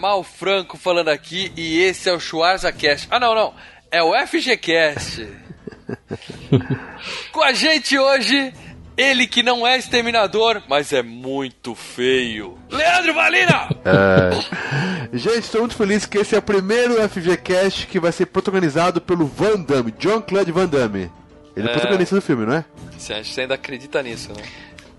[0.00, 3.06] Mal Franco falando aqui e esse é o Schwarza Cast.
[3.10, 3.54] Ah não, não,
[3.90, 5.28] é o FGCast.
[7.32, 8.52] Com a gente hoje,
[8.96, 12.56] ele que não é exterminador, mas é muito feio.
[12.70, 13.68] Leandro Valina!
[15.12, 19.26] Gente, estou muito feliz que esse é o primeiro FGCast que vai ser protagonizado pelo
[19.26, 21.10] Van Damme, John Claude Van Damme.
[21.56, 21.74] Ele é, É.
[21.74, 22.64] protagonista do filme, não é?
[22.96, 24.42] Você você ainda acredita nisso, né?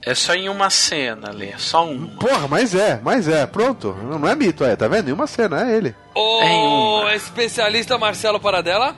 [0.04, 1.54] É só em uma cena, Lê.
[1.58, 2.08] Só uma.
[2.18, 3.94] Porra, mas é, mas é, pronto.
[3.94, 5.10] Não é mito, é, tá vendo?
[5.10, 5.96] Em uma cena, é ele.
[6.16, 7.14] O uma.
[7.16, 8.96] especialista Marcelo Paradela.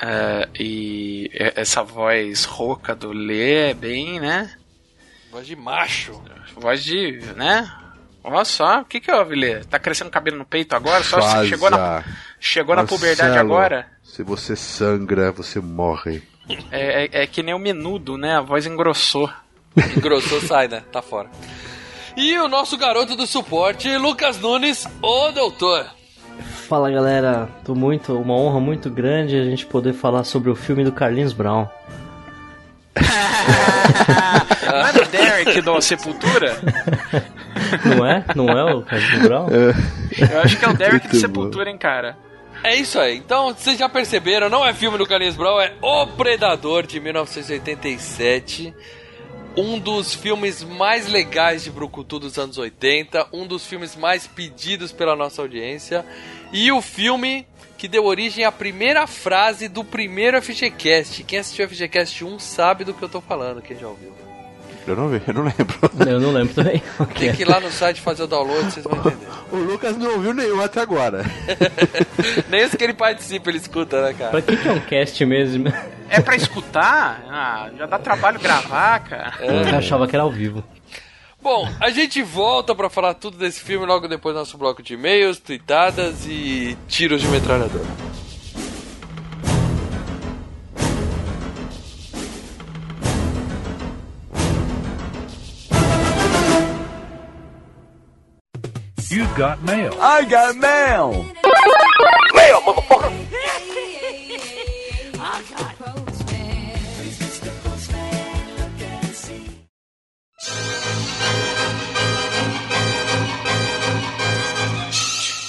[0.00, 4.48] É, e essa voz rouca do Lê é bem, né?
[5.32, 6.22] Voz de macho.
[6.56, 7.18] Voz de.
[7.36, 7.68] né?
[8.22, 9.64] Olha só, o que que houve, Lê?
[9.64, 11.02] Tá crescendo cabelo no peito agora?
[11.02, 11.46] Só Schwarza.
[11.48, 12.04] chegou na,
[12.38, 13.86] chegou na puberdade Marcelo, agora?
[14.04, 16.22] Se você sangra, você morre.
[16.70, 18.36] É, é- é que nem o menudo, né?
[18.36, 19.28] A voz engrossou.
[19.96, 20.82] Engrossou, sai, né?
[20.92, 21.28] Tá fora.
[22.16, 25.86] E o nosso garoto do suporte, Lucas Nunes, o doutor.
[26.68, 30.84] Fala galera, tô muito, uma honra muito grande a gente poder falar sobre o filme
[30.84, 31.66] do Carlinhos Brown.
[34.66, 36.58] Não é do Derek do Sepultura?
[37.84, 38.24] Não é?
[38.34, 39.48] Não é o Carlinhos Brown?
[39.48, 42.16] Eu acho que é o Derek do Sepultura, hein, cara?
[42.62, 43.16] É isso aí.
[43.16, 48.74] Então, vocês já perceberam, não é filme do Carlinhos Brown, é O Predador de 1987.
[49.60, 54.92] Um dos filmes mais legais de Brucutu dos anos 80, um dos filmes mais pedidos
[54.92, 56.06] pela nossa audiência
[56.52, 57.44] e o filme
[57.76, 61.24] que deu origem à primeira frase do primeiro FGCast.
[61.24, 64.27] Quem assistiu FGCast 1 sabe do que eu tô falando, quem já ouviu.
[64.92, 65.78] Eu não vi, eu não lembro.
[66.06, 66.82] Eu não lembro também.
[67.18, 69.28] Tem que ir lá no site fazer o download, vocês vão entender.
[69.50, 71.24] O Lucas não ouviu nenhum até agora.
[72.50, 74.30] Nem esse que ele participa, ele escuta, né, cara?
[74.30, 75.72] Pra que, que é um cast mesmo?
[76.10, 77.24] É pra escutar?
[77.30, 79.32] Ah, já dá trabalho gravar, cara.
[79.40, 80.62] Eu achava que era ao vivo.
[81.40, 84.94] Bom, a gente volta pra falar tudo desse filme logo depois do nosso bloco de
[84.94, 87.86] e-mails, tweetadas e tiros de metralhadora.
[99.18, 99.90] You've got mail.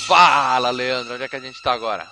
[0.07, 2.07] Fala, Leandro, onde é que a gente tá agora?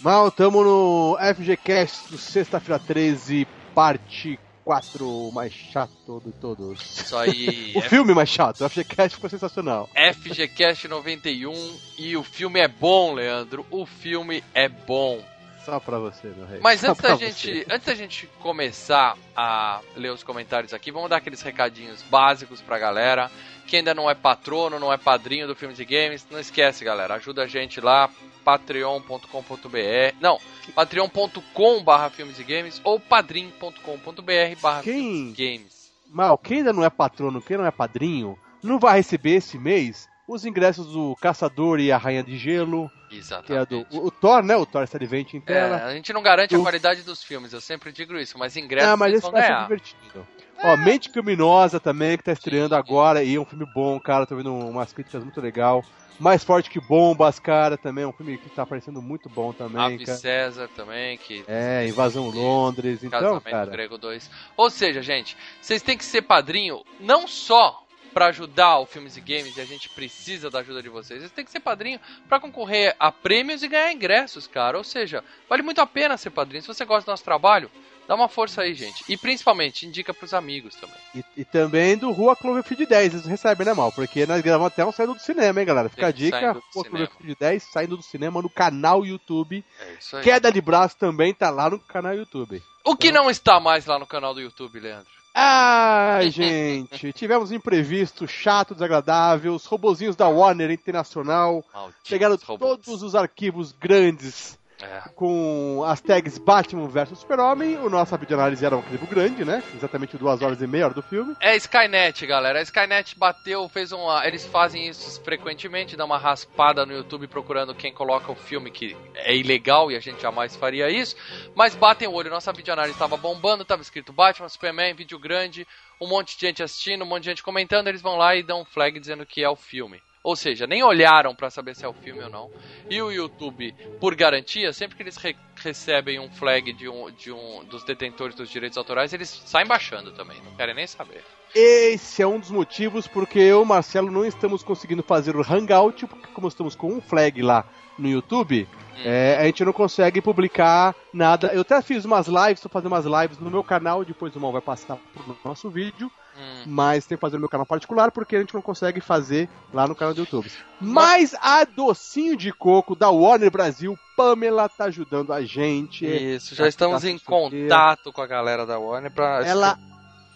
[0.00, 6.80] Mal, tamo no FGCast do Sexta-feira 13, parte 4, o mais chato de todos.
[6.80, 9.88] Isso aí, O filme mais chato, o FGCast ficou sensacional.
[10.14, 13.66] FGCast 91 e o filme é bom, Leandro.
[13.70, 15.22] O filme é bom.
[15.64, 16.58] Só pra você, meu rei.
[16.60, 17.66] Mas Só antes da gente, você.
[17.70, 22.78] antes da gente começar a ler os comentários aqui, vamos dar aqueles recadinhos básicos pra
[22.78, 23.30] galera.
[23.66, 27.14] Quem ainda não é patrono, não é padrinho do Filmes e Games, não esquece, galera,
[27.14, 28.10] ajuda a gente lá
[28.44, 30.14] patreon.com.br.
[30.20, 30.38] Não,
[30.74, 35.90] patreon.com/barra filmes e games ou padrim.com.br/barra Quem, games.
[36.10, 40.08] Mal, quem ainda não é patrono, quem não é padrinho, não vai receber esse mês
[40.28, 43.68] os ingressos do Caçador e a Rainha de Gelo, que é Exatamente.
[43.68, 44.56] do o, o Thor, né?
[44.56, 45.76] O Thor Salivente em É, tela.
[45.84, 48.88] a gente não garante a O- qualidade dos filmes, eu sempre digo isso, mas ingressos
[48.90, 49.62] Ah, mas vocês esse vão ganhar.
[49.64, 50.26] divertido.
[50.64, 54.36] Ó, Mente Criminosa também, que tá estreando agora, e é um filme bom, cara, tô
[54.36, 55.84] vendo umas críticas muito legal.
[56.20, 59.96] Mais Forte que Bombas, cara, também é um filme que tá parecendo muito bom também,
[59.96, 60.18] Ave cara.
[60.18, 63.70] César também, que É, Invasão Londres, então, Casamento cara.
[63.70, 64.30] Grego 2.
[64.56, 67.82] Ou seja, gente, vocês têm que ser padrinho não só
[68.14, 71.20] pra ajudar o Filmes e Games, e a gente precisa da ajuda de vocês.
[71.20, 71.98] Vocês têm que ser padrinho
[72.28, 74.76] pra concorrer a prêmios e ganhar ingressos, cara.
[74.78, 76.62] Ou seja, vale muito a pena ser padrinho.
[76.62, 77.70] Se você gosta do nosso trabalho,
[78.06, 79.04] dá uma força aí, gente.
[79.08, 80.96] E principalmente, indica pros amigos também.
[81.14, 83.92] E, e também do Rua Cloverfield 10, eles recebem, né, mal?
[83.92, 85.88] Porque nós gravamos até um saindo do cinema, hein, galera?
[85.88, 86.84] Fica a dica, Rua.
[86.84, 89.64] Cloverfield 10 saindo do cinema no canal YouTube.
[89.80, 90.22] É isso aí.
[90.22, 92.62] Queda de braço também tá lá no canal YouTube.
[92.84, 95.22] O que não está mais lá no canal do YouTube, Leandro?
[95.34, 99.54] Ai, gente, tivemos imprevisto chato, desagradável.
[99.54, 102.80] Os robozinhos da Warner Internacional Malditos pegaram robôs.
[102.84, 105.08] todos os arquivos grandes É.
[105.14, 107.78] com as tags Batman vs Super-Homem.
[107.78, 109.62] O nosso videoanálise era um arquivo grande, né?
[109.74, 111.36] Exatamente duas horas e meia hora do filme.
[111.40, 112.58] É Skynet, galera.
[112.58, 114.26] A Skynet bateu, fez uma.
[114.26, 118.96] Eles fazem isso frequentemente, dá uma raspada no YouTube procurando quem coloca o filme que
[119.14, 121.16] é ilegal e a gente jamais faria isso.
[121.54, 125.66] Mas batem o olho, nossa videoanálise estava bombando, estava escrito Batman, Superman, vídeo grande,
[126.00, 128.62] um monte de gente assistindo, um monte de gente comentando, eles vão lá e dão
[128.62, 130.00] um flag dizendo que é o filme.
[130.22, 132.48] Ou seja, nem olharam pra saber se é o filme ou não.
[132.88, 137.32] E o YouTube, por garantia, sempre que eles re- recebem um flag de um, de
[137.32, 141.24] um dos detentores dos direitos autorais, eles saem baixando também, não querem nem saber.
[141.54, 145.42] Esse é um dos motivos porque eu e o Marcelo não estamos conseguindo fazer o
[145.42, 147.64] Hangout, porque como estamos com um flag lá
[147.98, 148.66] no YouTube,
[149.04, 151.48] é, a gente não consegue publicar nada.
[151.52, 154.52] Eu até fiz umas lives, estou fazendo umas lives no meu canal, depois o Mal
[154.52, 156.64] vai passar pro nosso vídeo, Hum.
[156.66, 159.86] mas tem que fazer no meu canal particular porque a gente não consegue fazer lá
[159.86, 160.50] no canal do YouTube.
[160.80, 166.06] Mas a docinho de coco da Warner Brasil, Pamela tá ajudando a gente.
[166.06, 169.46] Isso, já estamos tá em contato com a galera da Warner pra.
[169.46, 169.78] ela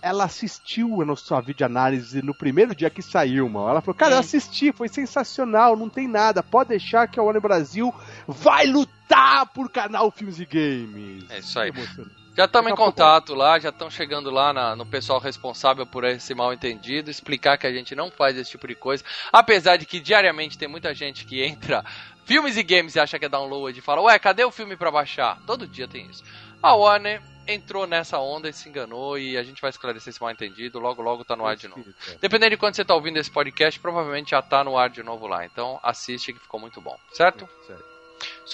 [0.02, 3.70] ela assistiu a nossa videoanálise no primeiro dia que saiu, mano.
[3.70, 6.44] Ela falou, cara, eu assisti, foi sensacional, não tem nada.
[6.44, 7.92] Pode deixar que a Warner Brasil
[8.28, 11.24] vai lutar por canal Filmes e Games.
[11.28, 11.70] É isso aí.
[11.70, 12.25] Emocionante.
[12.36, 12.90] Já estamos em pouco.
[12.92, 17.56] contato lá, já estão chegando lá na- no pessoal responsável por esse mal entendido, explicar
[17.56, 19.02] que a gente não faz esse tipo de coisa.
[19.32, 21.82] Apesar de que diariamente tem muita gente que entra
[22.26, 24.90] filmes e games e acha que é download e fala, ué, cadê o filme pra
[24.90, 25.38] baixar?
[25.46, 26.22] Todo dia tem isso.
[26.62, 30.30] A Warner entrou nessa onda e se enganou e a gente vai esclarecer esse mal
[30.30, 30.78] entendido.
[30.80, 31.84] Logo, logo tá no ar de novo.
[32.20, 35.26] Dependendo de quando você tá ouvindo esse podcast, provavelmente já tá no ar de novo
[35.26, 35.44] lá.
[35.46, 37.48] Então assiste que ficou muito bom, certo?
[37.66, 37.95] Certo.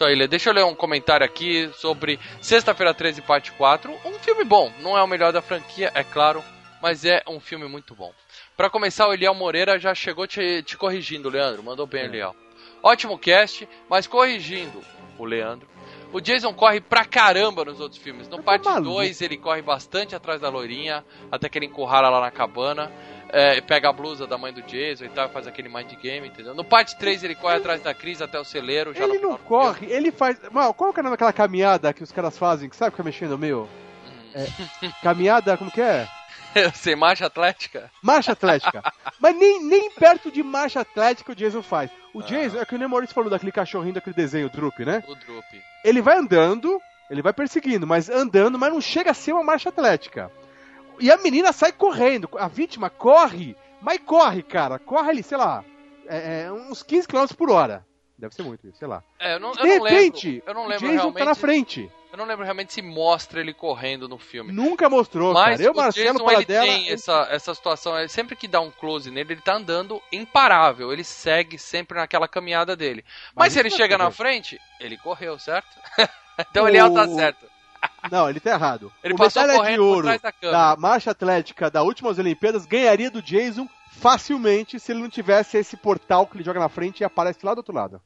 [0.01, 0.27] Aí, Lê.
[0.27, 3.93] Deixa eu ler um comentário aqui sobre Sexta-feira 13, parte 4.
[4.05, 4.73] Um filme bom.
[4.81, 6.43] Não é o melhor da franquia, é claro,
[6.81, 8.13] mas é um filme muito bom.
[8.57, 11.63] Pra começar, o Eliel Moreira já chegou te, te corrigindo, Leandro.
[11.63, 12.35] Mandou bem, Eliel.
[12.83, 14.83] Ótimo cast, mas corrigindo
[15.19, 15.69] o Leandro.
[16.13, 18.29] O Jason corre pra caramba nos outros filmes.
[18.29, 18.83] No Tá parte maluco.
[18.97, 22.93] 2, ele corre bastante atrás da loirinha, até que ele encurrala lá na cabana.
[23.33, 26.55] É, pega a blusa da mãe do Jason e tal, faz aquele mind game, entendeu?
[26.55, 28.93] No parte 3, ele corre atrás da Cris até o celeiro.
[28.95, 30.39] Ele não corre, ele faz.
[30.51, 32.69] Mal, qual que é o nome daquela caminhada que os caras fazem?
[32.69, 33.69] Que sabe ficar mexendo meio?
[34.07, 34.91] Hum.
[35.03, 36.07] Caminhada, como que é?
[36.75, 37.91] Sem marcha atlética?
[38.03, 38.83] Marcha atlética.
[39.19, 41.91] Mas nem, nem perto de marcha atlética o Jason faz.
[42.13, 42.25] O Ah.
[42.25, 45.03] Jason, é que o nem Maurício falou daquele cachorrinho daquele desenho, o Droop, né?
[45.09, 45.47] O Droop.
[45.83, 46.79] Ele vai andando,
[47.11, 50.31] ele vai perseguindo, mas andando, mas não chega a ser uma marcha atlética.
[51.01, 52.29] E a menina sai correndo.
[52.39, 54.79] A vítima corre, mas corre, cara.
[54.79, 55.65] Corre ali, sei lá,
[56.07, 57.85] é, é, uns 15 km por hora.
[58.19, 59.03] Deve ser muito isso, sei lá.
[59.19, 60.45] É, eu não, eu De não repente, lembro.
[60.47, 61.19] Eu não o lembro Jason realmente.
[61.19, 61.91] tá na frente.
[62.13, 64.53] Eu não lembro realmente se mostra ele correndo no filme.
[64.53, 65.63] Nunca mostrou, Mas cara.
[65.63, 66.67] Eu, o Marcelo, Jason, ele Paradela...
[66.67, 70.93] tem essa, essa situação, é, sempre que dá um close nele, ele tá andando imparável,
[70.93, 73.03] ele segue sempre naquela caminhada dele.
[73.35, 75.67] Mas, Mas se ele chega é na frente, ele correu, certo?
[76.51, 77.47] então ele tá O- certo.
[78.11, 78.93] Não, ele tá errado.
[79.03, 83.23] Ele o passou medalha de ouro da da marcha atlética da últimas Olimpíadas ganharia do
[83.23, 87.45] Jason facilmente se ele não tivesse esse portal que ele joga na frente e aparece
[87.45, 88.01] lá do outro lado.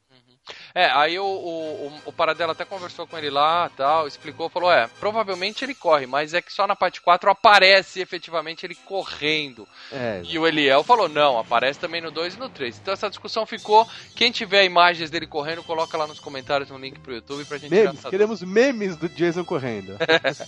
[0.73, 4.71] É, aí o, o, o, o Paradela até conversou com ele lá, tal, explicou, falou,
[4.71, 9.67] é, provavelmente ele corre, mas é que só na parte 4 aparece efetivamente ele correndo.
[9.91, 12.77] É, E o Eliel falou, não, aparece também no 2 e no 3.
[12.77, 16.99] Então essa discussão ficou, quem tiver imagens dele correndo, coloca lá nos comentários um link
[16.99, 19.97] pro YouTube pra gente memes, queremos memes do Jason correndo.
[19.97, 20.47] dúvida.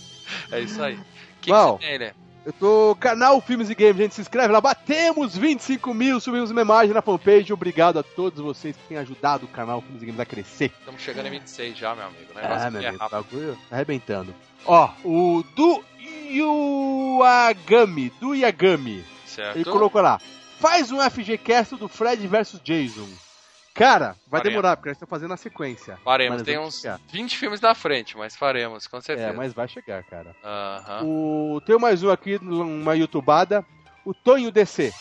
[0.52, 0.94] É isso aí.
[0.94, 1.04] O
[1.40, 2.14] que, que você tem, Eliel?
[2.44, 6.62] Eu tô canal Filmes e Games, gente, se inscreve lá, batemos 25 mil, subimos uma
[6.62, 10.20] imagem na fanpage, obrigado a todos vocês que têm ajudado o canal Filmes e Games
[10.20, 10.72] a crescer.
[10.78, 12.30] Estamos chegando em 26 já, meu amigo.
[12.36, 14.34] Ah, aqui meu é amigo, bagulho tá arrebentando.
[14.64, 15.84] Ó, o do
[16.30, 19.56] Yuagami, do Yagami, Certo?
[19.56, 20.18] ele colocou lá,
[20.58, 23.06] faz um FGCast do Fred versus Jason.
[23.74, 24.44] Cara, vai Faremos.
[24.44, 25.98] demorar, porque nós estamos fazendo a sequência.
[26.04, 27.00] Faremos, tem uns chegar.
[27.10, 29.28] 20 filmes na frente, mas faremos, com certeza.
[29.28, 30.34] É, mas vai chegar, cara.
[30.44, 31.04] Aham.
[31.04, 31.60] O...
[31.64, 33.64] Tem mais um aqui, uma youtubada,
[34.04, 34.92] o Tonho DC.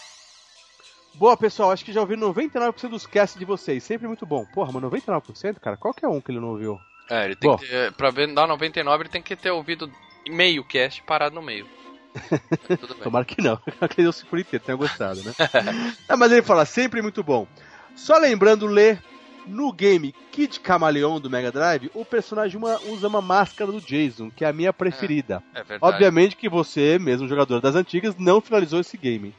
[1.16, 4.46] Boa, pessoal, acho que já ouvi 99% dos casts de vocês, sempre muito bom.
[4.46, 6.80] Porra, mas 99%, cara, qual que é um que ele não ouviu?
[7.10, 7.58] É, ele tem Bom.
[7.58, 9.92] que ter, pra ver, dar 99, ele tem que ter ouvido
[10.30, 11.68] meio cast parado no meio.
[12.80, 13.04] Tudo bem.
[13.04, 13.60] Tomara que não.
[13.82, 15.34] Acredito se por inteiro tenha gostado, né?
[16.08, 17.48] ah, mas ele fala, sempre muito bom.
[18.00, 18.98] Só lembrando, Lê,
[19.46, 24.30] no game Kid Camaleão do Mega Drive, o personagem uma- usa uma máscara do Jason,
[24.30, 25.44] que é a minha preferida.
[25.54, 25.80] É verdade.
[25.94, 29.34] Obviamente que você, mesmo jogador das antigas, não finalizou esse game.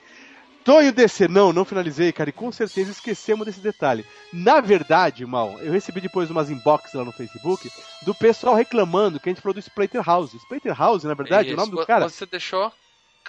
[0.63, 4.05] Tonho DC, não, não finalizei, cara, e com certeza esquecemos desse detalhe.
[4.31, 7.71] Na verdade, mal, eu recebi depois umas inbox lá no Facebook
[8.03, 10.35] do pessoal reclamando que a gente falou do Splater House.
[10.35, 12.71] Splater House, na verdade, Isso, o nome do cara Você deixou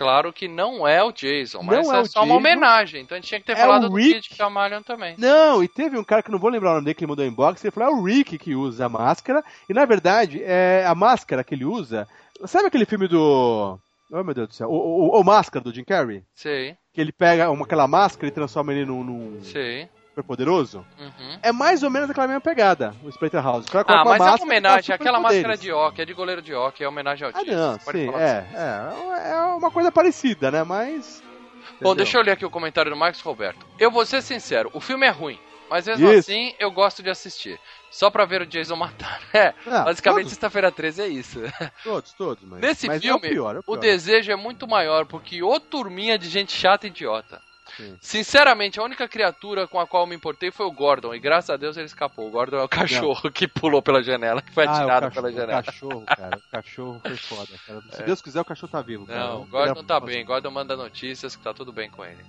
[0.01, 2.37] claro que não é o Jason, mas Não é, é só uma Jason.
[2.37, 3.01] homenagem.
[3.01, 4.21] Então a gente tinha que ter É falado do Rick.
[4.21, 5.15] Kid Camalion também.
[5.17, 7.25] Não, e teve um cara que não vou lembrar o nome dele que ele mandou
[7.25, 10.95] inbox, ele falou, é o Rick que usa a máscara, e na verdade, é a
[10.95, 12.07] máscara que ele usa.
[12.45, 13.77] Sabe aquele filme do.
[14.13, 16.21] Oh meu Deus do céu, o, o, o Máscara do Jim Carrey?
[16.35, 19.87] Sei, Que ele pega uma, aquela máscara e transforma ele num, num sei.
[20.21, 20.85] Super poderoso?
[20.99, 21.39] Uhum.
[21.41, 23.67] É mais ou menos aquela mesma pegada, o Splatterhouse.
[23.67, 24.95] Que Ah, com uma mas é uma máscara homenagem.
[24.95, 27.97] Aquela máscara de hockey, é de goleiro de hockey, é homenagem ao Ah, não, pode
[27.97, 28.55] sim, é, assim.
[28.55, 29.31] é.
[29.31, 30.63] É uma coisa parecida, né?
[30.63, 31.21] Mas.
[31.81, 31.95] Bom, entendeu?
[31.95, 33.65] deixa eu ler aqui o comentário do Marcos Roberto.
[33.79, 36.31] Eu vou ser sincero, o filme é ruim, mas mesmo Isso.
[36.31, 37.59] assim eu gosto de assistir.
[37.89, 39.19] Só pra ver o Jason matar.
[39.33, 41.39] É, Ah, basicamente sexta-feira 13 é isso.
[41.83, 42.59] todos, todos, mas.
[42.61, 45.59] Nesse mas filme, é o, pior, é o, O desejo é muito maior, porque ô
[45.59, 47.41] turminha de gente chata e idiota.
[47.77, 47.97] Sim.
[48.01, 51.49] Sinceramente, a única criatura com a qual eu me importei foi o Gordon, e graças
[51.49, 52.27] a Deus ele escapou.
[52.27, 55.13] O Gordon é o cachorro que pulou pela janela, que foi Ah, o atirado cachorro,
[55.27, 55.59] pela janela.
[55.61, 56.37] O cachorro, cara.
[56.37, 57.81] O cachorro foi foda, cara.
[57.91, 59.05] Se Deus quiser, o cachorro tá vivo.
[59.05, 59.19] cara.
[59.19, 60.25] Não, o Gordon tá é- bem.
[60.25, 62.23] Gordon manda notícias que tá tudo bem com ele.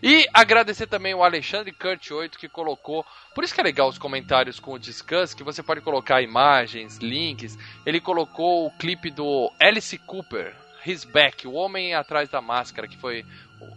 [0.00, 3.04] E agradecer também o Alexandre Kurt 8 que colocou.
[3.34, 6.98] Por isso que é legal os comentários com o Discuss, que você pode colocar imagens,
[6.98, 7.58] links.
[7.84, 10.54] Ele colocou o clipe do Alice Cooper,
[10.86, 13.24] His Back, o homem atrás da máscara, que foi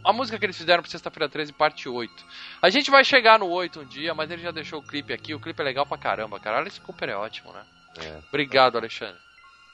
[0.04, 2.14] a música que eles fizeram pra sexta-feira 13, parte 8.
[2.62, 5.34] A gente vai chegar no 8 um dia, mas ele já deixou o clipe aqui.
[5.34, 6.60] O clipe é legal pra caramba, cara.
[6.60, 7.62] Alice Cooper é ótimo, né?
[8.02, 8.20] É.
[8.30, 9.16] Obrigado, Alexandre.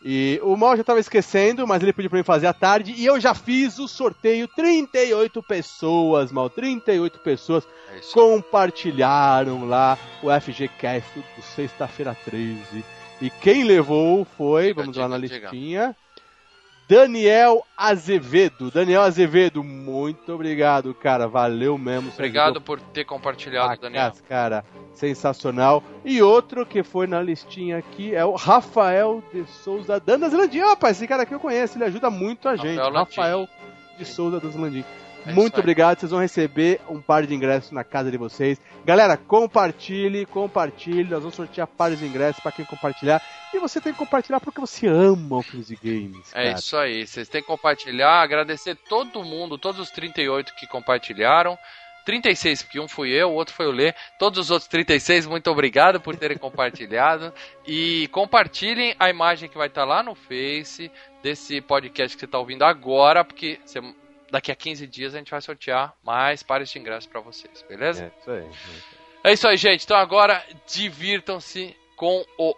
[0.03, 2.91] E o Mal já tava esquecendo, mas ele pediu pra mim fazer à tarde.
[2.97, 4.47] E eu já fiz o sorteio.
[4.47, 6.49] 38 pessoas, Mal.
[6.49, 12.83] 38 pessoas É compartilharam lá o FGCast do sexta-feira 13.
[13.21, 15.95] E quem levou foi, Diga, vamos lá na diga, diga.
[16.91, 18.69] Daniel Azevedo.
[18.69, 21.25] Daniel Azevedo, muito obrigado, cara.
[21.25, 22.11] Valeu mesmo.
[22.13, 24.11] Obrigado por ter compartilhado, Bacas, Daniel.
[24.27, 24.65] cara.
[24.93, 25.81] Sensacional.
[26.03, 30.59] E outro que foi na listinha aqui é o Rafael de Souza Dandas Landim.
[30.63, 32.77] Opa, esse cara aqui eu conheço, ele ajuda muito a gente.
[32.77, 32.97] Landim.
[32.97, 33.47] Rafael
[33.97, 34.83] de Souza Dandas Landim.
[35.25, 38.59] É muito obrigado, vocês vão receber um par de ingressos na casa de vocês.
[38.83, 41.09] Galera, compartilhe, compartilhe.
[41.09, 43.21] Nós vamos sortear pares de ingressos para quem compartilhar.
[43.53, 46.31] E você tem que compartilhar porque você ama o 15 Games.
[46.33, 46.59] É cara.
[46.59, 51.57] isso aí, vocês têm que compartilhar, agradecer todo mundo, todos os 38 que compartilharam.
[52.03, 53.93] 36, porque um fui eu, o outro foi o Lê.
[54.17, 57.33] Todos os outros 36, muito obrigado por terem compartilhado.
[57.65, 62.39] E compartilhem a imagem que vai estar lá no Face desse podcast que você está
[62.39, 63.59] ouvindo agora, porque
[64.31, 68.05] daqui a 15 dias a gente vai sortear mais pares de ingressos para vocês, beleza?
[68.05, 68.49] É isso aí.
[69.23, 69.83] É isso aí, gente.
[69.83, 72.55] Então agora divirtam-se com o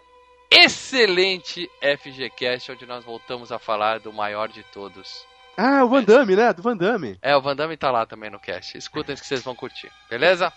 [0.49, 5.25] excelente FGCast, onde nós voltamos a falar do maior de todos.
[5.57, 6.53] Ah, o Van Damme, né?
[6.53, 7.17] Do Van Damme.
[7.21, 8.77] É, o Van Damme tá lá também no cast.
[8.77, 10.51] Escutem que vocês vão curtir, beleza?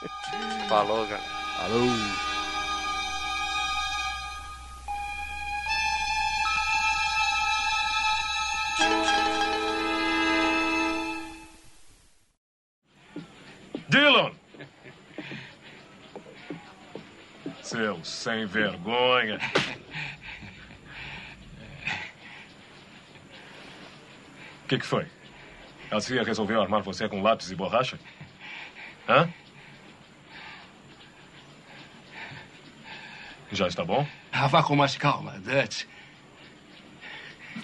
[0.68, 1.22] Falou, galera.
[1.60, 2.25] Alô.
[13.88, 14.32] Dylan!
[17.62, 19.38] Seu sem vergonha.
[24.64, 25.06] O que, que foi?
[25.90, 27.98] A CIA resolveu armar você com lápis e borracha?
[29.08, 29.28] Hã?
[33.52, 34.06] Já está bom?
[34.32, 35.84] Ah, vá com mais calma, Dutch.
[37.54, 37.60] Ah,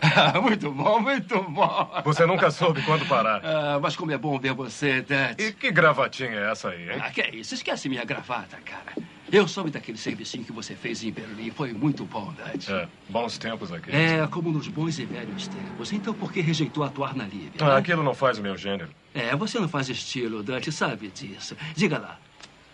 [0.42, 2.02] muito bom, muito bom.
[2.04, 3.42] Você nunca soube quando parar.
[3.58, 5.38] Ah, mas como é bom ver você, Dutch.
[5.38, 7.00] E que gravatinha é essa aí, hein?
[7.02, 7.54] Ah, que é isso?
[7.54, 8.92] Esquece minha gravata, cara.
[9.30, 11.50] Eu soube daquele servicinho que você fez em Berlim.
[11.50, 12.68] Foi muito bom, Dutch.
[12.68, 13.90] É, bons tempos aqui.
[13.94, 15.92] É, como nos bons e velhos tempos.
[15.92, 17.60] Então por que rejeitou atuar na Líbia?
[17.60, 17.76] Ah, né?
[17.76, 18.90] aquilo não faz o meu gênero.
[19.14, 21.56] É, você não faz estilo, Dutch, sabe disso.
[21.74, 22.18] Diga lá,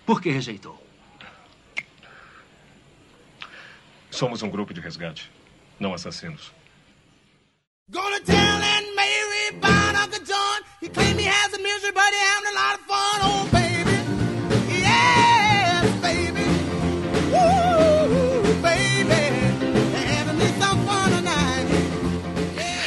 [0.05, 0.81] por que rejeitou?
[4.11, 5.31] Somos um grupo de resgate,
[5.81, 6.53] não assassinos.
[8.97, 9.51] Mary
[10.03, 10.63] Uncle John.
[10.81, 13.21] He he has a misery, but having a lot of fun.
[13.23, 13.97] Oh, baby.
[14.81, 16.45] Yes, baby.
[17.33, 19.15] Woo, baby.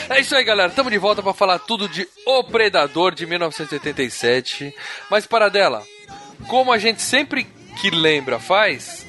[0.09, 0.69] É isso aí, galera.
[0.69, 4.73] Estamos de volta para falar tudo de O Predador de 1987.
[5.11, 5.83] Mas para dela,
[6.47, 7.43] como a gente sempre
[7.79, 9.06] que lembra faz,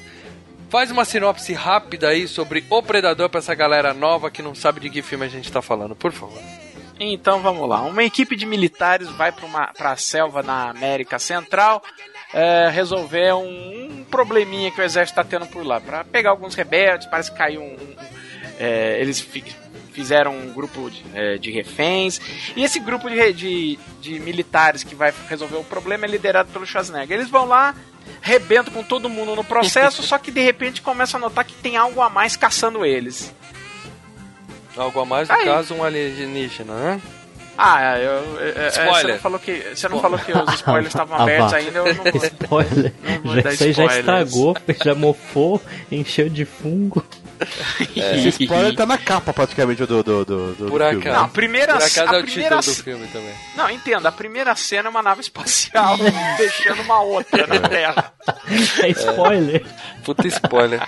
[0.69, 4.79] faz uma sinopse rápida aí sobre O Predador para essa galera nova que não sabe
[4.79, 6.41] de que filme a gente tá falando, por favor.
[6.99, 7.81] Então vamos lá.
[7.81, 11.81] Uma equipe de militares vai para a selva na América Central
[12.33, 15.79] é, resolver um, um probleminha que o exército está tendo por lá.
[15.79, 17.73] Para pegar alguns rebeldes, parece que caiu um.
[17.73, 17.95] um-
[18.61, 19.45] é, eles fi-
[19.93, 22.19] fizeram um grupo de, é, de reféns.
[22.57, 26.65] E esse grupo de, de, de militares que vai resolver o problema é liderado pelo
[26.65, 27.17] Schwarzenegger.
[27.17, 27.73] Eles vão lá,
[28.21, 31.77] rebentam com todo mundo no processo, só que de repente começam a notar que tem
[31.77, 33.33] algo a mais caçando eles.
[34.77, 35.45] Algo a mais, no Aí.
[35.45, 37.01] caso, um alienígena, né?
[37.61, 39.01] Ah, eu, é, é, Spoiler.
[39.01, 42.03] Você não falou que, você não falou que os spoilers estavam abertos ainda, eu não
[42.03, 42.15] vou.
[42.23, 42.93] Spoiler.
[43.03, 45.61] Não vou Já, isso aí já estragou, já mofou,
[45.91, 47.03] encheu de fungo.
[47.95, 50.97] Esse spoiler tá na capa praticamente do, do, do, do Por filme.
[51.01, 51.15] acaso.
[51.17, 53.33] Não, a primeira, Por acaso a é o primeira título do filme também.
[53.55, 55.97] Não, entenda, a primeira cena é uma nave espacial
[56.37, 58.13] deixando uma outra na Terra.
[58.83, 59.65] É spoiler.
[60.03, 60.81] Puta spoiler.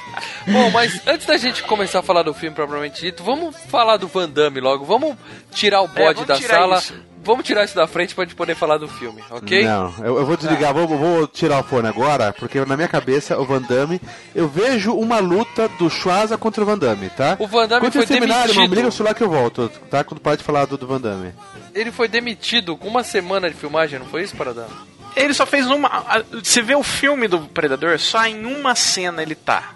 [0.47, 4.07] Bom, mas antes da gente começar a falar do filme propriamente dito, vamos falar do
[4.07, 4.85] Van Damme logo.
[4.85, 5.15] Vamos
[5.53, 6.77] tirar o bode vamos da sala.
[6.79, 7.10] isso.
[7.23, 9.63] Vamos tirar isso da frente pra gente poder falar do filme, ok?
[9.63, 13.37] Não, eu, eu vou desligar, vou, vou tirar o fone agora, porque na minha cabeça
[13.37, 14.01] o Van Damme,
[14.33, 17.35] eu vejo uma luta do Schwarza contra o Van Damme, tá?
[17.37, 18.75] O Van Damme Quando foi terminarem, irmão, me demitido.
[18.75, 20.03] liga o celular que eu volto, tá?
[20.03, 21.33] Quando parar de falar do, do Van Damme.
[21.75, 24.67] Ele foi demitido com uma semana de filmagem, não foi isso, Paradão?
[25.15, 26.23] Ele só fez uma.
[26.43, 29.73] Você vê o filme do Predador, só em uma cena ele tá.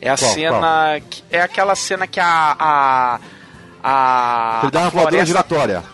[0.00, 1.00] É a Qual, cena.
[1.08, 2.56] Que, é aquela cena que a.
[2.58, 3.20] a
[3.82, 5.84] a, Ele dá a uma voadora floresta, giratória.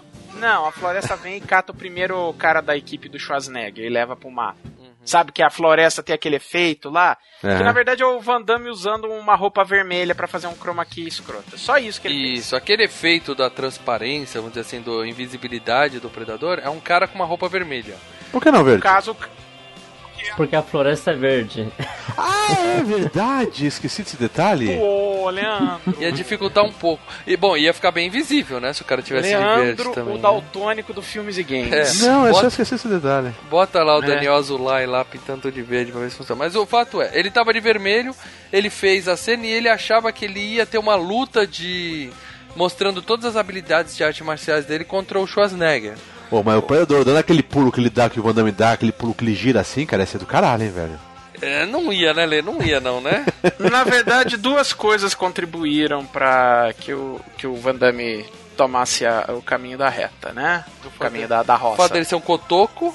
[0.45, 4.15] Não, a floresta vem e cata o primeiro cara da equipe do Schwarzenegger e leva
[4.15, 4.55] pro mar.
[4.79, 4.91] Uhum.
[5.03, 7.17] Sabe que a floresta tem aquele efeito lá?
[7.43, 7.57] É.
[7.57, 10.85] Que na verdade é o Van Damme usando uma roupa vermelha pra fazer um chroma
[10.85, 11.57] key escrota.
[11.57, 12.39] Só isso que ele fez.
[12.41, 17.09] Isso, aquele efeito da transparência, vamos dizer assim, da invisibilidade do predador, é um cara
[17.09, 17.95] com uma roupa vermelha.
[18.31, 18.83] Por que não, No verde?
[18.83, 19.17] caso,
[20.37, 21.69] Porque a floresta é verde.
[22.17, 22.47] Ah,
[22.79, 24.77] é verdade, esqueci desse detalhe.
[24.77, 25.81] Pô, Leandro.
[26.01, 27.03] Ia dificultar um pouco.
[27.27, 28.73] E bom, ia ficar bem invisível, né?
[28.73, 30.15] Se o cara tivesse de verde Leandro, também.
[30.15, 30.23] o né?
[30.23, 32.03] daltônico do Filmes e Games.
[32.03, 32.07] É.
[32.07, 33.33] Não, eu só Bota- esqueci esse detalhe.
[33.51, 34.07] Bota lá o É.
[34.07, 36.39] Daniel Azulay lá pintando de verde pra ver se funciona.
[36.39, 38.15] Mas o fato é, ele tava de vermelho,
[38.53, 42.11] ele fez a cena e ele achava que ele ia ter uma luta de.
[42.57, 45.95] mostrando todas as habilidades de artes marciais dele contra o Schwarzenegger.
[46.35, 48.73] Pô, mas o Predador dando aquele pulo que ele dá, que o Van Damme dá,
[48.73, 50.99] aquele pulo que ele gira assim, cara, ia ser do caralho, hein, velho.
[51.41, 52.43] É, não ia, né, Lê?
[52.43, 53.25] Não ia, não, né?
[53.71, 58.25] Na verdade, duas coisas contribuíram pra que o, que o Van Damme
[58.57, 60.65] tomasse a- o caminho da reta, né?
[60.85, 61.93] O caminho da, da O fato roça.
[61.93, 62.93] dele ser um cotoco.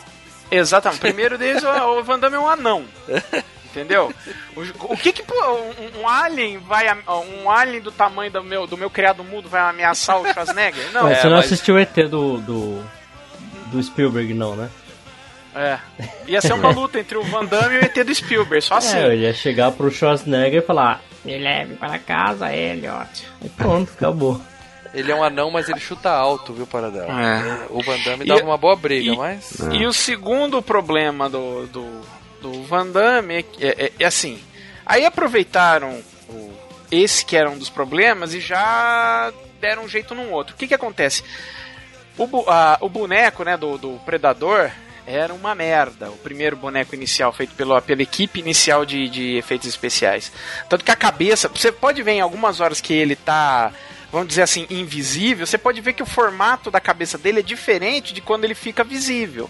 [0.52, 0.98] Exatamente.
[1.00, 2.84] O primeiro deles, o, o Van Damme é um anão.
[3.72, 4.12] Entendeu?
[4.54, 6.88] O, o que que pô, um, um alien vai
[7.44, 10.92] um alien do tamanho do meu do meu criado mudo vai ameaçar o Schwarzenegger?
[10.92, 11.04] Não.
[11.04, 12.84] Mas é, você não mas- assistiu o ET do, do,
[13.72, 14.70] do Spielberg, não, né?
[15.56, 15.80] É.
[16.28, 18.98] Ia ser uma luta entre o Van Damme e o ET do Spielberg, só assim.
[18.98, 23.26] É, eu ia chegar pro Schwarzenegger e falar: Me leve para casa, Elliot.
[23.44, 24.40] E pronto, acabou.
[24.94, 27.08] Ele é um anão, mas ele chuta alto, viu, Paradela?
[27.12, 27.66] É.
[27.70, 29.58] O Van Damme E- dava uma boa briga, e- mas.
[29.72, 32.02] E o segundo problema do, do,
[32.42, 34.40] do Van Damme é, que- é, é- é assim.
[34.86, 36.52] Aí aproveitaram o-
[36.92, 40.56] esse que era um dos problemas e já deram um jeito num outro.
[40.56, 41.24] O que que acontece?
[42.20, 44.70] O, bu- a- o boneco né, do, do Predador
[45.08, 46.10] era uma merda.
[46.12, 50.32] O primeiro boneco inicial feito pela, pela equipe inicial de, de efeitos especiais.
[50.70, 53.72] Tanto que a cabeça, você pode ver em algumas horas que ele tá,
[54.12, 58.14] vamos dizer assim, invisível, você pode ver que o formato da cabeça dele é diferente
[58.14, 59.50] de quando ele fica visível.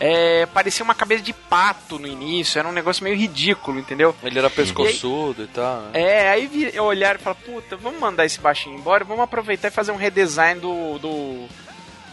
[0.00, 4.14] É, parecia uma cabeça de pato no início, era um negócio meio ridículo, entendeu?
[4.22, 5.80] Ele era pescoçudo e tal.
[5.82, 5.90] né?
[5.94, 9.70] É, aí vi- olharam e falaram, puta, vamos mandar esse baixinho embora, vamos aproveitar e
[9.72, 11.48] fazer um redesign do, do,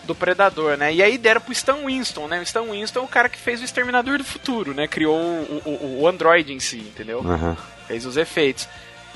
[0.05, 0.93] do Predador, né?
[0.93, 2.39] E aí deram pro Stan Winston, né?
[2.39, 4.87] O Stan Winston é o cara que fez o Exterminador do Futuro, né?
[4.87, 7.19] Criou o, o, o Android em si, entendeu?
[7.19, 7.57] Aham.
[7.87, 8.67] Fez os efeitos.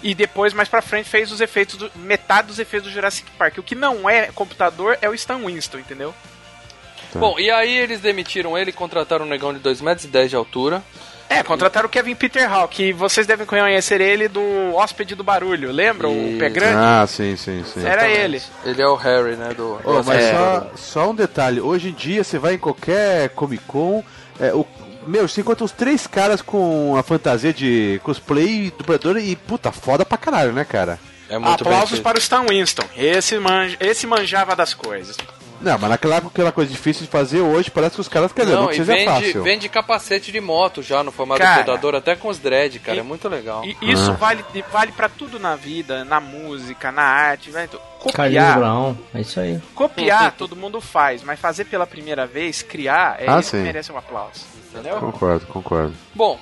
[0.01, 3.57] E depois, mais pra frente, fez os efeitos, do, metade dos efeitos do Jurassic Park.
[3.57, 6.13] O que não é computador é o Stan Winston, entendeu?
[7.13, 10.29] Bom, e aí eles demitiram ele e contrataram um negão de 2,10 metros e dez
[10.29, 10.83] de altura.
[11.29, 14.41] É, contrataram o Kevin Peter Hall, que vocês devem conhecer ele do
[14.73, 16.09] Hóspede do Barulho, lembra?
[16.09, 16.75] O Pé Grande?
[16.75, 17.85] Ah, sim, sim, sim.
[17.85, 18.41] Era ele.
[18.65, 19.53] Ele é o Harry, né?
[19.55, 19.79] Do.
[19.83, 20.33] Ô, mas É.
[20.35, 24.03] só, só um detalhe, hoje em dia você vai em qualquer Comic Con,
[24.39, 24.65] é, o,
[25.05, 29.71] meu, você encontra os três caras com a fantasia de cosplay do Predador e, puta,
[29.71, 30.99] foda pra caralho, né, cara?
[31.29, 32.83] É Aplausos para o Stan Winston.
[32.97, 35.15] Esse, manja, esse manjava das coisas.
[35.61, 38.43] Não, mas naquela época aquela coisa difícil de fazer hoje, parece que os caras, quer
[38.43, 39.43] dizer, não, Não, que seja vende, fácil.
[39.43, 42.97] vende capacete de moto já no formato Cara, predador, até com os dread, cara.
[42.97, 43.63] e- é muito legal.
[43.65, 44.13] E isso Ah.
[44.13, 47.51] vale, vale para tudo na vida, na música, na arte.
[47.51, 49.61] Vai, então, copiar, Brown, é isso aí.
[49.75, 53.63] copiar todo mundo faz, mas fazer pela primeira vez, criar, é Ah, isso que sim.
[53.63, 54.45] merece um aplauso.
[54.71, 54.97] Entendeu?
[54.97, 55.93] Concordo, concordo.
[56.13, 56.39] Bom,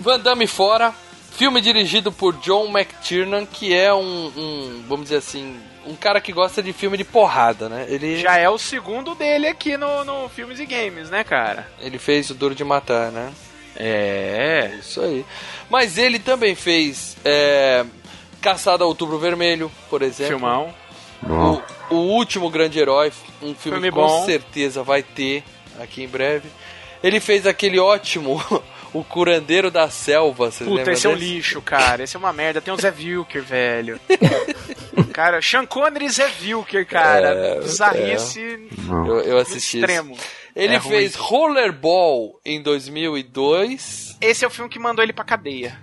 [0.00, 0.92] Van Damme fora,
[1.32, 6.32] filme dirigido por John McTiernan, que é um, um, vamos dizer assim, um cara que
[6.32, 7.86] gosta de filme de porrada, né?
[7.88, 11.68] Ele, Já é o segundo dele aqui no, no Filmes e Games, né, cara?
[11.80, 13.32] ele fez o Duro de Matar, né?
[13.76, 14.76] É.
[14.78, 15.24] Isso aí.
[15.68, 17.84] Mas ele também fez é,
[18.40, 20.38] Caçada a Outubro Vermelho, por exemplo.
[20.38, 20.74] Filmão.
[21.90, 23.08] O, o Último Grande Herói,
[23.42, 24.24] um filme, Filme que com bom.
[24.26, 25.42] certeza vai ter
[25.80, 26.48] aqui em breve.
[27.02, 28.42] Ele fez aquele ótimo
[28.94, 31.24] O Curandeiro da Selva, vocês Puta, esse é um desse?
[31.34, 32.04] lixo, cara.
[32.04, 32.60] Esse é uma merda.
[32.62, 34.00] Tem o Zé Vilker, velho.
[35.12, 37.28] Cara, Sean Connery é Vilker, cara.
[37.28, 39.86] É, Bizarrice Eu, eu assisti isso.
[39.86, 40.16] extremo.
[40.56, 40.90] Ele É ruim.
[40.96, 44.16] fez Rollerball em 2002.
[44.20, 45.76] Esse é o filme que mandou ele pra cadeia.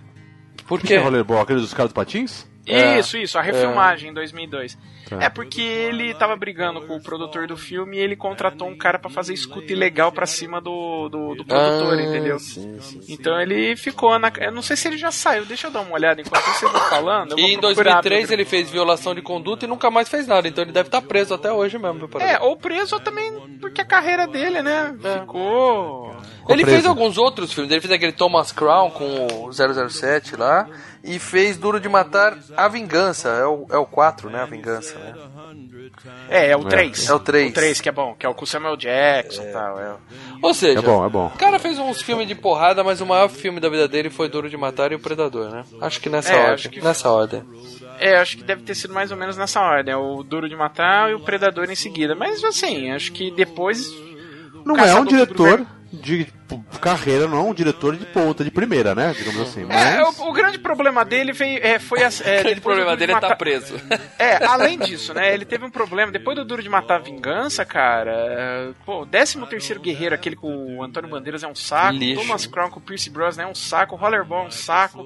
[0.68, 0.94] Por Que quê?
[0.96, 1.42] é rollerball?
[1.42, 2.46] Aquele dos caras dos patins?
[2.66, 3.00] É.
[3.00, 4.78] Isso, isso, a refilmagem em 2002.
[5.10, 5.18] Tá.
[5.20, 8.98] É porque ele tava brigando com o produtor do filme e ele contratou um cara
[8.98, 12.40] pra fazer escuta ilegal pra cima do, do, do produtor, Ah, entendeu?
[12.40, 13.14] sim, sim, sim.
[13.14, 14.32] Então ele ficou na.
[14.40, 16.90] Eu não sei se ele já saiu, deixa eu dar uma olhada enquanto vocês estão
[16.90, 17.38] falando.
[17.38, 20.48] E em procurar 2003 pra- ele fez violação de conduta e nunca mais fez nada.
[20.48, 21.96] Então ele deve estar preso até hoje mesmo.
[22.08, 24.96] meu É, ou preso ou também porque a carreira dele, né?
[25.20, 26.11] Ficou.
[26.50, 26.78] Ele preso.
[26.78, 27.72] fez alguns outros filmes.
[27.72, 30.68] Ele fez aquele Thomas Crown com o 007 lá.
[31.04, 33.30] E fez Duro de Matar A Vingança.
[33.30, 34.42] É o, é o 4, né?
[34.42, 35.14] A Vingança, né?
[36.30, 37.10] É, é o 3.
[37.10, 37.52] É o três.
[37.52, 39.80] O 3 que é bom, que é o com o Samuel Jackson e tal.
[39.80, 39.96] É.
[40.42, 41.26] Ou seja, É bom, é bom.
[41.34, 44.30] o cara fez uns filmes de porrada, mas o maior filme da vida dele foi
[44.30, 45.64] Duro de Matar e o Predador, né?
[45.82, 46.54] Acho que nessa É, ordem.
[46.54, 47.44] acho que- Nessa ordem.
[48.00, 49.94] É, acho que deve ter sido mais ou menos nessa ordem.
[49.96, 52.16] O Duro de Matar e o Predador em seguida.
[52.16, 53.92] Mas assim, acho que depois.
[54.66, 56.26] Não é um diretor de
[56.80, 59.14] carreira, não é um diretor de ponta, de primeira, né?
[59.18, 59.64] Digamos assim.
[59.64, 60.20] É, Mas...
[60.20, 63.00] o, o grande problema dele veio, é, foi a, é, O grande problema Duro de
[63.00, 63.76] dele é estar Matar- preso.
[64.18, 65.34] É, além disso, né?
[65.34, 66.12] Ele teve um problema.
[66.12, 68.12] Depois do Duro de Matar a Vingança, cara.
[68.12, 71.98] é, Pô, o 13 terceiro Guerreiro, aquele com o Antônio Bandeiras é um saco.
[71.98, 72.22] Lixo.
[72.22, 73.96] Thomas Crown com o Pierce Brosnan é um saco.
[73.96, 75.06] Rollerball é um saco.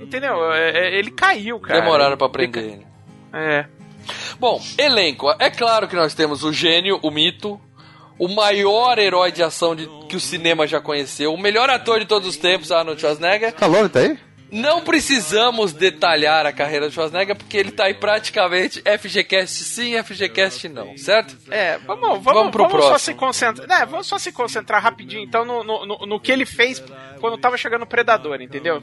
[0.00, 0.52] Entendeu?
[0.52, 1.80] É, é, ele caiu, cara.
[1.80, 2.86] Demoraram pra prender ele.
[3.32, 3.66] É.
[4.38, 5.30] Bom, elenco.
[5.38, 7.60] É claro que nós temos o gênio, o mito,
[8.18, 12.06] o maior herói de ação de- que o cinema já conheceu, o melhor ator de
[12.06, 13.48] todos os tempos, Arnold Schwarzenegger.
[13.50, 14.18] Stallone tá aí?
[14.52, 20.68] Não precisamos detalhar a carreira do Schwarzenegger, porque ele tá aí praticamente FGCast sim, FGCast
[20.68, 21.36] não, certo?
[21.50, 22.98] É, vamos, vamos, Vamos vamos, pro só próximo.
[22.98, 23.66] se concentrar.
[23.66, 26.80] né, vamos só se concentrar rapidinho, então, no, no, no- no que ele fez
[27.20, 28.80] quando tava chegando o Predador, entendeu?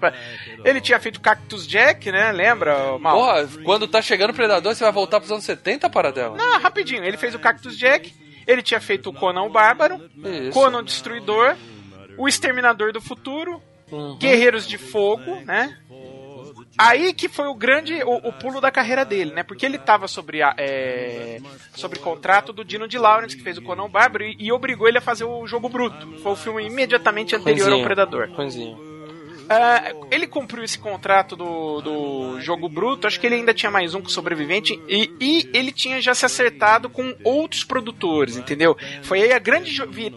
[0.65, 2.33] Ele tinha feito Cactus Jack, né?
[2.33, 3.15] Lembra, Mal?
[3.17, 6.35] Porra, quando tá chegando o Predador, você vai voltar pros anos 70, Paradela?
[6.35, 7.03] Não, rapidinho.
[7.05, 8.13] Ele fez o Cactus Jack,
[8.51, 10.51] ele tinha feito o Conan o Bárbaro, Isso.
[10.51, 11.55] Conan o Destruidor,
[12.17, 13.61] o Exterminador do Futuro,
[13.91, 14.17] Uhum.
[14.17, 15.77] Guerreiros de Fogo, né?
[16.77, 19.43] Aí que foi o grande o, o pulo da carreira dele, né?
[19.43, 21.39] Porque ele tava sobre a, é,
[21.75, 24.97] sobre contrato do Dino de Lawrence, que fez o Conan Bárbaro, e, e obrigou ele
[24.97, 26.19] a fazer o Jogo Bruto.
[26.23, 27.85] Foi o filme imediatamente anterior ao Ruinzinho.
[27.85, 28.29] Predador.
[28.31, 28.90] Ruinzinho.
[29.49, 33.93] Ah, ele cumpriu esse contrato do, do jogo bruto, acho que ele ainda tinha mais
[33.93, 38.77] um com sobrevivente, e, e ele tinha já se acertado com outros produtores, entendeu?
[39.03, 39.71] Foi aí a grande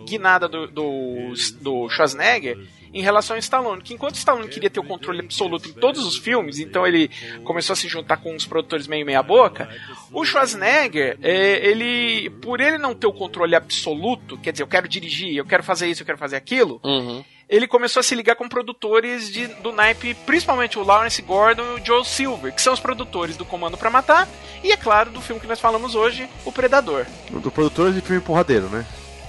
[0.06, 2.58] guinada do, do, do Schwarzenegger
[2.92, 6.16] em relação ao Stallone, que enquanto Stallone queria ter o controle absoluto em todos os
[6.16, 7.10] filmes, então ele
[7.42, 9.68] começou a se juntar com os produtores meio meia boca,
[10.12, 14.86] o Schwarzenegger, é, ele, por ele não ter o controle absoluto, quer dizer, eu quero
[14.86, 17.24] dirigir, eu quero fazer isso, eu quero fazer aquilo, Uhum.
[17.48, 21.80] Ele começou a se ligar com produtores de, do naipe, principalmente o Lawrence Gordon e
[21.80, 24.28] o Joe Silver, que são os produtores do Comando pra Matar,
[24.62, 27.06] e é claro, do filme que nós falamos hoje, O Predador.
[27.30, 28.84] Do produtor de filme porradeiro, né?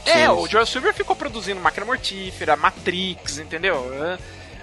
[0.06, 3.92] É, o Joe Silver ficou produzindo Máquina Mortífera, Matrix, entendeu?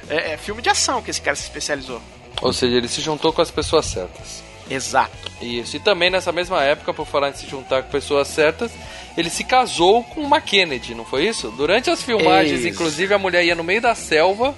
[0.09, 2.01] É, é- é filme de ação que esse cara se especializou.
[2.41, 4.43] Ou seja, ele se juntou com as pessoas certas.
[4.71, 5.11] Exato.
[5.41, 5.77] Isso.
[5.77, 8.71] E também nessa mesma época, por falar em se juntar com pessoas certas,
[9.17, 11.51] ele se casou com uma Kennedy, não foi isso?
[11.57, 12.69] Durante as filmagens, Isso.
[12.69, 14.55] inclusive, a mulher ia no meio da selva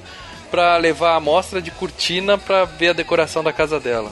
[0.51, 4.11] pra levar a amostra de cortina pra ver a decoração da casa dela.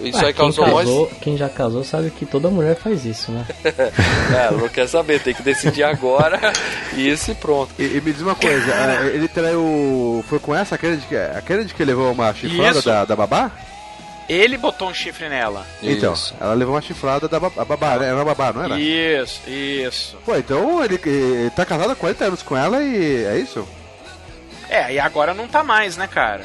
[0.00, 3.30] Isso Ah, aí quem, causou casou, quem já casou sabe que toda mulher faz isso,
[3.30, 3.44] né?
[3.64, 6.40] É, não quer saber, tem que decidir agora.
[6.96, 7.70] Isso e pronto.
[7.78, 10.24] E, e me diz uma coisa, ah, ele traiu.
[10.26, 13.50] Foi com essa, a Kennedy, que- a Kennedy que levou uma chifrada da, da babá?
[14.30, 15.66] Ele botou um chifre nela.
[15.82, 16.32] Então, Isso.
[16.40, 18.06] ela levou uma chifrada da babá, a babá, né?
[18.06, 18.78] Era uma babá, não era?
[18.78, 20.16] Isso, isso.
[20.24, 23.66] Pô, então ele, ele tá casado há 40 anos com ela e é isso?
[24.68, 26.44] É, e agora não tá mais, né, cara?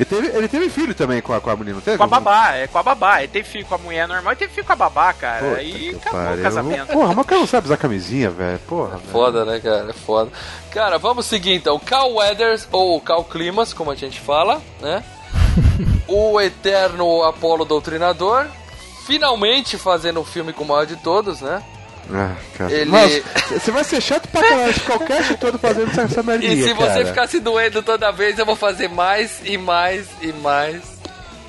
[0.00, 1.96] Ele teve, ele teve filho também com a, com a menina, não teve?
[1.96, 3.18] Com a babá, é com a babá.
[3.20, 5.46] Ele teve filho com a mulher normal e teve filho com a babá, cara.
[5.46, 6.40] Puta Aí que acabou pariu.
[6.40, 6.86] o casamento.
[6.92, 8.58] Porra, mas o cara não sabe usar camisinha, velho.
[8.66, 9.12] Porra, velho.
[9.12, 9.90] Foda, né, cara?
[9.90, 10.32] É foda.
[10.72, 11.78] Cara, vamos seguir então.
[11.78, 15.04] Cal Weathers, ou Cal Climas, como a gente fala, né?
[16.08, 18.46] o eterno Apolo Doutrinador.
[19.06, 21.62] Finalmente fazendo o filme com o maior de todos, né?
[22.12, 22.72] Ah, cara.
[22.72, 26.52] Ele- Nossa, você vai ser chato pra caralho de qualquer todo fazendo essa, essa merdinha,
[26.52, 27.06] E se você cara.
[27.06, 30.82] ficar se doendo toda vez, eu vou fazer mais e mais e mais.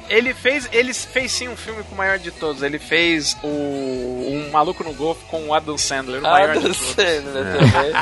[0.10, 2.62] Ele fez, ele fez sim um filme com o maior de todos.
[2.62, 6.62] Ele fez o Um Maluco no Golfo com o Adam Sandler, o maior de Adam
[6.64, 6.78] todos.
[6.78, 7.94] Sandler também.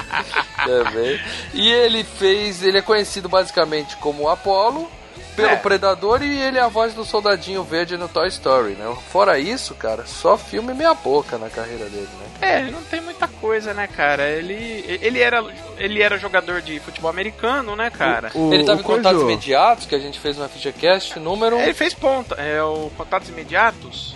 [0.94, 1.20] também.
[1.54, 2.64] E ele fez.
[2.64, 4.90] Ele é conhecido basicamente como Apollo,
[5.36, 5.56] pelo É.
[5.56, 8.96] Predador, e ele é a voz do soldadinho verde no Toy Story, né?
[9.12, 12.28] Fora isso, cara, só filme meia boca na carreira dele, né?
[12.42, 14.28] É, ele não tem muita coisa, né, cara?
[14.28, 15.44] Ele, ele, era,
[15.78, 18.32] ele era jogador de futebol americano, né, cara?
[18.34, 21.58] O- ele tava o em contatos imediatos, que a gente fez no FGCast, número.
[21.60, 24.16] Ele fez ponta, é o Contatos Imediatos.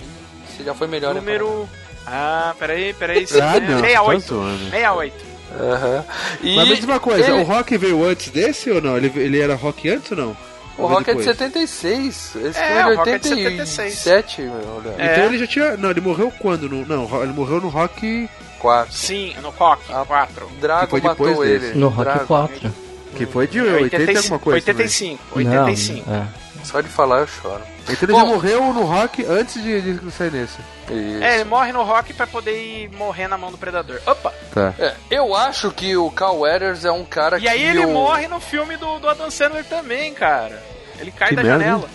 [0.49, 1.19] Você já foi melhor, né?
[1.19, 1.69] Número.
[2.07, 3.25] Ah, peraí, peraí.
[3.41, 4.21] Ah, não, 68.
[4.21, 4.69] tá zoando.
[4.69, 5.25] 68.
[5.59, 6.05] Aham.
[6.41, 8.97] E Mas me diz uma coisa, ele- o Rock veio antes desse ou não?
[8.97, 10.37] Ele, ele era Rock antes ou não?
[10.77, 11.37] O Rock é de depois?
[11.37, 12.35] 76.
[12.35, 14.53] Esse É, é o de Rock é de 87, meu.
[14.77, 14.95] Olha.
[14.97, 15.11] É.
[15.13, 15.77] Então ele já tinha.
[15.77, 16.67] Não, ele morreu quando?
[16.69, 18.29] No, não, ele morreu no Rock.
[18.59, 18.93] 4.
[18.93, 20.05] Sim, no Ah.
[20.05, 20.49] 4.
[20.59, 21.65] Drago Que foi depois matou desse.
[21.67, 21.79] ele.
[21.79, 22.25] No Rock Drago.
[22.27, 22.73] 4.
[23.15, 24.65] Que foi de 80 e alguma coisa.
[24.65, 24.85] também.
[24.85, 25.23] 85.
[25.37, 26.09] 85.
[26.09, 26.27] Não, é.
[26.63, 27.61] Só de falar eu choro.
[27.87, 28.19] Então ele Bom.
[28.19, 30.57] já morreu no Rock antes de, de sair nesse.
[30.89, 31.23] Isso.
[31.23, 33.99] É, ele morre no Rock pra poder ir morrer na mão do Predador.
[34.05, 34.33] Opa!
[34.53, 34.73] Tá.
[34.79, 37.47] É, eu acho que o Carl Weathers é um cara E que.
[37.47, 40.61] aí ele eu- morre no filme do, do Adam Sandler também, cara.
[40.99, 41.89] Ele cai Que da merda, janela.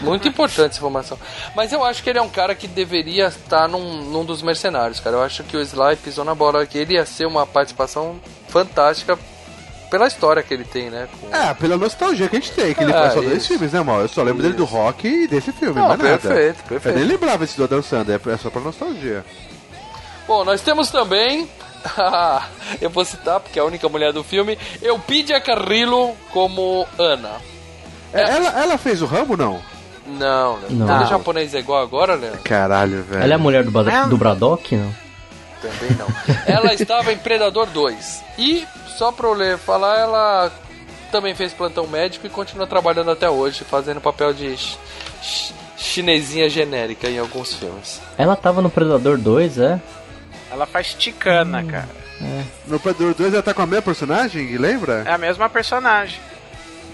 [0.00, 1.18] Muito importante essa informação.
[1.54, 4.98] Mas eu acho que ele é um cara que deveria estar num, num dos mercenários,
[4.98, 5.16] cara.
[5.16, 9.16] Eu acho que o Sly pisou na bola, que ele ia ser uma participação fantástica
[9.92, 11.06] pela história que ele tem, né?
[11.20, 11.36] Com...
[11.36, 13.48] É, pela nostalgia que a gente tem, que ele É, faz só dois isso.
[13.48, 14.00] filmes, né, mal?
[14.00, 16.18] Eu só lembro dele do Rock e desse filme, Não, mais nada.
[16.18, 16.96] perfeito, perfeito.
[16.96, 19.22] Eu nem lembrava esse do Adam Sandler, é só pra nostalgia.
[20.26, 21.46] Bom, nós temos também.
[22.80, 24.58] eu vou citar porque é a única mulher do filme.
[24.80, 27.32] Elpidia Carrillo como Ana.
[28.14, 29.60] É, Ela, ela fez o Rambo, não?
[30.06, 30.68] Não, né?
[30.70, 30.86] Não.
[30.86, 32.40] Todo japonês é igual agora, Leandro?
[32.44, 33.22] Caralho, velho.
[33.22, 33.70] Ela é a mulher do,
[34.08, 35.02] do Braddock, não?
[35.60, 36.06] Também não.
[36.46, 38.24] ela estava em Predador 2.
[38.38, 38.66] E,
[39.02, 40.52] só pra eu ler falar, ela
[41.10, 44.78] também fez plantão médico e continua trabalhando até hoje, fazendo papel de ch-
[45.20, 48.00] ch- chinesinha genérica em alguns filmes.
[48.16, 49.80] Ela tava no Predador 2, é?
[50.52, 51.88] Ela faz ticana, cara.
[52.68, 55.02] No Predador 2 ela tá com a mesma personagem, lembra?
[55.04, 56.20] É a mesma personagem.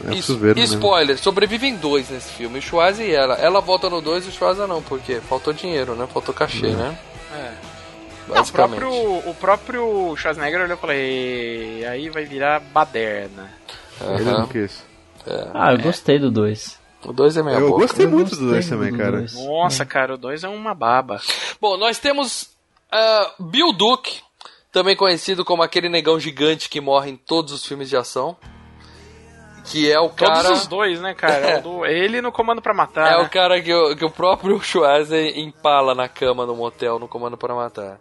[0.03, 0.62] É, E- preciso ver, lembro.
[0.77, 3.35] spoiler, sobrevivem dois nesse filme, o Schwarza e ela.
[3.35, 6.09] Ela volta no 2 e o Schwarza não, porque faltou dinheiro, né?
[6.11, 6.97] Faltou cachê, né?
[7.37, 7.51] É.
[8.29, 8.91] Não, o próprio,
[9.31, 13.51] o próprio Schwarzenegger olhou e falou: "E aí vai virar baderna.
[14.25, 14.85] Não quis.
[15.55, 16.79] Ah, eu gostei do 2.
[17.05, 17.83] O 2 é meia Eu boca.
[17.83, 19.19] gostei Eu muito do gostei 2 também, do cara.
[19.19, 19.35] dois.
[19.35, 21.21] Nossa, cara, o 2 é uma baba.
[21.61, 22.51] Bom, nós temos
[22.91, 24.21] ah, Bill Duke,
[24.73, 28.37] também conhecido como aquele negão gigante que morre em todos os filmes de ação.
[29.71, 30.45] Que é o cara.
[30.45, 31.35] Todos os dois, né, cara?
[31.51, 33.12] É o do- ele no Comando pra Matar.
[33.12, 33.23] É né?
[33.25, 37.37] o cara que o, que o próprio Schwarzer empala na cama no motel no Comando
[37.37, 38.01] para Matar.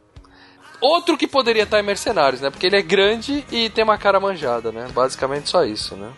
[0.80, 2.50] Outro que poderia estar em Mercenários, né?
[2.50, 4.88] Porque ele é grande e tem uma cara manjada, né?
[4.94, 6.10] Basicamente só isso, né?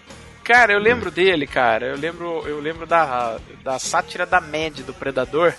[0.43, 1.85] Cara, eu lembro dele, cara.
[1.85, 5.53] Eu lembro, eu lembro da, da sátira da Mad do Predador.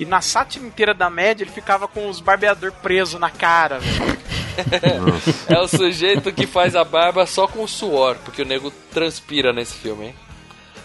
[0.00, 4.18] E na sátira inteira da Mad ele ficava com os barbeador preso na cara, velho.
[5.48, 9.52] É o sujeito que faz a barba só com o suor, porque o nego transpira
[9.52, 10.14] nesse filme, hein?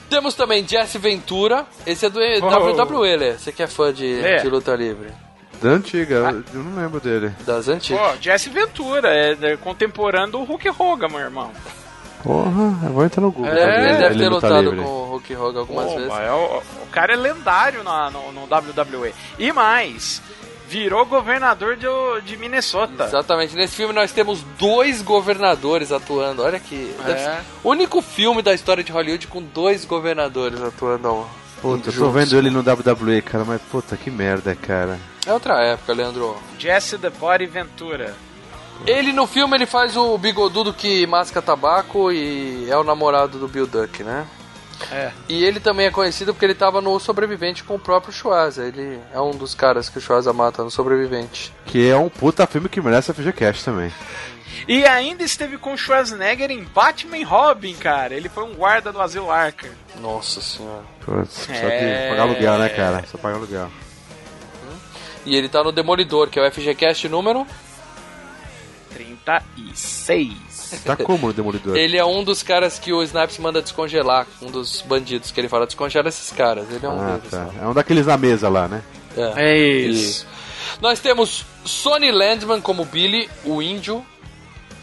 [0.09, 2.71] Temos também Jesse Ventura, esse é do Oh.
[2.73, 3.33] WWE.
[3.37, 4.37] Você que é fã de, É.
[4.37, 5.11] de luta livre.
[5.65, 7.31] Da antiga, eu não lembro dele.
[7.45, 7.99] Das antigas.
[7.99, 11.51] Pô, Jesse Ventura, é, é contemporâneo do Hulk Hogan, meu irmão.
[12.23, 13.51] Porra, eu vou entrar no Google.
[13.51, 13.89] É.
[13.89, 14.79] Ele deve ter luta lutado livre.
[14.83, 16.11] com o Hulk Hogan algumas Pô, vezes.
[16.13, 19.13] é o, o cara é lendário na- no, no WWE.
[19.37, 20.21] E mais,
[20.67, 21.85] virou governador de,
[22.25, 23.03] de Minnesota.
[23.05, 23.55] Exatamente.
[23.55, 26.41] Nesse filme nós temos dois governadores atuando.
[26.41, 26.95] Olha que.
[27.63, 31.07] O único filme da história de Hollywood com dois governadores atuando.
[31.07, 31.29] ao-
[31.61, 34.99] Puta, eu tô vendo ele no WWE, cara, mas puta, que merda, cara.
[35.25, 36.37] É outra época, Leandro.
[36.57, 38.13] Jesse the Body Ventura.
[38.85, 43.47] Ele no filme ele faz o bigodudo que masca tabaco e é o namorado do
[43.47, 44.27] Bill Duck, né?
[44.91, 45.11] É.
[45.29, 48.65] E ele também é conhecido porque ele tava no Sobrevivente com o próprio Schwarza.
[48.65, 51.53] Ele é um dos caras que o Schwarza mata no Sobrevivente.
[51.65, 53.91] Que é um puta filme que merece a FGCast também.
[54.67, 58.13] E ainda esteve com Schwarzenegger em Batman e Robin, cara.
[58.13, 59.71] Ele foi um guarda do Asilo Arkham.
[60.01, 60.83] Nossa senhora.
[61.05, 62.03] Putz, só É.
[62.03, 63.03] que pagar aluguel, né, cara?
[63.09, 63.69] Só pagar aluguel.
[65.25, 67.45] E ele tá no Demolidor, que é o FGCast número.
[68.93, 70.81] 36.
[70.85, 71.75] Tá como o Demolidor?
[71.75, 74.25] Ele é um dos caras que o Snipes manda descongelar.
[74.41, 76.69] Um dos bandidos que ele fala, descongela esses caras.
[76.71, 77.29] Ele é um Ah, deles.
[77.31, 77.49] tá.
[77.61, 78.81] É um daqueles na mesa lá, né?
[79.17, 79.33] É.
[79.53, 80.25] É isso.
[80.81, 84.05] Nós temos Sonny Landman como Billy, o índio.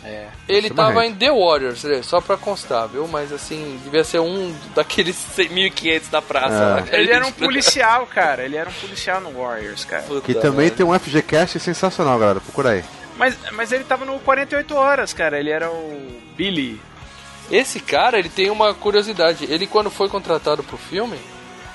[0.05, 0.27] É.
[0.49, 1.09] Ele Chama tava Hank.
[1.11, 2.03] em The Warriors, né?
[2.03, 3.07] só pra constar, viu?
[3.07, 6.85] Mas assim, devia ser um daqueles 1500 da praça.
[6.91, 6.97] É.
[6.97, 8.45] a Ele era um gente- policial, cara.
[8.45, 10.03] Ele era um policial no Warriors, cara.
[10.03, 12.41] Puta Que também tem um FGCast sensacional, galera.
[12.41, 12.85] Procura aí.
[13.17, 15.38] Mas, mas ele tava no 48 horas, cara.
[15.38, 16.81] Ele era o Billy.
[17.51, 19.45] Esse cara, ele tem uma curiosidade.
[19.49, 21.19] Ele, quando foi contratado pro filme,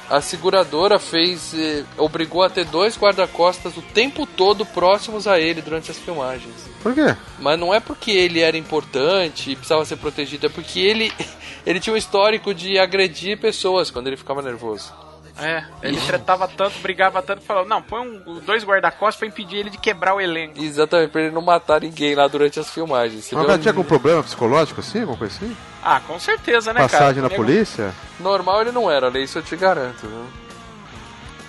[0.09, 1.53] a seguradora fez.
[1.53, 6.53] eh, obrigou a ter dois guarda-costas o tempo todo próximos a ele durante as filmagens.
[6.81, 7.15] Por quê?
[7.39, 11.11] Mas não é porque ele era importante e precisava ser protegido, é porque ele,
[11.65, 14.93] ele tinha um histórico de agredir pessoas quando ele ficava nervoso.
[15.39, 19.69] É, ele tretava tanto, brigava tanto, falou: Não, põe um, dois guarda-costas pra impedir ele
[19.69, 20.59] de quebrar o elenco.
[20.61, 23.25] Exatamente, pra ele não matar ninguém lá durante as filmagens.
[23.25, 25.01] Você Mas um- tinha algum problema psicológico assim?
[25.01, 25.55] Alguma coisa assim?
[25.83, 26.89] Ah, com certeza, né, cara?
[26.89, 27.93] Passagem na Nego- polícia?
[28.19, 29.19] Normal ele não era, né?
[29.21, 30.07] isso eu te garanto.
[30.07, 30.25] Viu?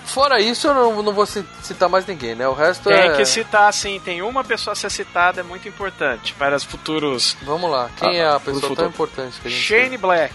[0.05, 2.49] Fora isso, eu não, não vou ci- citar mais ninguém, né?
[2.49, 3.17] O resto Tem é.
[3.17, 7.37] que citar, sim, tem uma pessoa a ser citada, é muito importante para os futuros.
[7.43, 10.35] Vamos lá, quem é a Ah, pessoa tão importante que a gente Shane Black.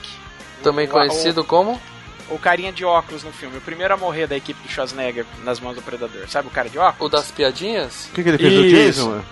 [0.62, 1.82] Também O- conhecido o- como?
[2.30, 5.60] O carinha de óculos no filme, o primeiro a morrer da equipe do Schwarzenegger nas
[5.60, 6.28] mãos do Predador.
[6.30, 7.08] Sabe o cara de óculos?
[7.08, 8.08] O das piadinhas?
[8.12, 8.54] O que, que ele fez?
[8.54, 8.76] O Isso.
[9.12, 9.24] Jason?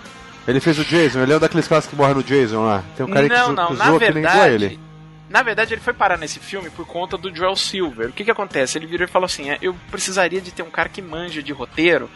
[0.46, 2.82] Ele fez o Jason, ele é um daqueles caras que morre no Jason lá.
[2.96, 4.54] Tem um cara que não, zo- não, que na zoa que nem zoa verdade.
[4.64, 4.80] ele.
[5.30, 8.08] Na verdade, ele foi parar nesse filme por conta do Joel Silver.
[8.10, 8.76] O que que acontece?
[8.76, 11.52] Ele virou e falou assim: "É, eu precisaria de ter um cara que manja de
[11.52, 12.10] roteiro.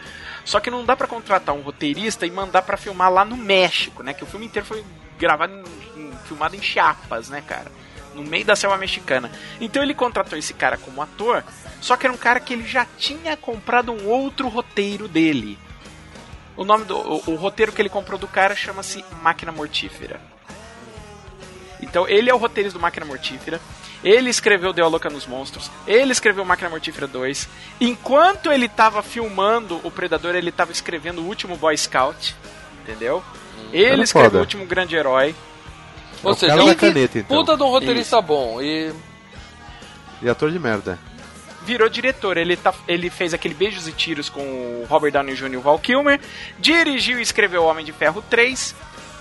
[0.45, 4.03] Só que não dá pra contratar um roteirista e mandar pra filmar lá no México,
[4.03, 4.13] né?
[4.13, 4.83] Que o filme inteiro foi
[5.17, 5.53] gravado,
[5.95, 7.71] em, em- filmado em Chiapas, né, cara?
[8.17, 9.31] No meio da selva mexicana.
[9.61, 11.43] Então ele contratou esse cara como ator,
[11.79, 15.57] só que era um cara que ele já tinha comprado um outro roteiro dele.
[16.55, 20.19] O nome do o, o roteiro que ele comprou do cara chama-se Máquina Mortífera.
[21.79, 23.61] Então ele é o roteirista do Máquina Mortífera.
[24.03, 25.69] Ele escreveu Deu a Louca nos Monstros.
[25.85, 27.47] Ele escreveu Máquina Mortífera 2.
[27.79, 32.35] Enquanto ele tava filmando o Predador, ele tava escrevendo o último Boy Scout.
[32.81, 33.23] Entendeu?
[33.71, 34.37] Ele Cara escreveu foda.
[34.37, 35.35] o último Grande Herói.
[36.23, 37.37] Ou É o seja, é um caneta, então.
[37.37, 38.61] puta de um roteirista bom.
[38.61, 38.91] E
[40.21, 40.97] E ator de merda.
[41.63, 42.37] Virou diretor.
[42.37, 45.53] Ele, tá, ele fez aquele Beijos e Tiros com o Robert Downey Jr.
[45.53, 46.19] e o Val Kilmer.
[46.59, 48.73] Dirigiu e escreveu Homem de Ferro 3.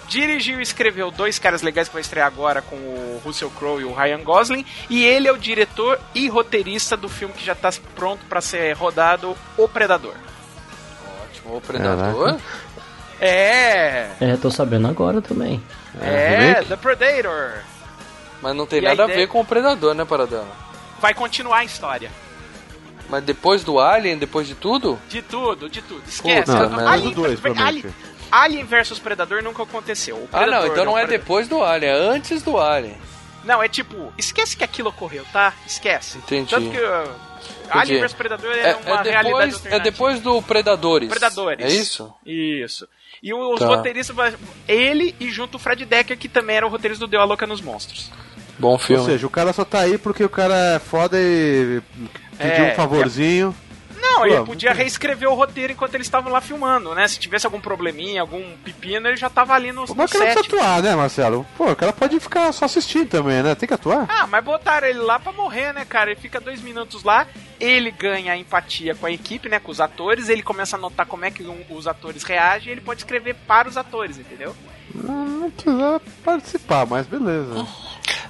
[0.09, 3.85] Dirigiu e escreveu Dois Caras Legais que vai estrear agora com o Russell Crowe e
[3.85, 4.65] o Ryan Gosling.
[4.89, 8.73] E ele é o diretor e roteirista do filme que já tá pronto para ser
[8.77, 10.15] rodado, O Predador.
[11.45, 12.39] o Predador.
[13.21, 14.11] É!
[14.21, 15.61] É, tô sabendo agora também.
[16.01, 16.69] É, remake?
[16.69, 17.53] The Predator.
[18.43, 20.49] Mas não tem E nada a ideia- ver com o Predador, né, Paradela?
[21.01, 22.11] Vai continuar a história.
[23.09, 24.99] Mas depois do Alien, depois de tudo?
[25.09, 26.03] De tudo, de tudo.
[26.09, 26.51] Esquece.
[26.51, 26.91] Não, merda.
[26.91, 27.95] Alien, dois, Alien.
[28.31, 30.17] Alien versus Predador nunca aconteceu.
[30.17, 31.19] O Ah, não, então não é Predador.
[31.19, 32.97] depois do Alien, é antes do Alien.
[33.45, 35.53] Não, é tipo, esquece que aquilo ocorreu, tá?
[35.65, 36.19] Esquece.
[36.19, 36.51] Entendi.
[36.51, 37.11] Tanto que uh,
[37.71, 39.81] Alien vs Predador é, É, uma é realidade depois, é alternativa.
[39.81, 41.09] depois do Predadores.
[41.09, 41.65] Predadores.
[41.65, 42.13] É isso?
[42.25, 42.89] Isso.
[43.23, 43.67] E os Tá.
[43.67, 44.35] roteiristas,
[44.69, 47.47] ele e junto o Fred Decker, que também era o roteirista do Deu a Louca
[47.47, 48.11] nos Monstros.
[48.59, 49.05] Bom Ou filme.
[49.05, 51.81] seja, o cara só tá aí porque o cara é foda e
[52.39, 53.55] pediu É, um favorzinho.
[54.17, 57.07] Não, Pô, ele podia muito- reescrever o roteiro enquanto eles estavam lá filmando, né?
[57.07, 60.33] Se tivesse algum probleminha, algum pepino, ele já tava ali no, no Mas o cara
[60.33, 60.35] set.
[60.49, 61.47] precisa atuar, né, Marcelo?
[61.57, 63.55] Pô, o cara pode ficar só assistindo também, né?
[63.55, 64.07] Tem que atuar.
[64.09, 66.11] Ah, mas botaram ele lá pra morrer, né, cara?
[66.11, 67.27] Ele fica dois minutos lá,
[67.61, 71.05] ele ganha a empatia com a equipe, né, com os atores, ele começa a notar
[71.07, 74.57] como é que um- os atores reagem e ele pode escrever para os atores, entendeu?
[74.95, 77.67] Não, não precisa participar, mas beleza.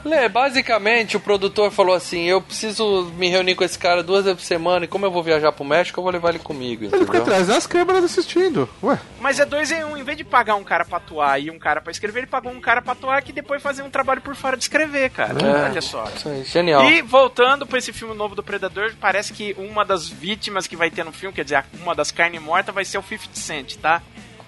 [0.07, 4.41] Lê, basicamente o produtor falou assim: eu preciso me reunir com esse cara duas vezes
[4.41, 6.91] por semana e como eu vou viajar pro México, eu vou levar ele comigo, Ele
[6.91, 7.23] fica entendeu?
[7.23, 8.69] atrás das câmeras assistindo.
[8.83, 11.51] Ué, Mas é dois em um, em vez de pagar um cara pra atuar e
[11.51, 14.21] um cara pra escrever, ele pagou um cara pra atuar que depois fazia um trabalho
[14.21, 15.35] por fora de escrever, cara.
[15.45, 15.65] É.
[15.71, 16.05] Olha só.
[16.15, 16.85] Isso aí, genial.
[16.85, 20.91] E voltando pra esse filme novo do Predador, parece que uma das vítimas que vai
[20.91, 24.01] ter no filme, quer dizer, uma das carnes mortas, vai ser o 50 Cent, tá?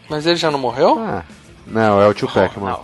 [0.09, 0.99] Mas ele já não morreu?
[1.01, 1.25] ah,
[1.67, 2.79] não, é o Tupac, mano.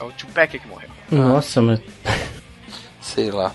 [0.00, 0.88] Não, é o Tupac que morreu.
[1.10, 1.80] Nossa, mas.
[3.00, 3.52] Sei lá.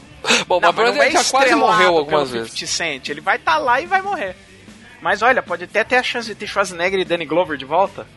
[0.47, 2.69] Bom, Não, mas menos ele já quase morreu algumas 50 vezes.
[2.69, 3.09] Cent.
[3.09, 4.35] Ele vai estar lá e vai morrer.
[5.01, 8.07] Mas olha, pode até ter a chance de ter Schwarzenegger e Danny Glover de volta.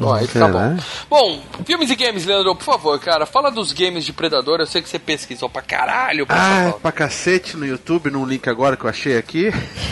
[0.00, 0.48] Ó, aí fica Será?
[0.48, 0.78] bom.
[1.10, 4.58] Bom, filmes e games, Leandro, por favor, cara, fala dos games de Predador.
[4.58, 6.78] Eu sei que você pesquisou pra caralho pra Ah, pauta.
[6.80, 9.50] pra cacete no YouTube, num link agora que eu achei aqui.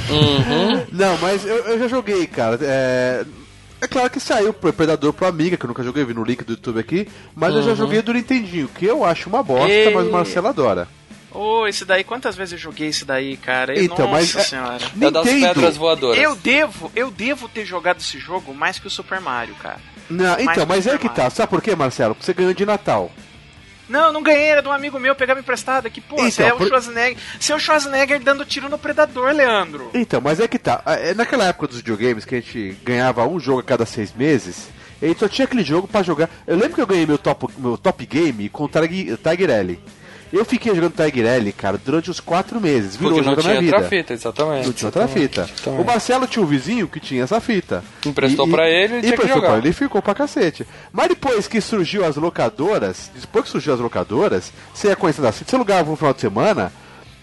[0.09, 0.87] Uhum.
[0.91, 2.59] Não, mas eu, eu já joguei, cara.
[2.63, 3.25] É,
[3.81, 6.45] é claro que saiu pro Predador pro Amiga, que eu nunca joguei, vi no link
[6.45, 7.09] do YouTube aqui.
[7.35, 9.93] Mas eu já joguei do Nintendinho, que eu acho uma bosta, Ei.
[9.95, 10.89] mas o Marcelo adora.
[11.33, 13.73] Ô, esse daí, quantas vezes eu joguei esse daí, cara?
[13.79, 14.85] Eu- Então, Nossa mas é- senhora.
[15.01, 15.55] É das Nintendo.
[15.55, 16.21] pedras voadoras.
[16.21, 19.79] Eu devo, eu devo ter jogado esse jogo mais que o Super Mario, cara.
[20.09, 21.31] Não, Mais então, mas é que tá.
[21.31, 22.17] Sabe por quê, Marcelo?
[22.17, 23.13] Porque você ganhou de Natal.
[23.91, 26.01] Não, não ganhei, era de um amigo meu, pegava emprestado aqui.
[26.01, 27.19] Pô, você Então, é o por- Schwarzenegger.
[27.49, 29.91] É o Schwarzenegger dando tiro no Predador, Leandro.
[29.93, 30.83] Então, mas é que tá.
[30.87, 34.69] É naquela época dos videogames que a gente ganhava um jogo a cada seis meses,
[35.07, 36.31] gente só tinha aquele jogo pra jogar.
[36.47, 39.81] Eu lembro que eu ganhei meu top, meu top game com o Tiger L.
[40.33, 42.95] Eu fiquei jogando Tiger L, cara, durante os quatro meses.
[42.97, 44.03] Virou Porque não jogo tinha minha outra vida.
[44.03, 44.67] fita, exatamente.
[44.67, 45.41] Não tinha outra fita.
[45.43, 45.83] Exatamente.
[45.83, 47.83] O Marcelo tinha um vizinho que tinha essa fita.
[48.07, 49.49] Emprestou pra ele, e tinha que jogar.
[49.49, 50.67] pra ele e ficou pra cacete.
[50.93, 55.45] Mas depois que surgiu as locadoras, depois que surgiu as locadoras, você ia conhecendo assim,
[55.47, 56.73] você alugava no final de semana,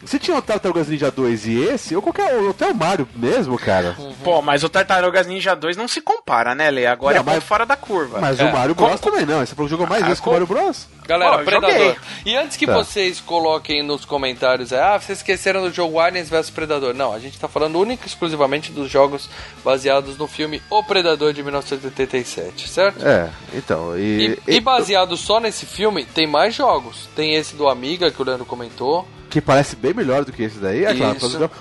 [0.06, 3.58] se tinha o Tartarugas Ninja 2 e esse, ou qualquer ou até o Mario mesmo,
[3.58, 3.96] cara.
[4.24, 6.86] Pô, mas o Tartarugas Ninja 2 não se compara, né, Lê?
[6.86, 8.20] Agora Não, é mas- fora da curva.
[8.20, 8.46] Mas É.
[8.46, 9.46] o Mario Bros também não.
[9.46, 10.88] Falou que jogou mais Ah, vezes que o Mario Bros?
[11.08, 11.72] Galera, Pô, Predador.
[11.72, 11.96] joguei.
[12.26, 12.74] E antes que Tá.
[12.74, 16.94] vocês coloquem nos comentários, é, ah, vocês esqueceram do jogo Aliens vs Predador.
[16.94, 19.30] Não, a gente tá falando única e exclusivamente dos jogos
[19.64, 23.06] baseados no filme O Predador de 1987, certo?
[23.08, 23.98] É, então.
[23.98, 27.08] E, E, e baseado só nesse filme, tem mais jogos.
[27.16, 29.08] Tem esse do Amiga, que o Leandro comentou.
[29.30, 30.86] Que parece bem melhor do que esse daí.
[30.86, 31.18] É claro,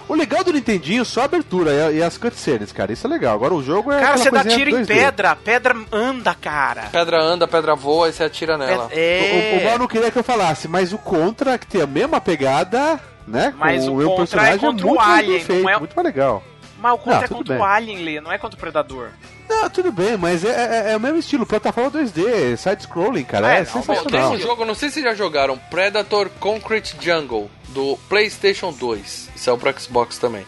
[0.09, 2.93] o legal do Nintendinho é só a abertura e, e as cutscenes, cara.
[2.93, 3.35] Isso é legal.
[3.35, 4.01] Agora o jogo é.
[4.01, 4.87] Cara, você dá tiro em 2D.
[4.87, 6.83] pedra, pedra anda, cara.
[6.93, 8.89] Pedra anda, pedra voa e você atira nela.
[8.93, 9.57] É.
[9.57, 12.21] O, o Mal não queria que eu falasse, mas o Contra, que tem a mesma
[12.21, 13.53] pegada, né?
[13.57, 15.79] Mas com o meu Contra personagem é contra o muito mais Alien, feito, não é-
[15.79, 16.43] muito mais legal.
[16.79, 17.63] Mas o contra Não, é tudo contra bem.
[17.63, 19.09] o Alien, Lê, não é contra o Predador.
[19.49, 23.55] Não, tudo bem, mas é, é- é o mesmo estilo, plataforma 2D, side-scrolling, cara.
[23.55, 24.33] É, É, Bom, tem sensacional.
[24.33, 29.31] um jogo, não sei se vocês já jogaram, Predator Concrete Jungle, do PlayStation 2.
[29.37, 30.45] Isso é pro Xbox também.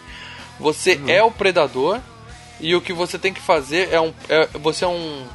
[0.59, 1.09] Você Uhum.
[1.09, 1.99] é o predador
[2.59, 4.13] e o que você tem que fazer é um.
[4.27, 5.25] é- você é um.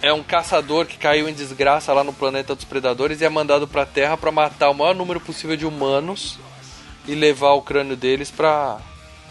[0.00, 3.66] É um caçador que caiu em desgraça lá no planeta dos predadores e é mandado
[3.66, 6.38] pra Terra pra matar o maior número possível de humanos
[7.06, 8.78] e levar o crânio deles pra.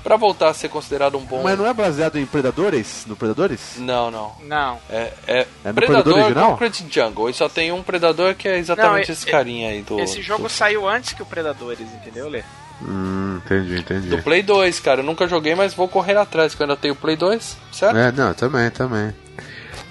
[0.03, 1.41] Pra voltar a ser considerado um bom.
[1.43, 3.05] Mas não é baseado em Predadores?
[3.07, 3.75] No Predadores?
[3.77, 4.33] Não, não.
[4.43, 4.79] Não.
[4.89, 6.51] É, é, É no Predador Predador original?
[6.51, 7.29] Concrete Jungle.
[7.29, 9.99] E só tem um predador que é exatamente Não, esse carinha aí do.
[9.99, 12.43] Esse jogo do, saiu antes que o Predadores, entendeu, Lê?
[12.81, 14.07] Hum, entendi, entendi.
[14.07, 15.01] do Play 2, cara.
[15.01, 17.97] Eu nunca joguei, mas vou correr atrás, que eu ainda tenho o Play 2, certo?
[17.97, 19.13] É, não, também, também.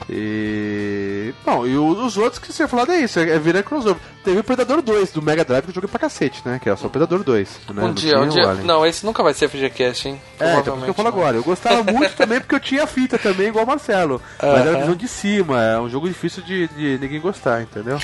[0.09, 1.35] E.
[1.45, 3.97] Bom, e os outros que você falou é isso, é, é virar crossover.
[4.25, 6.59] Teve o Predador 2 do Mega Drive que eu joguei pra cacete, né?
[6.61, 7.49] Que era só o Predador 2.
[7.75, 7.83] Né?
[7.83, 8.55] um Não dia, um dia.
[8.55, 10.21] Não, esse nunca vai ser FGCast, hein?
[10.39, 11.17] É, então por isso que eu falo não.
[11.19, 11.37] agora.
[11.37, 14.21] Eu gostava muito também porque eu tinha fita também, igual o Marcelo.
[14.41, 14.81] Mas era a Aham.
[14.81, 17.99] visão de cima, é um jogo difícil de, de ninguém gostar, entendeu?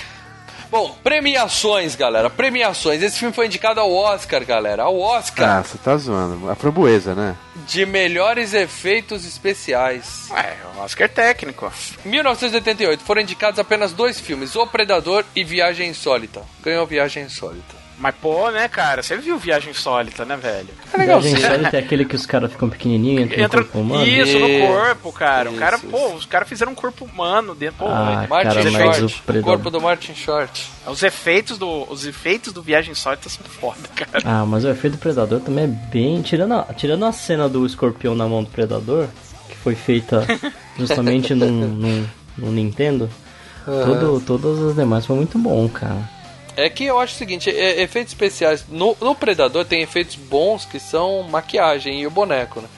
[0.73, 2.31] Bom, premiações, galera.
[2.31, 3.03] Premiações.
[3.03, 4.85] Esse filme foi indicado ao Oscar, galera.
[4.85, 6.51] Ao Oscar Ah, você tá zoando.
[6.51, 7.37] A framboesa, né?
[7.67, 10.29] de melhores efeitos especiais.
[10.31, 11.71] Ué, o Oscar técnico.
[12.07, 16.43] 1988 foram indicados apenas dois filmes: O Predador e Viagem Insólita.
[16.63, 17.82] Ganhou Viagem Insólita.
[18.03, 19.01] Mas, pô, né, cara?
[19.01, 20.67] Você viu Viagem Insólita, né, velho?
[20.93, 21.37] É legalzinho.
[21.37, 23.61] Viagem Insólita é aquele que os caras ficam pequenininhos, entram Entra...
[23.61, 24.05] no corpo humano.
[24.05, 25.49] Isso, no Isso, corpo, cara.
[25.49, 27.77] o cara, isso, pô, os caras fizeram um corpo humano dentro.
[27.79, 29.03] Pô, Ah, Martin cara, Short.
[29.29, 30.69] o O, corpo do Martin Short.
[30.85, 31.87] os efeitos do.
[31.89, 34.21] Os efeitos do Viagem Insólita são foda, cara.
[34.25, 36.21] Ah, mas o efeito do Predador também é bem...
[36.23, 39.07] Tirando a, tirando a cena do escorpião na mão do Predador,
[39.49, 40.27] que foi feita
[40.77, 42.05] justamente num
[42.37, 43.09] Nintendo,
[43.65, 46.11] todo, todas as demais foi muito bom, cara.
[46.57, 48.65] É que eu acho o seguinte, é- efeitos especiais.
[48.69, 52.69] No, no Predador tem efeitos bons que são maquiagem e o boneco, né?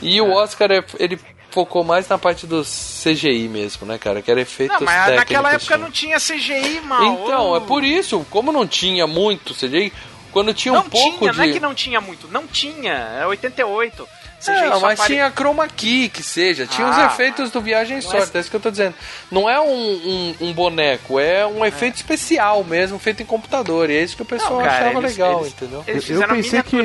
[0.00, 1.18] E o Oscar, é- ele
[1.50, 4.22] focou mais na parte do CGI mesmo, né, cara?
[4.22, 5.16] Que era efeitos Não, mas técnicos.
[5.16, 5.84] naquela época né?
[5.84, 7.02] não tinha CGI, mal.
[7.02, 9.92] Então, é por isso, como não tinha muito CGI,
[10.32, 11.38] quando tinha Não um pouco tinha, de...
[11.38, 12.28] não é que não tinha muito.
[12.28, 14.08] Não tinha, é 88.
[14.46, 16.66] Não, mas apare- tinha chroma key, que seja.
[16.66, 18.94] Tinha os Ah, efeitos do Viagem Sorte, é isso que eu tô dizendo.
[19.30, 23.90] Não é um, um, um boneco, é um efeito especial mesmo, feito em computador.
[23.90, 25.84] E é isso que o pessoal Não, cara, achava eles- legal, eles- entendeu?
[25.86, 26.76] Eles Eu- eu fizeram pensei que-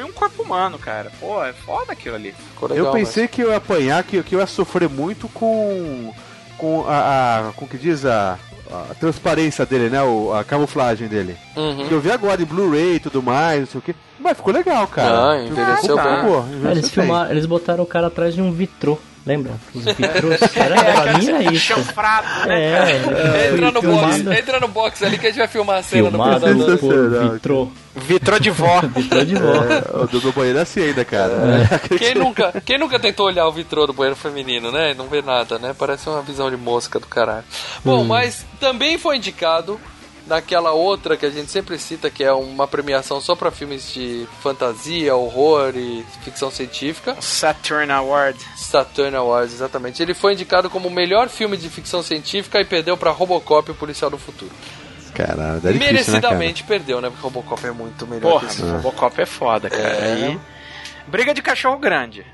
[0.00, 1.12] e um corpo humano, cara.
[1.20, 2.34] Pô, é foda aquilo ali.
[2.62, 6.12] Legal, eu pensei que eu ia apanhar, que, que eu ia sofrer muito com.
[6.56, 7.48] com a.
[7.48, 8.38] a com o que diz a.
[8.70, 10.02] A transparência dele, né?
[10.02, 11.36] O, a camuflagem dele.
[11.56, 11.86] Uhum.
[11.86, 13.94] Que eu vi agora em Blu-ray e tudo mais, não sei o que.
[14.18, 15.32] Mas ficou legal, cara.
[15.32, 16.70] Ah, envelheceu bem.
[16.70, 19.52] eles, filmaram, eles botaram o cara atrás de um vitrô, lembra?
[19.74, 20.40] Os vitrôs.
[20.56, 21.64] Era, mim era isso.
[21.64, 23.18] Chanfrado, né, cara?
[23.18, 26.10] É, Entra no, box, entra no box ali que a gente vai filmar a cena
[26.10, 26.78] do filmado Predador.
[26.78, 27.32] por Sensacional.
[27.32, 27.68] vitrô.
[27.96, 28.80] Vitrô de vó.
[28.94, 29.90] Vitrô de volta.
[29.92, 31.32] É, o do banheiro é assim ainda, cara.
[31.98, 34.94] Quem nunca, quem nunca tentou olhar o vitrô do banheiro feminino, né?
[34.94, 35.74] Não vê nada, né?
[35.76, 37.44] Parece uma visão de mosca do caralho.
[37.84, 39.80] Bom, mas também foi indicado
[40.26, 44.26] naquela outra que a gente sempre cita, que é uma premiação só pra filmes de
[44.42, 47.16] fantasia, horror e ficção científica.
[47.20, 48.38] Saturn Award.
[48.56, 50.02] Saturn Awards, exatamente.
[50.02, 53.74] Ele foi indicado como o melhor filme de ficção científica e perdeu pra Robocop, o
[53.74, 54.52] Policial do Futuro.
[55.14, 55.92] Caralho, é difícil, né, cara?
[55.92, 57.08] Merecidamente perdeu, né?
[57.08, 58.62] Porque Robocop é muito melhor Porra, que esse.
[58.62, 59.82] Robocop é foda, cara.
[59.82, 60.12] É.
[60.12, 60.40] Aí...
[61.06, 62.26] Briga de cachorro grande.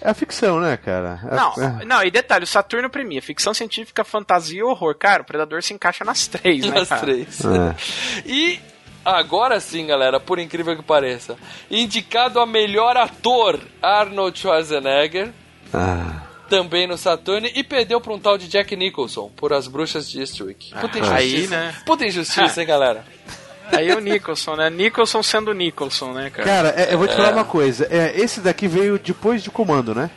[0.00, 1.20] É a ficção, né, cara?
[1.30, 1.84] É- Não, é.
[1.84, 4.94] não, e detalhe, o Saturno premia ficção científica, fantasia e horror.
[4.96, 7.00] Cara, o Predador se encaixa nas três, né, Nas cara?
[7.02, 7.40] três.
[7.44, 7.74] É.
[8.26, 8.60] E
[9.04, 11.36] agora sim, galera, por incrível que pareça,
[11.70, 15.30] indicado a melhor ator, Arnold Schwarzenegger,
[15.72, 20.08] Ah, também no Saturn, e perdeu pra um tal de Jack Nicholson, por As Bruxas
[20.08, 20.72] de Eastwick.
[20.78, 21.14] Puta injustiça.
[21.16, 21.74] aí, né?
[21.84, 23.04] Puta injustiça, hein, galera?
[23.72, 24.70] Aí o Nicholson, né?
[24.70, 26.48] Nicholson sendo Nicholson, né, cara?
[26.48, 27.86] Cara, é, eu vou te falar uma coisa.
[27.90, 30.10] É, esse daqui veio depois de comando, né?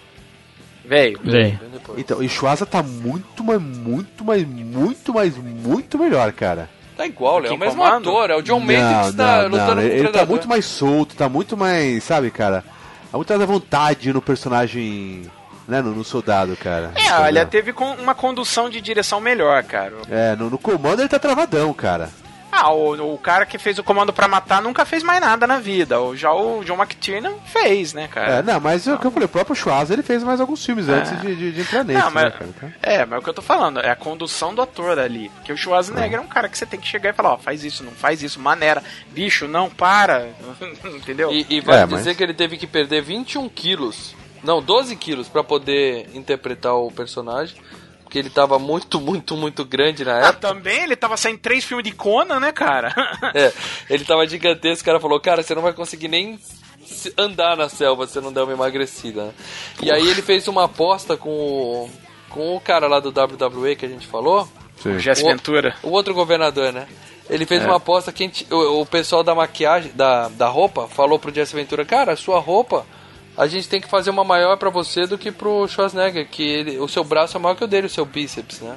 [0.86, 1.20] Velho.
[1.24, 1.60] Vem.
[1.98, 6.70] Então, e Schwarza tá muito, mas muito, mas muito, mas muito melhor, cara.
[6.96, 7.46] Tá igual.
[7.46, 8.10] É o mesmo comando?
[8.10, 9.76] ator, é o John não, Matrix tá não, lutando não.
[9.76, 12.64] com o Ele, ele tá muito mais solto, tá muito mais, sabe, cara?
[13.12, 15.24] Há muito mais à vontade no personagem,
[15.68, 16.92] né, no, no soldado, cara.
[16.96, 19.94] É, olha, teve con- uma condução de direção melhor, cara.
[20.10, 22.10] É, no, no comando ele tá travadão, cara.
[22.60, 25.60] Ah, o, o cara que fez o Comando pra Matar nunca fez mais nada na
[25.60, 26.00] vida.
[26.02, 28.36] O, já o John McTiernan fez, né, cara?
[28.38, 30.90] É, não, mas o que eu falei, o próprio Schwarz ele fez mais alguns filmes
[30.90, 32.46] antes de, de, de entrar nesse, Não, mas, né, cara?
[32.56, 35.30] Então- É, mas o que eu tô falando é a condução do ator ali.
[35.36, 37.64] Porque o Schwarzenegger é um cara que você tem que chegar e falar, ó, faz
[37.64, 38.84] isso, não faz isso, maneira.
[39.12, 40.28] Bicho, não, para.
[40.86, 41.32] Entendeu?
[41.32, 44.96] E, e vai É, dizer mas- que ele teve que perder 21 quilos, não, 12
[44.96, 47.56] quilos, pra poder interpretar o personagem.
[48.18, 50.48] Porque ele tava muito, muito, muito grande na Ah, época.
[50.48, 52.94] também ele tava saindo três filmes de Conan, né, cara?
[53.36, 53.54] É,
[53.90, 56.40] ele tava gigantesco, o cara falou, cara, você não vai conseguir nem
[57.18, 59.26] andar na selva se você não der uma emagrecida.
[59.26, 59.32] né?
[59.84, 61.90] E aí ele fez uma aposta com o,
[62.30, 64.48] com o cara lá do WWE que a gente falou.
[64.82, 64.98] Sim.
[65.00, 65.76] Jesse O- Ventura.
[65.84, 66.88] O outro governador, né?
[67.30, 67.66] Ele fez É.
[67.66, 71.34] uma aposta que a gente- o, o pessoal da maquiagem, da, da roupa, falou pro
[71.34, 72.86] Jesse Ventura, cara, a sua roupa,
[73.38, 76.80] a gente tem que fazer uma maior pra você do que pro Schwarzenegger, que ele-
[76.80, 78.76] o seu braço é maior que o dele, o seu bíceps, né?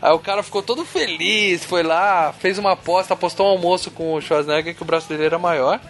[0.00, 4.14] Aí o cara ficou todo feliz, foi lá, fez uma aposta, apostou um almoço com
[4.14, 5.80] o Schwarzenegger que o braço dele era maior,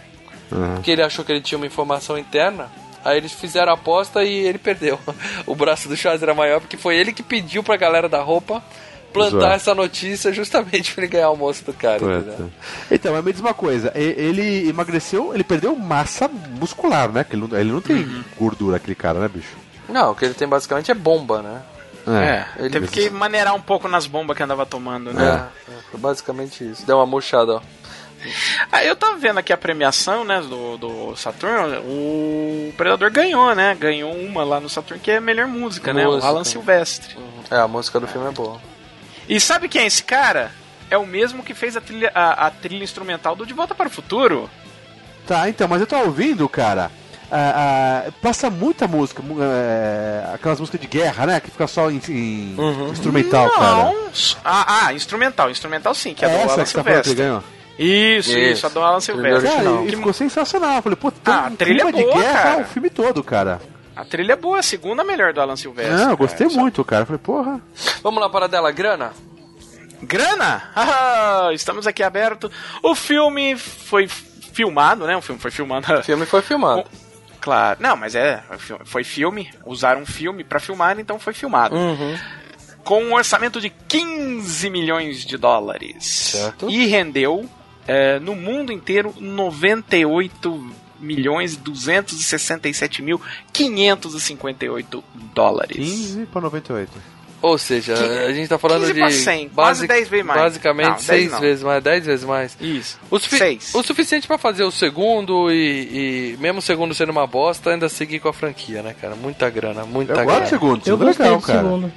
[0.51, 0.75] Uhum.
[0.75, 2.71] porque ele achou que ele tinha uma informação interna.
[3.03, 4.97] Aí eles fizeram a aposta e ele perdeu.
[5.45, 8.63] O braço do Schwarzenegger era maior porque foi ele que pediu pra galera da roupa
[9.19, 9.51] plantar Zoar.
[9.53, 11.97] essa notícia justamente pra ele ganhar o almoço do cara.
[11.97, 12.51] Entendeu?
[12.91, 17.25] Então, mas me diz uma coisa, ele emagreceu, ele perdeu massa muscular, né?
[17.31, 18.23] Ele não, ele não tem Uhum.
[18.37, 19.55] gordura, aquele cara, né, bicho?
[19.89, 21.61] Não, o que ele tem basicamente é bomba, né?
[22.07, 25.47] É, ele teve que maneirar um pouco nas bombas que andava tomando, É, né?
[25.67, 26.85] é, foi basicamente isso.
[26.85, 27.61] Deu uma murchada, ó.
[28.71, 33.75] Ah, eu tava vendo aqui a premiação, né, do, do Saturn, o Predador ganhou, né?
[33.79, 36.07] Ganhou uma lá no Saturn que é a melhor música, né?
[36.07, 36.27] O Música.
[36.27, 37.15] Alan Silvestre.
[37.51, 38.59] É, a música do filme é boa.
[39.27, 40.51] E sabe quem é esse cara?
[40.89, 43.87] É o mesmo que fez a trilha, a, a trilha instrumental do De Volta para
[43.87, 44.49] o Futuro.
[45.27, 46.91] Tá, então, mas eu tô ouvindo, cara.
[47.31, 51.39] ah, ah, passa muita música, é, aquelas músicas de guerra, né?
[51.39, 52.89] Que fica só em, em Uhum.
[52.91, 53.65] instrumental, cara.
[53.85, 53.95] Não.
[54.43, 57.09] Ah, ah, instrumental, instrumental sim, que é, É do essa Alan que tá falando que
[57.09, 57.11] Silvestre.
[57.13, 57.43] ele ganhou?
[57.77, 58.65] Isso, isso, Isso.
[58.67, 59.49] a do Alan Silvestre.
[59.49, 60.75] Cara, e ficou sensacional.
[60.77, 62.61] Eu falei, pô, tem Ah, um a trilha clima boa, de guerra cara.
[62.61, 63.59] o filme todo, cara.
[63.95, 65.93] A trilha é boa, a segunda melhor do Alan Silvestre.
[65.93, 66.15] Não, eu cara.
[66.15, 67.05] gostei muito, cara.
[67.05, 67.61] Falei, porra.
[68.03, 69.13] Vamos lá para dela, grana?
[70.01, 70.63] Grana?
[70.75, 72.51] Ah, estamos aqui aberto.
[72.81, 75.15] O filme foi filmado, né?
[75.15, 75.93] O filme foi filmado.
[75.93, 76.83] O filme foi filmado.
[77.45, 77.77] Claro.
[77.79, 78.41] Não, mas é,
[78.85, 79.51] foi filme.
[79.67, 81.75] Usaram um filme pra filmar, então foi filmado.
[81.75, 82.17] Uhum.
[82.83, 86.03] Com um orçamento de 15 milhões de dólares.
[86.03, 86.67] Certo.
[86.67, 87.47] E rendeu,
[87.87, 93.21] é, no mundo inteiro, 98 milhões 267 mil
[93.53, 95.75] 558 dólares.
[95.77, 97.14] 15 pra 98.
[97.45, 98.99] Ou seja, a gente tá falando 15 de.
[98.99, 100.41] pra 100, quase 10 vezes mais.
[100.41, 101.39] Basicamente, Não, 10 seis não.
[101.39, 102.57] vezes mais, 10 vezes mais.
[102.59, 102.99] Isso.
[103.11, 103.75] O, sufi- Seis.
[103.75, 107.87] o suficiente pra fazer o segundo e, e mesmo o segundo sendo uma bosta, ainda
[107.89, 109.15] seguir com a franquia, né, cara?
[109.15, 110.31] Muita grana, muita Eu grana.
[110.31, 110.79] gosto do segundo.
[110.79, 111.59] Eu segundo é gostei legal, do cara.
[111.59, 111.93] segundo.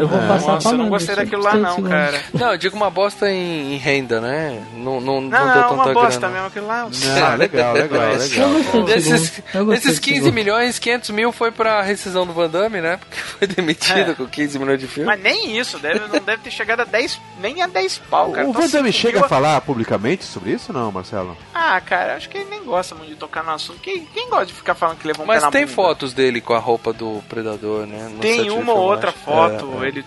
[0.00, 2.20] Eu vou passar Nossa, eu não gostei daquilo lá não, cara.
[2.32, 4.62] Não, eu digo uma bosta em, em renda, né?
[4.74, 6.34] Não, não, não, Não, deu não, tanta uma bosta grana.
[6.34, 6.82] mesmo aquilo lá.
[6.82, 8.82] Não, legal, legal, legal.
[8.86, 10.32] Desses, desses do 15 segundo.
[10.32, 12.98] milhões, 500 mil foi pra rescisão do Van Damme, né?
[12.98, 14.14] Porque foi demitido É.
[14.14, 15.06] com 15 milhões de filme.
[15.06, 18.46] Mas nem isso, deve, não deve ter chegado a 10, nem a 10 pau, cara.
[18.46, 21.36] O Então, Van Damme chega mil- a falar publicamente sobre isso ou não, Marcelo?
[21.54, 23.80] Ah, cara, acho que ele nem gosta muito de tocar no assunto.
[23.80, 25.74] Quem, quem gosta de ficar falando que levou um Mas pé na tem bunda?
[25.74, 28.08] fotos dele com a roupa do Predador, né?
[28.12, 29.88] no Tem uma ou outra foto, É, é.
[29.88, 30.04] ele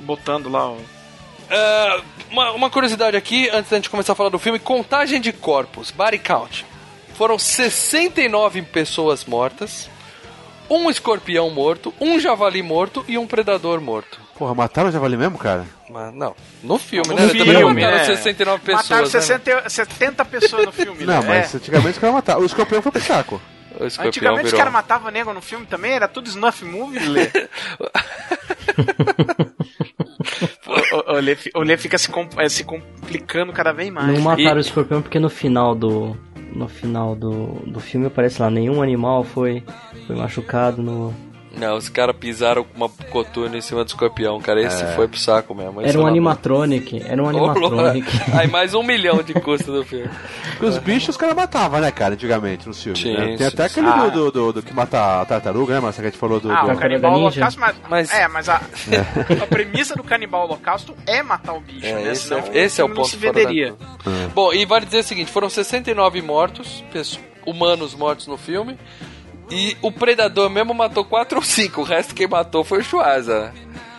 [0.00, 0.78] botando lá o...
[1.50, 5.30] É, uma, uma curiosidade aqui, antes da gente começar a falar do filme: contagem de
[5.32, 6.64] corpos, body count.
[7.14, 9.88] Foram 69 pessoas mortas,
[10.70, 14.18] um escorpião morto, um javali morto e um predador morto.
[14.38, 15.64] Porra, mataram o javali mesmo, cara?
[15.88, 17.28] Mas não, no filme, No né?
[17.28, 18.04] Também filme, mataram né?
[18.04, 18.82] 69 pessoas.
[18.88, 19.10] Mataram né?
[19.10, 21.28] 60, 70 pessoas no filme, Não, né?
[21.28, 22.40] mas antigamente os caras mataram.
[22.40, 23.40] O escorpião foi pro saco.
[23.98, 27.28] Antigamente os caras matavam nego no filme também, era tudo snuff movie, Lê.
[30.66, 32.08] o, o, o, Lê, o Lê fica se,
[32.38, 34.06] eh, se complicando cada vez mais.
[34.08, 36.16] Não mataram E- o escorpião porque no final do.
[36.52, 39.64] No final do, do filme aparece lá, nenhum animal foi,
[40.06, 41.12] foi machucado no.
[41.56, 44.60] Não, os caras pisaram com uma coturna em cima do escorpião, cara.
[44.60, 44.86] Esse É.
[44.88, 45.80] foi pro saco mesmo.
[45.80, 48.08] esse Era um animatronic, era um animatronic.
[48.36, 50.08] Aí mais um milhão de custo do filme.
[50.52, 53.00] Porque os bichos os caras matavam, né, cara, antigamente nos filmes.
[53.00, 53.26] Sim, né?
[53.26, 53.80] Tem sim, até sim.
[53.80, 54.06] aquele Ah.
[54.08, 56.02] do, do, do, do que mata a tartaruga, né, Marcelo?
[56.02, 56.50] Que a gente falou do.
[56.50, 56.72] Ah, do...
[56.72, 58.56] o canibal holocausto, mas, Mas- É, mas a,
[59.42, 62.12] a premissa do canibal holocausto é matar o bicho, É, né?
[62.12, 63.72] esse Senão é, esse é o filme não ponto se fora da venderia.
[64.02, 64.30] curva.
[64.34, 66.82] Bom, e vale dizer o seguinte: foram 69 mortos,
[67.46, 68.78] humanos mortos no filme.
[69.50, 71.80] E o Predador mesmo matou 4 ou 5.
[71.80, 73.52] O resto quem matou foi o Schwarza.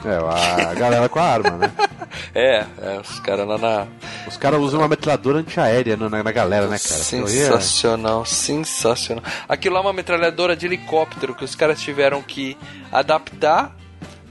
[0.04, 1.72] É, a galera com a arma, né?
[2.34, 3.88] É, é, os caras lá na.
[4.28, 7.02] Os caras usam uma metralhadora antiaérea na, na galera, né, cara?
[7.02, 9.24] É- Sensacional, sensacional.
[9.50, 12.58] Aquilo lá é uma metralhadora de helicóptero que os caras tiveram que
[12.91, 13.76] adaptar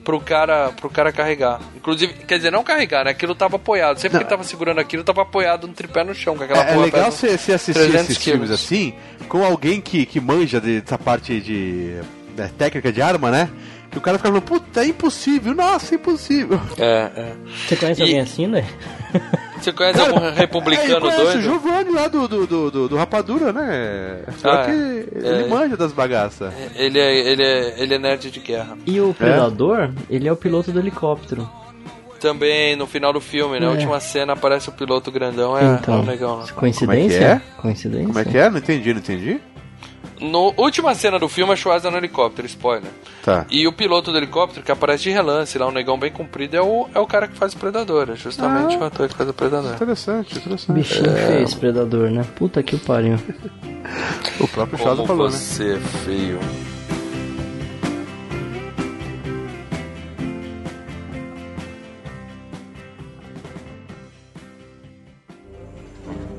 [0.05, 1.61] pro cara, pro cara carregar.
[1.75, 3.11] Inclusive, quer dizer, não carregar, né?
[3.13, 3.99] Aquilo tava apoiado.
[3.99, 6.75] Sempre que ele tava segurando aquilo, tava apoiado no tripé no chão, com aquela É,
[6.75, 8.95] é legal você assistir 300 esses filmes assim,
[9.29, 11.95] com alguém que, que manja de- dessa parte de
[12.37, 13.49] né, técnica de arma, né?
[13.95, 16.61] Que o cara fica falando, puta, é impossível, nossa, é impossível.
[16.77, 17.33] É, é.
[17.67, 18.65] Você conhece alguém assim, né?
[19.61, 21.41] Você conhece algum É, republicano o doido?
[21.41, 24.21] Giovanni lá do, do, do, do- do Rapadura, né?
[24.39, 24.75] Só Ah, que é.
[24.75, 25.47] ele É.
[25.49, 26.53] manja das bagaças.
[26.75, 28.77] Ele é, ele, é, ele é nerd de guerra.
[28.85, 31.49] E o Predador, ele é o piloto do helicóptero.
[32.21, 33.65] Também no final do filme, né?
[33.67, 33.69] É.
[33.69, 36.47] A última cena aparece o piloto grandão, é, então, é um legal, né?
[36.55, 37.19] coincidência?
[37.21, 38.07] Como é que Coincidência?
[38.07, 38.51] Como é que é?
[38.51, 39.41] Não entendi, não entendi.
[40.21, 42.91] No última cena do filme é Schwarza no helicóptero, spoiler.
[43.23, 43.47] Tá.
[43.51, 46.63] E o piloto do helicóptero que aparece de relance lá, um negão bem comprido, é
[46.63, 49.35] o, é o cara que faz o Predador, é justamente o ator que faz o
[49.35, 49.75] Predador.
[49.75, 50.73] Interessante, interessante.
[50.79, 51.27] Bichinho É.
[51.27, 52.25] feio esse Predador, né?
[52.37, 53.17] Puta que o pariu.
[54.41, 55.33] O próprio Como falou, né?
[55.37, 56.39] você é feio.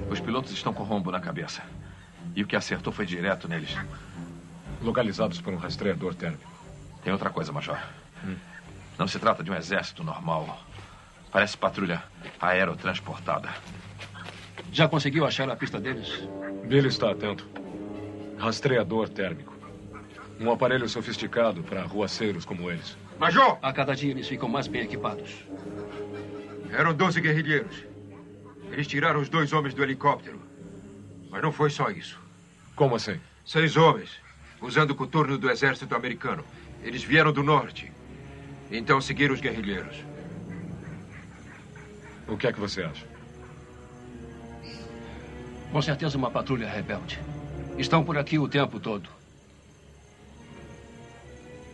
[0.10, 1.62] Os pilotos estão com rombo na cabeça.
[2.36, 3.76] E o que acertou foi direto neles.
[4.82, 6.52] Localizados por um rastreador térmico.
[7.04, 7.80] Tem outra coisa, Major.
[8.98, 10.60] Não se trata de um exército normal.
[11.32, 12.04] Parece patrulha
[12.42, 13.50] aerotransportada.
[14.72, 16.28] Já conseguiu achar a pista deles?
[16.66, 17.48] Billy está atento.
[18.38, 19.56] Rastreador térmico.
[20.40, 22.98] Um aparelho sofisticado para arruaceiros como eles.
[23.18, 23.58] Major!
[23.62, 25.46] A cada dia eles ficam mais bem equipados.
[26.72, 27.86] Eram 12 guerrilheiros.
[28.72, 30.42] Eles tiraram os dois homens do helicóptero.
[31.30, 32.25] Mas não foi só isso.
[32.76, 33.20] Como assim?
[33.46, 34.10] Seis homens,
[34.62, 36.44] usando o coturno do exército americano.
[36.84, 37.92] Eles vieram do norte.
[38.70, 40.04] Então seguiram os guerrilheiros.
[42.28, 43.06] O que é que você acha?
[45.72, 47.20] Com certeza uma patrulha rebelde.
[47.78, 49.10] Estão por aqui o tempo todo.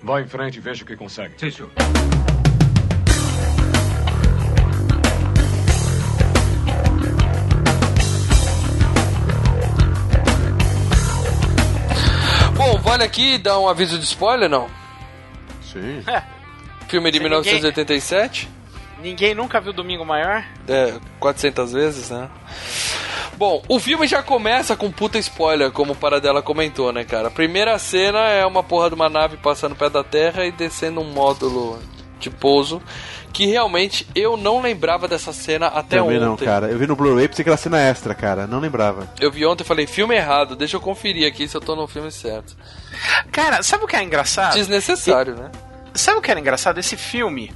[0.04, 1.40] Vá em frente e veja o que consegue.
[1.40, 1.72] Sim, senhor.
[12.92, 14.68] Vale aqui dar um aviso de spoiler, não?
[15.62, 16.04] Sim.
[16.90, 18.50] Filme de Se 1987.
[19.02, 20.44] Ninguém nunca viu Domingo Maior?
[20.68, 22.30] É, 400 vezes, né?
[23.38, 27.30] Bom, o filme já começa com puta spoiler, como o Paradela comentou, né, cara?
[27.30, 31.00] A primeira cena é uma porra de uma nave passando pé da Terra e descendo
[31.00, 31.80] um módulo
[32.20, 32.82] de pouso,
[33.32, 36.26] que realmente eu não lembrava dessa cena até Também ontem.
[36.26, 36.68] não, cara.
[36.68, 38.46] Eu vi no Blu-ray, pensei que era cena extra, cara.
[38.48, 39.08] Não lembrava.
[39.20, 41.88] Eu vi ontem e falei, filme errado, deixa eu conferir aqui se eu tô no
[41.88, 42.56] filme certo.
[43.32, 44.54] Cara, sabe o que é engraçado?
[44.56, 45.52] Desnecessário, né?
[45.94, 46.80] Sabe o que era engraçado?
[46.80, 47.54] Esse filme,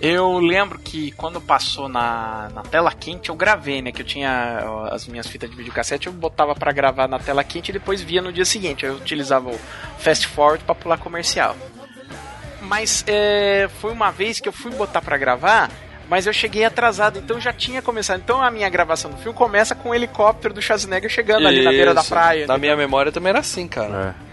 [0.00, 3.92] eu lembro que quando passou na, na tela quente, eu gravei, né?
[3.92, 4.60] Que eu tinha
[4.90, 8.22] as minhas fitas de videocassete, eu botava pra gravar na tela quente e depois via
[8.22, 8.84] no dia seguinte.
[8.84, 9.58] Eu utilizava o
[9.98, 11.56] fast forward pra pular comercial.
[12.68, 15.70] Mas é, foi uma vez que eu fui botar pra gravar,
[16.08, 18.20] mas eu cheguei atrasado, então já tinha começado.
[18.22, 21.70] Então a minha gravação do filme começa com o helicóptero do Schwarzenegger chegando ali na
[21.70, 22.10] beira da Isso.
[22.10, 22.46] praia.
[22.46, 24.14] Na minha memória também era assim, cara.
[24.24, 24.28] É.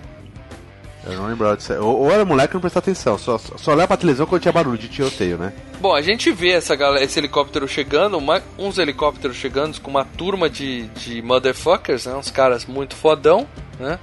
[1.08, 1.72] Eu não lembrava disso.
[1.76, 3.18] Ou, ou era moleque e não prestava atenção.
[3.18, 5.54] Só, só, só olhava pra televisão quando tinha barulho de tiroteio, né?
[5.80, 10.04] Bom, a gente vê essa galera, esse helicóptero chegando, uma- uns helicópteros chegando com uma
[10.04, 12.16] turma de, de motherfuckers, né?
[12.16, 13.48] Uns caras muito fodão,
[13.80, 14.00] né?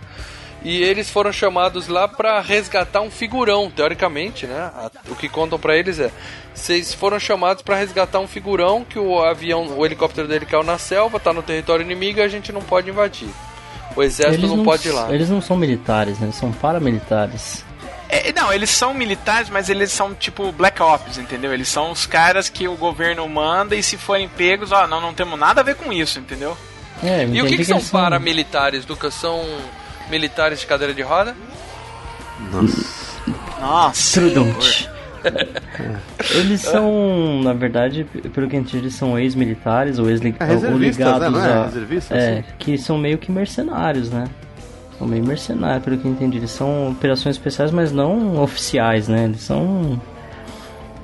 [0.65, 4.71] E eles foram chamados lá pra resgatar um figurão, teoricamente, né?
[5.11, 6.11] O que contam pra eles é:
[6.55, 10.79] vocês foram chamados pra resgatar um figurão que o avião, o helicóptero dele caiu na
[10.79, 13.29] selva, tá no território inimigo e a gente não pode invadir.
[13.97, 15.13] O exército não, pode ir lá.
[15.13, 16.27] Eles não são militares, né?
[16.27, 17.65] Eles são paramilitares.
[18.09, 21.53] É, não, eles são militares, mas eles são tipo Black Ops, entendeu?
[21.53, 25.13] Eles são os caras que o governo manda e se forem pegos, ó, não, não
[25.15, 26.57] temos nada a ver com isso, entendeu?
[27.03, 29.13] É, E o que, que são eles são- paramilitares, Lucas?
[29.15, 29.43] São
[30.11, 31.35] militares de cadeira de roda?
[33.61, 34.21] Nossa.
[34.21, 34.53] Trudum.
[36.35, 40.51] Eles são, na verdade, pelo que eu entendi, eles são ex-militares ou ex-li- É, ou
[40.51, 41.49] reservistas, ligados né?
[41.49, 41.53] É?
[41.53, 41.65] a.
[41.67, 44.25] Reservistas, é, que são meio que mercenários, né?
[44.99, 46.39] São meio mercenários, pelo que eu entendi.
[46.39, 49.25] Eles são operações especiais, mas não oficiais, né?
[49.27, 50.01] Eles são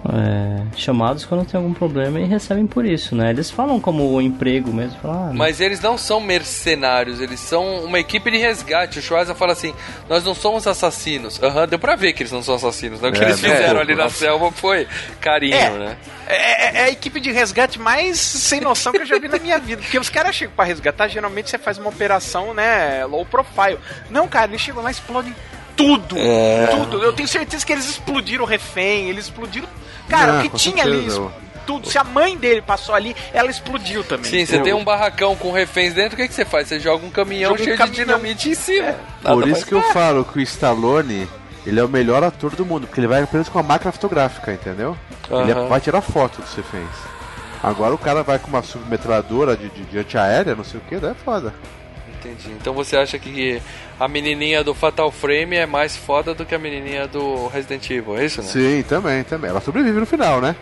[0.07, 3.31] é, chamados quando tem algum problema e recebem por isso, né?
[3.31, 4.99] Eles falam como emprego mesmo.
[5.01, 8.99] Falam, ah, Mas eles não são mercenários, eles são uma equipe de resgate.
[8.99, 9.75] O Schwarza fala assim:
[10.09, 11.43] nós não somos assassinos.
[11.43, 13.01] Aham, deu pra ver que eles não são assassinos.
[13.01, 13.09] Né?
[13.09, 14.17] O que É, eles fizeram pouco, ali na nossa.
[14.17, 14.87] selva foi
[15.21, 15.71] carinho, É.
[15.71, 15.97] né?
[16.27, 19.39] É, é- é a equipe de resgate mais sem noção que eu já vi na
[19.39, 19.81] minha vida.
[19.83, 23.79] Porque os caras chegam pra resgatar, geralmente você faz uma operação, né, low profile.
[24.11, 25.35] Não, cara, eles chegam lá e explodem
[25.77, 26.17] tudo.
[26.19, 26.67] É.
[26.67, 27.03] Tudo.
[27.03, 29.69] Eu tenho certeza que eles explodiram o refém, eles explodiram.
[30.09, 31.29] Cara, Não, o que tinha ali, certeza.
[31.67, 31.89] tudo.
[31.89, 34.31] Se a mãe dele passou ali, ela explodiu também.
[34.31, 36.69] Sim, você tem um barracão com reféns dentro, o que, que você faz?
[36.69, 37.95] Você joga um caminhão Joga um cheio caminhão.
[37.95, 38.95] de dinamite em cima.
[39.23, 41.29] Nada Por isso que eu falo que o Stallone,
[41.67, 44.53] ele é o melhor ator do mundo, porque ele vai apenas com uma máquina fotográfica,
[44.53, 44.97] entendeu?
[45.31, 45.67] Ele Aham.
[45.69, 46.87] vai tirar foto do que você fez.
[47.63, 50.97] Agora o cara vai com uma submetralhadora de, de, de antiaérea, não sei o que,
[50.97, 51.53] daí é foda.
[52.31, 52.51] Entendi.
[52.61, 53.61] Então você acha que
[53.99, 58.17] a menininha do Fatal Frame é mais foda do que a menininha do Resident Evil,
[58.17, 58.49] é isso, né?
[58.49, 59.51] Sim, também, também.
[59.51, 60.55] Ela sobrevive no final, né?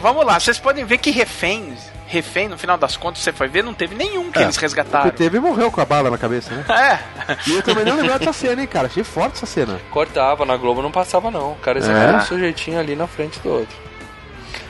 [0.00, 3.64] Vamos lá, vocês podem ver que reféns, refém, no final das contas, você foi ver,
[3.64, 5.10] não teve nenhum que É, eles O resgataram.
[5.10, 6.64] que teve morreu com a bala na cabeça, né?
[6.68, 7.38] É.
[7.50, 8.86] E eu também não lembrava dessa cena, hein, cara.
[8.86, 9.80] Achei forte essa cena.
[9.90, 11.52] Cortava, na Globo não passava não.
[11.52, 12.16] O cara É?
[12.16, 13.76] um sujeitinho ali na frente do outro.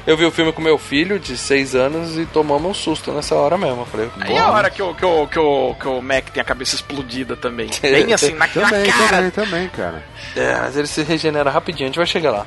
[0.06, 3.34] Eu vi o filme com meu filho de 6 anos e tomamos um susto nessa
[3.34, 3.80] hora mesmo.
[3.82, 6.42] Eu falei, E a hora que o, que, o, que, o, que o Mac tem
[6.42, 7.70] a cabeça explodida também.
[7.80, 9.08] Bem assim, na, na Também, cara.
[9.08, 10.04] também, também, cara.
[10.36, 12.46] É, mas ele se regenera rapidinho, a gente vai chegar lá.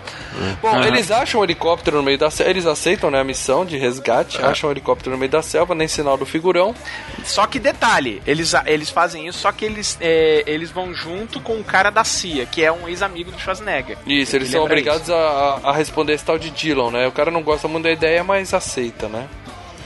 [0.62, 0.86] Bom, Aham.
[0.86, 4.39] eles acham o helicóptero no meio da selva, eles aceitam né, a missão de resgate,
[4.41, 6.76] acham o helicóptero no meio da selva, nem sinal do figurão.
[7.24, 11.53] Só que detalhe, eles, eles fazem isso, só que eles, é, eles vão junto com
[11.60, 13.97] o cara da CIA, que é um ex-amigo do Schwarzenegger.
[14.05, 17.08] Isso, eles Ele são obrigados a, a- a responder esse tal de Dylan, né?
[17.08, 19.27] O cara não gosta muito da ideia, mas aceita, né?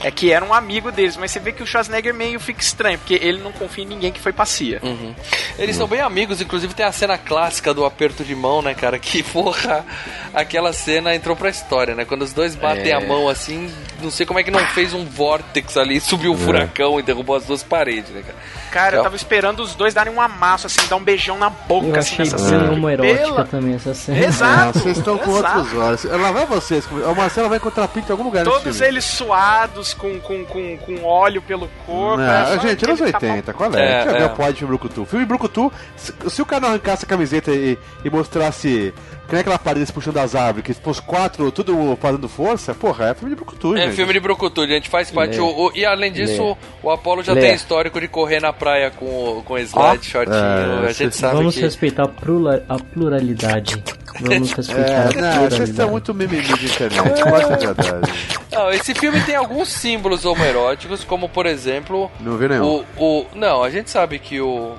[0.02, 2.98] É que era um amigo deles, mas você vê que o Schwarzenegger meio fica estranho,
[2.98, 4.80] porque ele não confia em ninguém que foi pra CIA.
[4.82, 5.14] Uhum.
[5.58, 8.98] Eles são bem amigos, inclusive tem a cena clássica do aperto de mão, né, cara?
[8.98, 9.84] Que, porra,
[10.34, 12.04] aquela cena entrou pra história, né?
[12.04, 12.94] Quando os dois batem É.
[12.94, 13.72] a mão assim,
[14.02, 17.36] não sei como é que não fez um vórtex ali, subiu um furacão e derrubou
[17.36, 18.38] as duas paredes, né, cara?
[18.70, 21.50] Cara, eu Então- tava esperando os dois darem um amasso, assim, dar um beijão na
[21.50, 22.72] boca, Eu assim, nessa cena.
[22.72, 24.18] homoerótica Pela- também essa cena.
[24.24, 24.78] Exato.
[24.78, 25.58] Ah, vocês estão com exato.
[25.58, 26.04] outros olhos.
[26.04, 26.86] Lá vai vocês.
[26.90, 31.04] O Marcelo vai encontrar pinto em algum lugar Todos eles suados, com, com, com, com
[31.04, 32.18] óleo pelo corpo.
[32.18, 33.30] Não, é só gente, anos aquele tapão.
[33.30, 33.80] 80, qual é?
[33.80, 34.12] É, é.
[34.18, 35.04] ver o filme Brucutu.
[35.04, 38.94] Filme Brucutu, se, se o cara não arrancasse a camiseta e, e mostrasse
[39.32, 43.06] que nem aquela parede se puxando das árvores, que os quatro tudo fazendo força, porra,
[43.08, 43.96] é filme de Brucutu, É gente.
[43.96, 45.40] filme de Brucutu, a gente faz parte.
[45.40, 46.56] O- o- e além disso, Lê.
[46.82, 47.40] o Apollo já Lê.
[47.40, 50.36] tem histórico de correr na praia com, o- com slide, shortinho.
[50.36, 51.62] é, a gente sabe Vamos que.
[51.62, 53.82] respeitar a, plura- a pluralidade.
[54.20, 55.54] Vamos respeitar É, a não, pluralidade.
[55.56, 58.12] vocês estão muito mimimi de internet, quase é verdade.
[58.52, 62.10] Não, esse filme tem alguns símbolos homoeróticos, como por exemplo.
[62.20, 62.84] Não vi nenhum.
[62.98, 64.74] O, o, não, a gente sabe que o,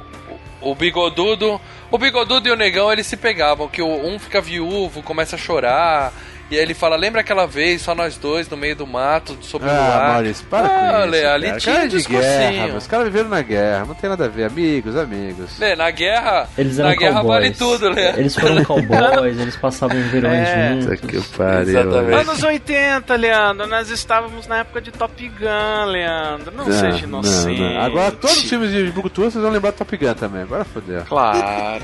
[0.62, 1.60] o, o bigodudo.
[1.94, 6.12] O bigodudo e o negão eles se pegavam, que um fica viúvo, começa a chorar.
[6.54, 9.66] E aí ele fala, lembra aquela vez, só nós dois no meio do mato, sob
[9.66, 10.14] o Ah, luar.
[10.14, 11.28] Maurício, para ah, com isso.
[11.28, 11.60] Ali cara.
[11.60, 14.44] tinha Cara um de guerra, os caras viveram na guerra, não tem nada a ver.
[14.46, 15.58] Amigos, amigos.
[15.60, 17.34] Lê, na guerra, Eles eram na guerra cowboys.
[17.42, 18.10] vale tudo, Lê.
[18.10, 20.74] Eles foram cowboys, eles passavam verões É.
[20.82, 21.00] juntos.
[21.02, 21.70] Que pariu.
[21.70, 22.22] Exatamente.
[22.30, 26.54] Anos 80, Leandro, nós estávamos na época de Top Gun, Leandro.
[26.56, 27.60] Não, Não, seja não, inocente.
[27.62, 27.82] não.
[27.82, 30.44] Agora todos os filmes de Brucutu vocês vão lembrar do Top Gun também.
[30.44, 31.04] Agora fodeu.
[31.10, 31.84] Claro.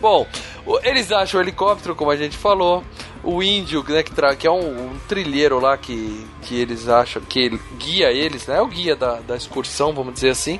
[0.00, 0.51] Bom, o-
[0.82, 2.82] eles acham o helicóptero, como a gente falou.
[3.24, 7.22] O índio, né, que, tra- que é um, um trilheiro lá que, que eles acham,
[7.22, 8.56] que ele guia eles, né?
[8.56, 10.58] É o guia da, da excursão, vamos dizer assim.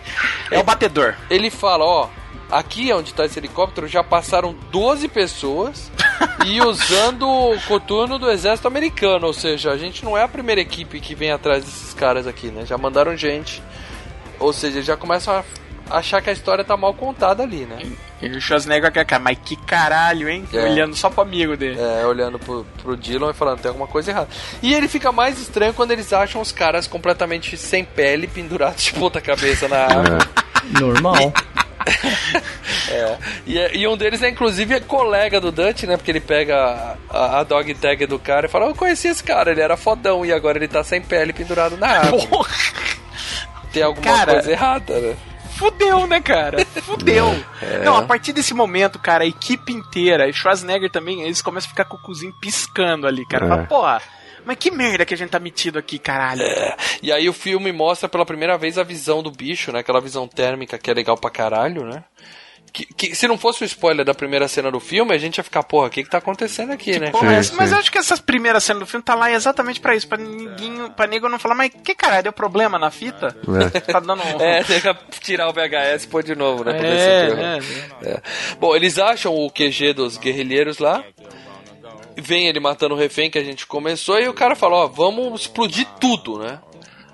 [0.51, 1.15] É o batedor.
[1.29, 2.09] Ele fala, ó,
[2.51, 5.91] aqui onde tá esse helicóptero já passaram 12 pessoas
[6.47, 10.61] e usando o coturno do exército americano, ou seja, a gente não é a primeira
[10.61, 12.65] equipe que vem atrás desses caras aqui, né?
[12.65, 13.61] Já mandaram gente.
[14.39, 15.45] Ou seja, já começam a
[15.91, 17.79] achar que a história tá mal contada ali, né?
[18.21, 20.47] E o Schwarzenegger quer cara, mas que caralho, hein?
[20.53, 20.65] É.
[20.65, 21.79] Olhando só pro amigo dele.
[21.81, 24.29] É, olhando pro, pro Dylan e falando, tem alguma coisa errada.
[24.63, 28.93] E ele fica mais estranho quando eles acham os caras completamente sem pele, pendurados de
[28.93, 30.29] ponta cabeça na árvore.
[30.81, 31.33] Normal.
[32.89, 33.17] É.
[33.47, 35.97] E, e um deles é inclusive colega do Dante, né?
[35.97, 39.51] Porque ele pega a, a dog tag do cara e fala: Eu conheci esse cara,
[39.51, 42.29] ele era fodão e agora ele tá sem pele pendurado na árvore.
[43.73, 45.17] Tem alguma Cara, coisa errada, né?
[45.63, 46.65] Fudeu, né, cara?
[46.83, 47.33] Fudeu.
[47.63, 47.85] É.
[47.85, 51.71] Não, a partir desse momento, cara, a equipe inteira, e Schwarzenegger também, eles começam a
[51.71, 53.47] ficar com o cozinho piscando ali, cara.
[53.47, 53.49] É.
[53.49, 54.03] Fala, porra,
[54.45, 56.43] mas que merda que a gente tá metido aqui, caralho.
[57.01, 59.79] E aí o filme mostra pela primeira vez a visão do bicho, né?
[59.79, 62.03] Aquela visão térmica que é legal pra caralho, né?
[62.73, 65.45] Que, que se não fosse o spoiler da primeira cena do filme, a gente ia
[65.45, 67.11] ficar, porra, o que que tá acontecendo aqui, né?
[67.11, 69.95] Porra, essa- mas eu acho que essas primeiras cenas do filme tá lá exatamente pra
[69.95, 73.37] isso, pra ninguém, pra nego não falar, mas que caralho, deu problema na fita?
[73.93, 74.41] Tá dando um...
[74.41, 76.79] É, tem que tirar o VHS e pôr de novo, né?
[76.83, 77.45] É, pegou.
[78.11, 78.23] É.
[78.59, 81.05] Bom, eles acham o QG dos guerrilheiros lá.
[82.17, 85.43] Vem ele matando o refém que a gente começou e o cara fala, ó, vamos
[85.43, 86.59] explodir tudo, né?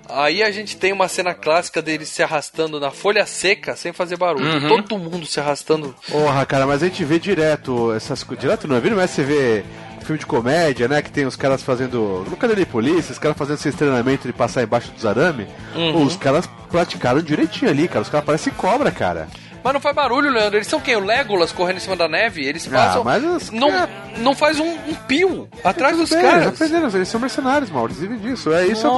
[0.09, 4.17] Aí a gente tem uma cena clássica deles se arrastando na folha seca sem fazer
[4.17, 4.45] barulho.
[4.45, 4.83] Uhum.
[4.83, 5.95] Todo mundo se arrastando.
[6.09, 8.41] Porra, cara, mas a gente vê direto essas coisas.
[8.41, 9.63] Direto não é vídeo, mas você vê
[10.01, 11.01] filme de comédia, né?
[11.01, 12.25] Que tem os caras fazendo.
[12.27, 15.47] No cadeira de polícia, os caras fazendo esse treinamento de passar embaixo dos arame.
[15.75, 16.03] Uhum.
[16.03, 18.01] Os caras praticaram direitinho ali, cara.
[18.01, 19.27] Os caras parecem cobra, cara.
[19.63, 20.57] Mas não faz barulho, Leandro.
[20.57, 20.95] Eles são quem?
[20.95, 22.43] O Legolas correndo em cima da neve?
[22.45, 23.01] Eles passam.
[23.01, 23.69] Ah, mas os não,
[24.17, 26.47] não faz um, um pio atrás dos bem, caras.
[26.47, 27.85] Aprenderam, eles são mercenários, mal.
[27.85, 28.53] Eles vivem disso.
[28.53, 28.97] É isso é o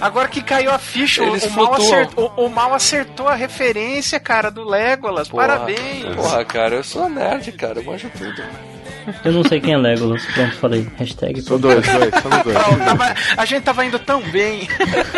[0.00, 3.34] Agora que caiu a ficha, o, Eles o, mal acertou, o, o mal acertou a
[3.34, 5.28] referência, cara, do Legolas.
[5.28, 5.46] Porra.
[5.48, 6.14] Parabéns.
[6.16, 8.42] Porra, cara, eu sou nerd, cara, eu manjo tudo.
[9.24, 10.24] Eu não sei quem é Legolas.
[10.26, 10.86] Pronto, falei.
[10.98, 11.40] Hashtag.
[11.42, 12.56] São dois, dois, são dois.
[12.58, 14.68] Pronto, tava- a gente tava indo tão bem.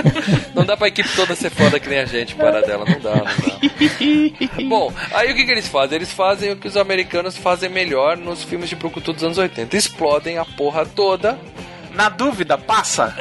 [0.55, 3.15] Não dá pra equipe toda ser foda que nem a gente, para dela, não dá,
[3.17, 4.63] não dá.
[4.69, 5.97] Bom, aí o que, que eles fazem?
[5.97, 9.77] Eles fazem o que os americanos fazem melhor nos filmes de brucutu dos anos 80.
[9.77, 11.39] Explodem a porra toda,
[11.95, 13.15] Na dúvida, passa.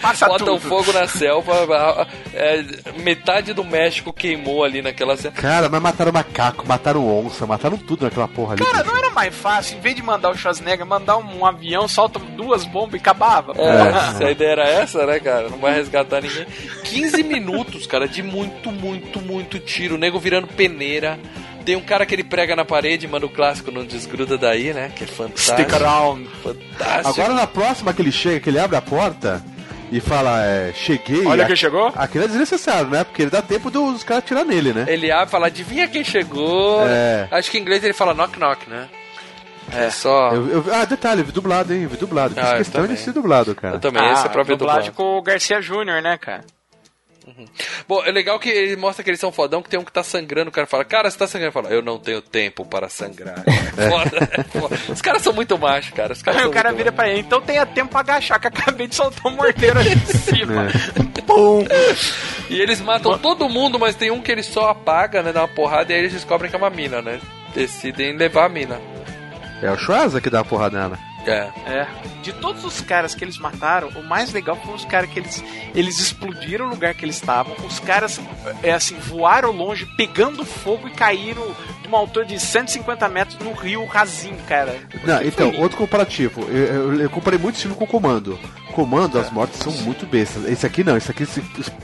[0.00, 0.68] Passa botam tudo.
[0.68, 2.64] fogo na selva, é,
[2.98, 5.34] metade do México queimou ali naquela cena.
[5.34, 8.64] Cara, mas mataram macaco, mataram onça, mataram tudo naquela porra ali.
[8.64, 11.86] Cara, não era mais fácil, em vez de mandar o Schwarzenegger, mandar um, um avião,
[11.88, 13.52] solta duas bombas e acabava?
[13.56, 15.48] É, se a ideia era essa, né, cara?
[15.48, 16.46] Não vai resgatar ninguém.
[16.84, 19.96] 15 minutos, cara, de muito, muito, muito tiro.
[19.96, 21.18] O nego virando peneira.
[21.66, 24.90] Tem um cara que ele prega na parede, manda o clássico, não desgruda daí, né?
[24.94, 25.60] Que é fantástico.
[25.60, 26.26] Stick around.
[26.42, 27.08] Fantástico.
[27.20, 29.44] Agora na próxima que ele chega, que ele abre a porta
[29.90, 31.26] e fala, é, cheguei.
[31.26, 31.92] Olha quem chegou.
[31.96, 33.02] Aquilo é desnecessário, né?
[33.04, 34.84] Porque ele dá tempo dos caras tirar nele, né?
[34.88, 36.86] Ele abre e fala, adivinha quem chegou?
[36.86, 37.26] É.
[37.32, 38.88] Acho que em inglês ele fala knock knock, né?
[39.72, 40.30] É só.
[40.32, 41.82] Eu, Eu- eu- ah, detalhe, eu vi dublado, hein?
[41.82, 42.34] Eu vi dublado.
[42.34, 43.02] Fiz Ah, eu questão de também.
[43.04, 43.78] ser dublado, cara.
[43.80, 44.96] também, esse é pra ver Ah, dublagem dublado.
[45.12, 46.42] com o Garcia Júnior, né, cara?
[47.88, 50.02] Bom, é legal que ele mostra que eles são fodão, que tem um que tá
[50.02, 51.56] sangrando, o cara fala, cara, você tá sangrando?
[51.56, 53.42] Ele fala, eu não tenho tempo para sangrar.
[53.76, 54.78] É foda, é foda.
[54.88, 56.12] Os caras são muito machos, cara.
[56.14, 58.46] Os caras Aí são o cara vira pra ele, então tenha tempo pra agachar, que
[58.46, 60.68] acabei de soltar um morteiro ali em cima.
[60.68, 61.20] É.
[61.26, 61.64] Pum!
[62.48, 65.32] E eles matam todo mundo, mas tem um que ele só apaga, né?
[65.32, 67.20] Dá uma porrada e aí eles descobrem que é uma mina, né?
[67.54, 68.80] Decidem levar a mina.
[69.62, 70.98] É o Schwarza que dá a porrada nela.
[71.26, 71.50] É.
[71.66, 71.88] É.
[72.22, 75.44] De todos os caras que eles mataram, o mais legal foram os caras que eles,
[75.74, 77.54] eles explodiram o lugar que eles estavam.
[77.66, 78.20] Os caras,
[78.62, 81.44] é assim, voaram longe, pegando fogo e caíram
[81.86, 84.76] de uma altura de 150 metros no rio rasinho, cara.
[85.04, 86.42] Não, então, outro comparativo.
[86.50, 86.56] Eu,
[86.92, 88.38] eu, eu comparei muito esse filme com o Comando.
[88.72, 89.20] Comando, É.
[89.22, 90.44] as mortes são muito bestas.
[90.46, 91.26] Esse aqui não, esse aqui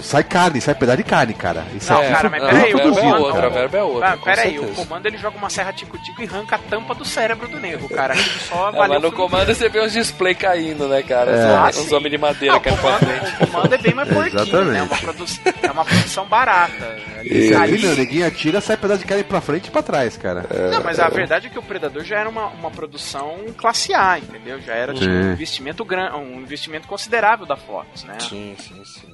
[0.01, 1.65] sai carne, sai pedaço de carne, cara.
[1.75, 3.23] Esse Não, aqui cara, mas peraí, a o verba é comando.
[3.23, 6.27] outra, a verba é outra, Ah, peraí, o comando ele joga uma serra tico-tico e
[6.27, 8.13] arranca a tampa do cérebro do nego, cara.
[8.13, 9.55] Aquilo só É, mas no comando inteiro.
[9.59, 11.31] você vê uns display caindo, né, cara?
[11.31, 11.45] É.
[11.55, 13.43] Ah, homens- uns homens de madeira caindo pra comando- frente.
[13.43, 14.79] O comando é bem mais porquinho, né?
[14.79, 15.25] É uma, produ
[15.63, 16.99] é uma produção barata.
[17.25, 19.92] Esse Ali- aqui, meu, neguinho atira, sai pedaço de carne pra frente e pra trás,
[20.19, 20.47] cara.
[20.71, 24.19] Não, mas a verdade é que o Predador já era uma, uma produção classe A,
[24.19, 24.61] entendeu?
[24.61, 28.19] Já era tipo, um investimento grande, um investimento considerável da Fox, né?
[28.21, 29.09] Sim, sim, sim.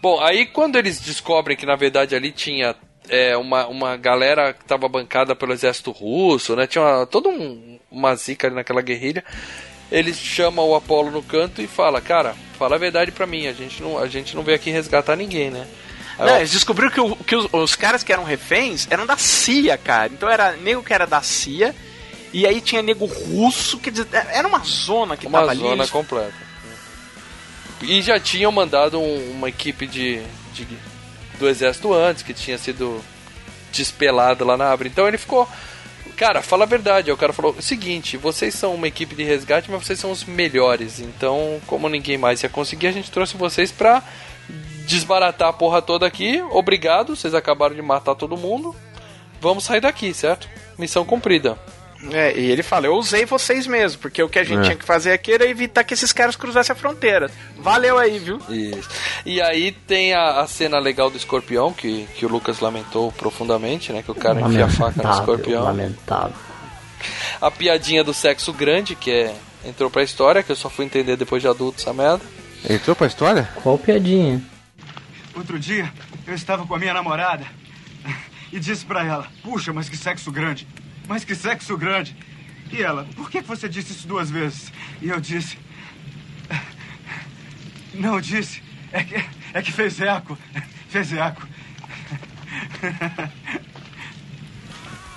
[0.00, 2.74] Bom, aí quando eles descobrem que na verdade ali tinha
[3.08, 6.66] é, uma, uma galera que estava bancada pelo exército russo, né?
[6.66, 9.24] Tinha uma, toda um, uma zica ali naquela guerrilha.
[9.90, 13.52] Eles chamam o Apolo no canto e fala, cara, fala a verdade pra mim, a
[13.52, 15.66] gente não, a gente não veio aqui resgatar ninguém, né?
[16.26, 19.16] Não, o- eles descobriram que, o- que os, os caras que eram reféns eram da
[19.16, 20.12] CIA, cara.
[20.12, 21.74] Então era nego que era da CIA,
[22.32, 25.60] e aí tinha nego russo, quer dizer, era uma zona que uma tava ali.
[25.60, 26.50] zona eles- completa.
[27.82, 30.66] E já tinham mandado um- uma equipe de, de-
[31.38, 33.02] do exército antes, que tinha sido
[33.72, 34.90] despelada lá na árvore.
[34.90, 35.48] Então ele ficou.
[36.16, 37.08] Cara, fala a verdade.
[37.08, 40.24] Aí o cara falou: seguinte, vocês são uma equipe de resgate, mas vocês são os
[40.24, 41.00] melhores.
[41.00, 44.02] Então, como ninguém mais ia conseguir, a gente trouxe vocês pra
[44.90, 46.42] desbaratar a porra toda aqui.
[46.50, 48.74] Obrigado, vocês acabaram de matar todo mundo.
[49.40, 50.48] Vamos sair daqui, certo?
[50.78, 51.56] Missão cumprida.
[52.12, 54.62] É, e ele fala, eu usei vocês mesmo, porque o que a gente É.
[54.62, 57.30] tinha que fazer aqui era evitar que esses caras cruzassem a fronteira.
[57.58, 58.38] Valeu aí, viu?
[58.48, 58.88] Isso.
[59.26, 63.92] E aí tem a, a cena legal do escorpião, que, que o Lucas lamentou profundamente,
[63.92, 64.02] né?
[64.02, 65.62] Que o cara enfia a faca no escorpião.
[65.64, 66.32] lamentável.
[67.38, 69.34] A piadinha do sexo grande, que é.
[69.62, 72.22] Entrou pra história, que eu só fui entender depois de adulto essa merda.
[72.68, 73.46] Entrou pra história?
[73.62, 74.40] Qual piadinha?
[75.34, 75.92] Outro dia,
[76.26, 77.46] eu estava com a minha namorada
[78.52, 80.66] e disse pra ela: Puxa, mas que sexo grande!
[81.06, 82.16] Mas que sexo grande!
[82.70, 84.72] E ela: Por que que você disse isso duas vezes?
[85.00, 85.58] E eu disse:
[87.94, 88.62] Não disse.
[88.92, 89.24] É que,
[89.54, 90.36] é que fez eco.
[90.88, 91.48] Fez eco.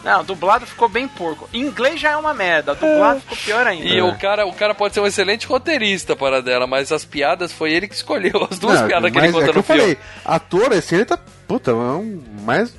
[0.03, 1.47] Não, dublado ficou bem porco.
[1.53, 3.85] Em inglês já é uma merda, dublado ficou pior ainda.
[3.87, 7.51] E o, cara, o cara pode ser um excelente roteirista para dela, mas as piadas
[7.53, 8.47] foi ele que escolheu.
[8.51, 9.81] As duas Não, piadas que ele conta é que no eu filme.
[9.81, 11.17] falei, ator, esse ele tá.
[11.47, 12.73] Puta, é um mais.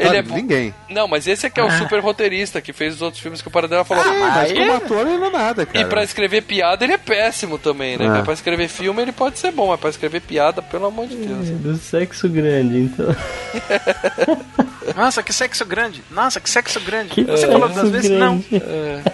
[0.00, 0.74] Ele sabe, é ninguém.
[0.88, 3.50] Não, mas esse aqui é o super roteirista que fez os outros filmes que o
[3.50, 4.02] Paradela falou.
[4.04, 5.78] Sim, mas aí- como ator ele não é nada, cara.
[5.80, 8.04] E pra escrever piada ele é péssimo também, né?
[8.06, 8.08] É.
[8.08, 11.16] Mas Pra escrever filme ele pode ser bom, mas pra escrever piada, pelo amor de
[11.16, 11.48] Deus.
[11.50, 13.14] Do sexo grande, então.
[14.96, 16.02] Nossa, que sexo grande.
[16.10, 17.10] Nossa, que sexo grande.
[17.10, 18.10] Que Você sexo falou duas vezes?
[18.10, 18.38] Não.
[18.38, 19.04] grande.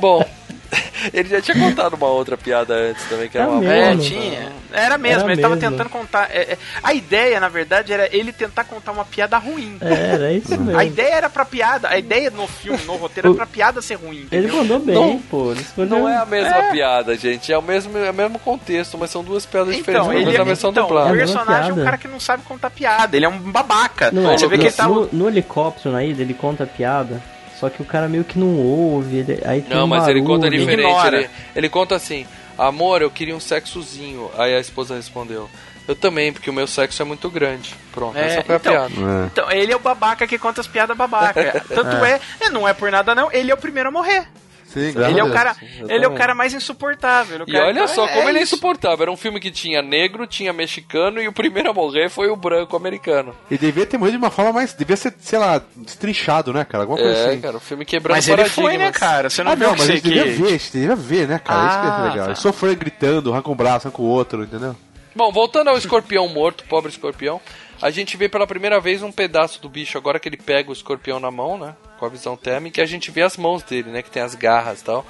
[0.00, 0.24] Bom,
[1.14, 4.02] Ele já tinha contado uma outra piada antes também, que era É uma mesmo?
[4.02, 4.52] É, tinha.
[4.72, 5.70] Era mesmo, Era ele tava mesmo.
[5.70, 6.28] tentando contar.
[6.30, 9.78] é, é, a ideia, na verdade, era ele tentar contar uma piada ruim.
[9.80, 10.78] É, era isso mesmo.
[10.78, 13.94] A ideia era pra piada, a ideia no filme, no roteiro, era pra piada ser
[13.94, 14.26] ruim.
[14.30, 14.56] Ele entendeu?
[14.56, 15.52] mandou bem, Não- pô.
[15.52, 15.88] Ele escolheu...
[15.90, 16.70] Não é a mesma É.
[16.72, 17.50] piada, gente.
[17.52, 20.06] É o mesmo, é o mesmo contexto, mas são duas piadas diferentes.
[20.06, 21.10] Então, Uma ele é, na versão então, dublada.
[21.12, 24.10] o É personagem é um cara que não sabe contar piada, ele é um babaca.
[24.10, 24.86] Não, Você é, vê que ele tá.
[24.86, 27.22] no, no helicóptero na ida, ele conta piada,
[27.58, 30.20] só que o cara meio que não ouve, ele- aí tem Não, um mas ele
[30.22, 30.58] conta barulho.
[30.60, 30.86] diferente.
[30.88, 31.16] Ignora.
[31.18, 34.30] Ele, ele conta assim: Amor, eu queria um sexozinho.
[34.36, 35.48] Aí a esposa respondeu:
[35.86, 37.74] Eu também, porque o meu sexo é muito grande.
[37.92, 39.26] Pronto, É, essa foi então, a piada.
[39.32, 41.64] Então, ele é o babaca que conta as piadas babaca.
[41.68, 42.20] Tanto é.
[42.40, 44.26] é, não é por nada não, ele é o primeiro a morrer.
[44.68, 45.56] Sim, Ele é o cara,
[45.88, 47.40] ele é o cara mais insuportável.
[47.40, 49.02] é E olha só é- como ele é insuportável.
[49.02, 52.36] Era um filme que tinha negro, tinha mexicano e o primeiro a morrer foi o
[52.36, 53.34] branco americano.
[53.50, 54.74] E devia ter morrido de uma forma mais.
[54.74, 56.84] Devia ser, sei lá, destrinchado, né, cara?
[56.84, 57.40] Alguma coisa É, assim.
[57.40, 59.30] cara, o filme quebrando Mas ele foi, né, cara?
[59.30, 60.30] Você não Ah, viu não, que mas você ele devia que...
[60.42, 61.66] ver, ele devia ver, né, cara?
[61.68, 62.18] Isso que é Ah, legal.
[62.26, 62.32] tá.
[62.32, 64.76] Ele sofreu gritando, arranca um braço, arranca o outro, entendeu?
[65.16, 67.40] Bom, voltando ao escorpião morto, pobre escorpião,
[67.80, 70.72] a gente vê pela primeira vez um pedaço do bicho agora que ele pega o
[70.72, 71.74] escorpião na mão, né?
[71.98, 74.02] Com a visão térmica, e a gente vê as mãos dele, né?
[74.02, 75.06] Que tem as garras e tal.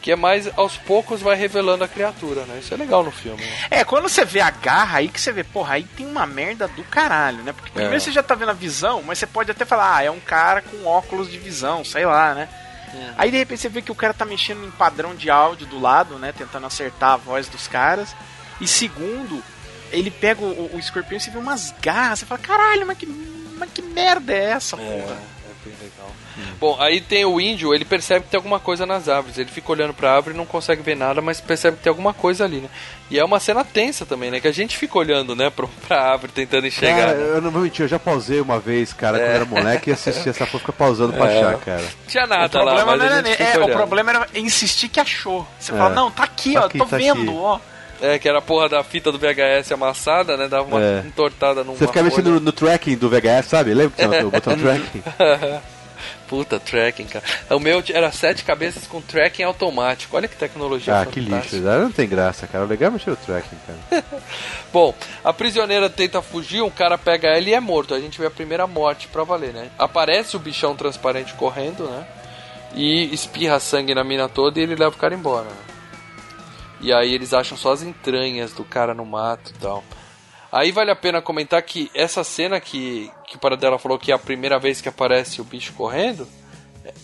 [0.00, 2.58] Que é mais aos poucos vai revelando a criatura, né?
[2.58, 3.40] Isso é legal no filme.
[3.40, 3.52] Né?
[3.70, 6.66] É, quando você vê a garra aí que você vê, porra, aí tem uma merda
[6.66, 7.52] do caralho, né?
[7.52, 8.00] Porque primeiro É.
[8.00, 10.60] você já tá vendo a visão, mas você pode até falar, ah, é um cara
[10.60, 12.48] com óculos de visão, sei lá, né?
[13.16, 15.80] Aí de repente você vê que o cara tá mexendo em padrão de áudio do
[15.80, 16.30] lado, né?
[16.36, 18.14] Tentando acertar a voz dos caras.
[18.60, 19.42] E segundo,
[19.92, 23.06] ele pega o, o escorpião e você vê umas garras, você fala, caralho, mas que,
[23.58, 24.88] mas que merda é essa, porra?
[24.90, 26.10] É bem legal.
[26.58, 29.36] Bom, aí tem o índio, ele percebe que tem alguma coisa nas árvores.
[29.36, 32.14] Ele fica olhando pra árvore e não consegue ver nada, mas percebe que tem alguma
[32.14, 32.68] coisa ali, né?
[33.10, 34.40] E é uma cena tensa também, né?
[34.40, 37.06] Que a gente fica olhando, né, pro, pra árvore, tentando enxergar.
[37.08, 37.36] Cara, né?
[37.36, 39.34] eu não vou mentir, eu já pausei uma vez, cara, quando É.
[39.34, 41.38] era moleque e assisti essa porra fica pausando pra É.
[41.38, 41.84] achar, cara.
[42.08, 44.10] Tinha O nada lá, problema, mas não a era gente nem- fica é, o problema
[44.10, 45.46] era insistir que achou.
[45.60, 45.76] Você É.
[45.76, 47.38] fala, não, tá aqui, Tá ó, aqui, tô tá vendo, aqui.
[47.38, 47.58] ó.
[48.02, 50.48] É, que era a porra da fita do VHS amassada, né?
[50.48, 51.04] Dava uma É.
[51.06, 53.72] entortada numa Você ficava mexendo no, no tracking do VHS, sabe?
[53.72, 55.02] Lembra que tinha o botão tracking?
[56.26, 57.22] Puta, tracking, cara.
[57.50, 60.16] O meu era sete cabeças com tracking automático.
[60.16, 61.56] Olha que tecnologia Ah, que fantástica.
[61.56, 61.78] lixo.
[61.80, 62.64] Não tem graça, cara.
[62.64, 64.02] O legal é mexer no tracking, cara.
[64.72, 67.94] Bom, a prisioneira tenta fugir, um cara pega ela e é morto.
[67.94, 69.68] A gente vê a primeira morte pra valer, né?
[69.78, 72.04] Aparece o bichão transparente correndo, né?
[72.74, 75.44] E espirra sangue na mina toda e ele leva o cara embora.
[75.44, 75.71] né?
[76.82, 79.84] E aí eles acham só as entranhas do cara no mato e tal.
[80.50, 84.14] Aí vale a pena comentar que essa cena que, que o Paradela falou que é
[84.14, 86.28] a primeira vez que aparece o bicho correndo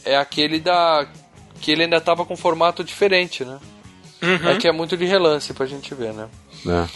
[0.05, 1.07] é aquele da.
[1.61, 3.59] que ele ainda tava com formato diferente, né?
[4.21, 6.29] É que é muito de relance pra gente ver, né?
[6.65, 6.89] Né?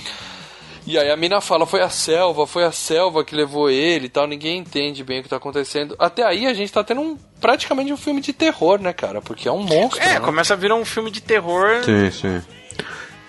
[0.84, 4.08] E aí a mina fala, foi a selva, foi a selva que levou ele e
[4.08, 5.94] tal, ninguém entende bem o que tá acontecendo.
[5.96, 9.22] Até aí a gente tá tendo um, praticamente um filme de terror, né, cara?
[9.22, 10.02] Porque é um monstro.
[10.02, 10.20] É, né?
[10.20, 11.84] começa a virar um filme de terror.
[11.84, 12.42] Sim, sim.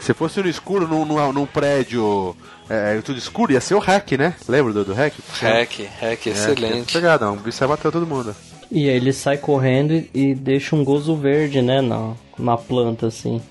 [0.03, 2.35] Se fosse no escuro, num, num, num prédio
[2.69, 4.35] é, tudo escuro, ia ser o hack, né?
[4.49, 5.13] Lembra do, do hack?
[5.39, 6.91] Hack, hack, excelente.
[6.91, 8.35] Pegada, um bicho vai bater todo mundo.
[8.69, 13.07] E aí ele sai correndo e, e deixa um gozo verde, né, na, na planta,
[13.07, 13.41] assim.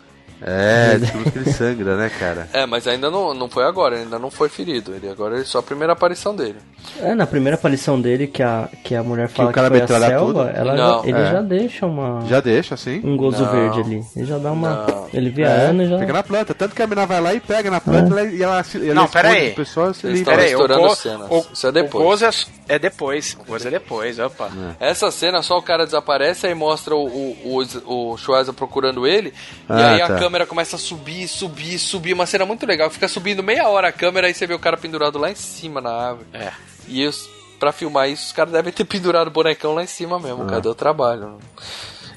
[0.45, 2.49] É, descobrimos que ele sangra, né, cara?
[2.53, 4.95] É, mas ainda não, não foi agora, ainda não foi ferido.
[4.95, 6.57] Ele agora é só a primeira aparição dele.
[7.01, 9.78] É, na primeira aparição dele, que a, que a mulher fala o que, cara foi
[9.78, 10.57] a metralha selva, tudo?
[10.59, 11.03] ela Não.
[11.03, 11.30] já- ele É.
[11.32, 13.01] já deixa uma, Já deixa, assim.
[13.05, 13.53] um gozo Não.
[13.53, 14.05] verde ali.
[14.16, 14.86] Ele já dá uma...
[14.86, 15.09] Não.
[15.14, 15.99] Ele vê a Ana e já...
[15.99, 16.55] Fica na planta.
[16.55, 18.95] Tanto que a menina vai lá e pega na planta ela- e ela, se- ela
[18.95, 19.51] Não, pera aí.
[19.53, 21.26] pessoal se Eles Pera aí, o, estourando go, cenas.
[21.30, 22.05] o, Isso é depois.
[22.05, 23.36] o gozo é, é depois.
[23.40, 24.51] O gozo é depois, opa.
[24.80, 29.28] Essa cena, só o cara desaparece, aí mostra o, o, o, o Schwarza procurando ele,
[29.28, 29.32] e
[29.68, 30.07] Ah, aí tá.
[30.07, 32.12] a câmera começa a subir, subir, subir.
[32.12, 32.91] Uma cena muito legal.
[32.91, 35.80] Fica subindo meia hora a câmera, aí você vê o cara pendurado lá em cima
[35.80, 36.26] na árvore.
[36.33, 36.53] É.
[36.89, 37.28] E os,
[37.59, 40.47] pra filmar isso, os caras devem ter pendurado o bonecão lá em cima mesmo.
[40.47, 41.39] Cadê o trabalho?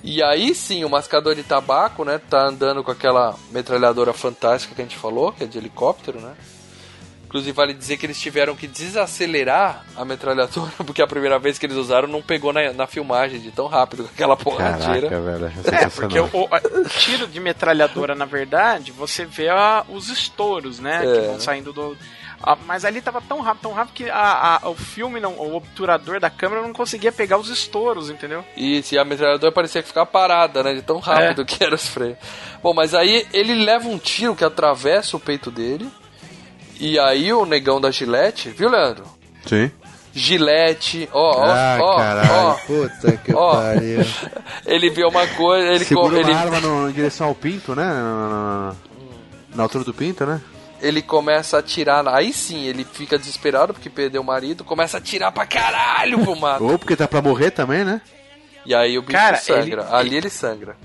[0.04, 4.82] E aí sim, o mascador de tabaco, né, tá andando com aquela metralhadora fantástica que
[4.82, 6.34] a gente falou, que é de helicóptero, né?
[7.36, 11.66] Inclusive, vale dizer que eles tiveram que desacelerar a metralhadora, porque a primeira vez que
[11.66, 15.10] eles usaram não pegou na, na filmagem de tão rápido com aquela porradeira.
[15.10, 15.54] Caraca, velho.
[15.66, 21.02] É, porque o, o- tiro de metralhadora, na verdade, você vê a- os estouros, né?
[21.06, 21.22] É.
[21.22, 21.98] Que vão saindo do.
[22.42, 25.56] a- mas ali tava tão rápido, tão rápido que a- a- o filme, não, o
[25.58, 28.46] obturador da câmera não conseguia pegar os estouros, entendeu?
[28.56, 30.74] E se a metralhadora parecia que ficava parada, né?
[30.74, 32.18] De tão rápido que era os freios.
[32.64, 35.90] Bom, mas aí ele leva um tiro que atravessa o peito dele.
[36.80, 39.06] E aí o negão da Gillette, viu, Leandro?
[39.46, 39.72] Sim.
[40.14, 42.32] Gillette, ó, ó, ah, ó, caralho.
[42.32, 42.54] ó.
[42.66, 43.56] Puta que ó.
[43.56, 44.00] pariu.
[44.66, 47.84] Ele viu uma coisa, ele, Segura ele, uma arma no- em direção ao pinto, né?
[47.84, 48.76] Na, na-
[49.56, 50.42] na altura do pinto, né?
[50.82, 52.08] ele começa a atirar.
[52.08, 56.36] Aí sim, ele fica desesperado porque perdeu o marido, começa a atirar pra caralho pro
[56.36, 56.64] mato.
[56.64, 58.02] Ou porque tá pra morrer também, né?
[58.66, 59.82] E aí o bicho Cara, sangra.
[59.84, 60.76] ele- Ali ele sangra.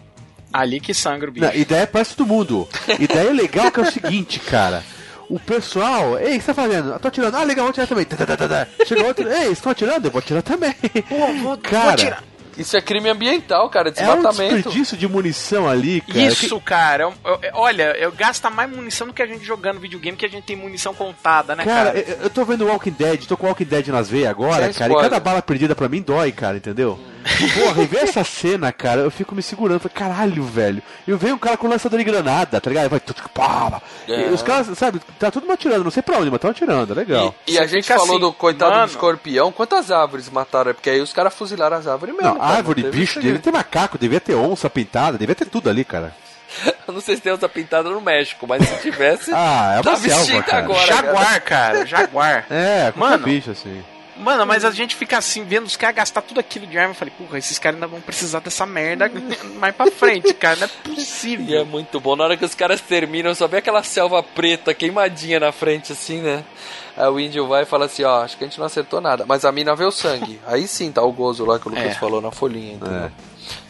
[0.53, 1.45] Ali que sangra o bicho.
[1.47, 2.69] Não, ideia é pra todo mundo.
[2.99, 4.83] Ideia legal que é o seguinte, cara.
[5.31, 6.91] O pessoal, ei, o que você tá fazendo?
[6.91, 7.37] Eu tô atirando.
[7.37, 8.05] Ah, legal, vou atirar também.
[8.05, 8.67] Tá, tá, tá.
[8.85, 10.07] Chegou outro, ei, vocês estão atirando?
[10.09, 10.75] Eu vou atirar também.
[11.63, 12.19] cara,
[12.59, 14.55] Isso é crime ambiental, cara, é um desmatamento.
[14.57, 16.21] desperdício de munição ali, cara.
[16.21, 17.05] Isso, cara.
[17.05, 20.29] eu- eu- olha, eu gasta mais munição do que a gente jogando videogame, que a
[20.29, 21.99] gente tem munição contada, né, Cara, cara?
[22.01, 24.91] eu, eu tô vendo Walking Dead, tô com Walking Dead nas veias agora, Sem cara,
[24.91, 25.11] e spoiler.
[25.11, 26.99] cada bala perdida pra mim dói, cara, entendeu?
[27.23, 30.83] Porra, e ver essa cena, cara, eu fico me segurando, falei, caralho, velho.
[31.07, 32.89] E vem um cara com lançador de granada, tá ligado?
[32.89, 34.29] Vai, tudo, pá, É.
[34.29, 36.97] e os caras, sabe, tá tudo atirando, não sei pra onde, mas tão atirando, é
[36.97, 37.35] legal.
[37.47, 38.87] E a gente fica falou assim, do coitado mano.
[38.87, 39.53] do escorpião.
[39.53, 40.71] Quantas árvores mataram?
[40.71, 42.29] É porque aí os caras fuzilaram as árvores mesmo.
[42.31, 45.69] Não, cara, árvore, teve bicho, devia ter macaco, devia ter onça pintada, devia ter tudo
[45.69, 46.15] ali, cara.
[46.89, 49.31] Eu não sei se tem onça pintada no México, mas se tivesse.
[49.33, 50.65] Ah, é uma tá selva, cara.
[50.65, 50.87] agora.
[50.87, 52.47] Jaguar, cara, jaguar.
[52.51, 53.19] É, Mano.
[53.25, 53.83] bicho assim.
[54.21, 56.91] Mano, mas a gente fica assim, vendo os caras gastar tudo aquilo de arma.
[56.93, 59.11] Eu falei, porra, esses caras ainda vão precisar dessa merda
[59.59, 60.57] mais pra frente, cara.
[60.57, 61.67] Não é E é possível.
[61.67, 62.15] muito bom.
[62.17, 66.21] Na hora que os caras terminam, só vê aquela selva preta queimadinha na frente, assim,
[66.21, 66.45] né?
[66.97, 69.25] Aí o índio vai e fala assim: Ó, acho que a gente não acertou nada.
[69.27, 70.39] Mas a mina vê o sangue.
[70.47, 71.95] Aí sim tá o gozo lá que o Lucas É.
[71.95, 73.05] falou na folhinha, entendeu?
[73.05, 73.11] É.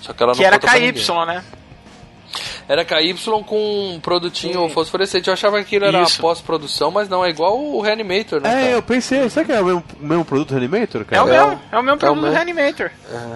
[0.01, 0.59] Só que ela não Que era.
[0.59, 0.92] KY,
[1.26, 1.44] né?
[2.68, 3.14] Era KY
[3.46, 5.26] com um produtinho fosforescente.
[5.28, 8.48] Eu achava que aquilo era pós-produção, mas não, é igual o Reanimator, né?
[8.48, 8.66] É, cara?
[8.72, 11.24] eu pensei, será que é o mesmo, o mesmo produto Reanimator, É cara?
[11.24, 12.34] o mesmo, é o mesmo É o produto do mesmo.
[12.36, 12.90] Reanimator.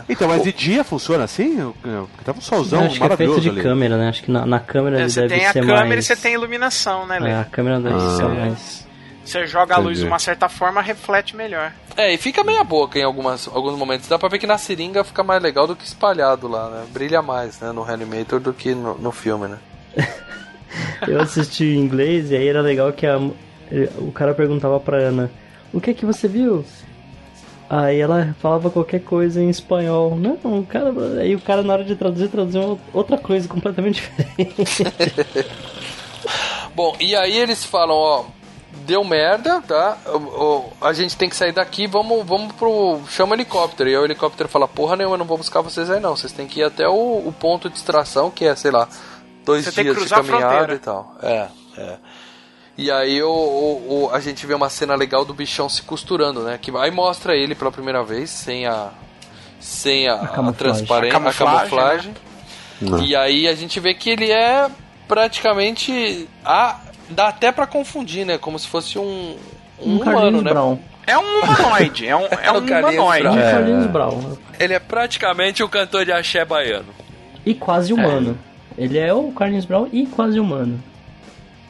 [0.08, 1.72] Então, mas de dia funciona assim?
[1.82, 3.62] Porque tava um solzão acho que é feito maravilhoso de ali.
[3.62, 4.08] câmera, né?
[4.08, 6.04] Acho que na, na câmera É, ele você deve tem a ser câmera mais...
[6.04, 7.30] e você tem a iluminação, né, Lê?
[7.30, 8.16] É, a câmera deve Ah.
[8.16, 8.84] ser mais...
[9.24, 11.72] Você joga a luz de uma certa forma, reflete melhor.
[11.96, 14.08] É, e fica meia boca em algumas, alguns momentos.
[14.08, 16.84] Dá pra ver que na seringa fica mais legal do que espalhado lá, né?
[16.92, 17.72] Brilha mais, né?
[17.72, 19.58] No Reanimator do que no, no filme, né?
[21.06, 23.16] Eu assisti em inglês e aí era legal que a,
[23.98, 25.30] o cara perguntava pra Ana,
[25.72, 26.64] o que é que você viu?
[27.68, 30.16] Aí ela falava qualquer coisa em espanhol.
[30.16, 30.92] Não, o cara.
[31.20, 34.02] Aí o cara na hora de traduzir, traduziu outra coisa completamente
[34.36, 34.84] diferente.
[36.74, 38.24] Bom, e aí eles falam, ó,
[38.86, 39.96] deu merda, tá?
[40.06, 43.00] O- o- a gente tem que sair daqui, vamos, vamos pro.
[43.08, 43.88] chama o helicóptero.
[43.88, 46.16] E aí o helicóptero fala, porra nenhuma, eu não vou buscar vocês aí não.
[46.16, 46.92] Vocês têm que ir até o,
[47.26, 48.88] o ponto de extração, que é, sei lá,
[49.44, 51.14] dois Você tem que dias de a caminhada e tal.
[51.22, 51.46] É,
[51.78, 51.96] é.
[52.76, 56.40] E aí o, o- o- a gente vê uma cena legal do bichão se costurando,
[56.42, 56.58] né?
[56.60, 58.90] Que aí mostra ele pela primeira vez, sem a.
[59.60, 60.54] Sem a, a, camuflagem.
[60.54, 62.14] transparência, A a camuflagem,
[62.80, 63.08] camuflagem.
[63.08, 64.68] E aí a gente vê que ele é
[65.06, 66.28] praticamente.
[66.44, 66.78] A,
[67.10, 68.38] dá até pra confundir, né?
[68.38, 69.36] Como se fosse um,
[69.80, 70.50] um, Um humano, né?
[70.50, 70.78] Brown.
[71.06, 73.22] É um humanoide, é um, é um Carlinhos humanoide.
[73.22, 73.34] Brown.
[73.36, 73.50] Um É.
[73.52, 74.36] Carlinhos Brown.
[74.58, 76.88] Ele é praticamente o cantor de axé baiano.
[77.44, 78.38] E quase humano.
[78.78, 80.82] Ele é o Carlinhos Brown e quase humano.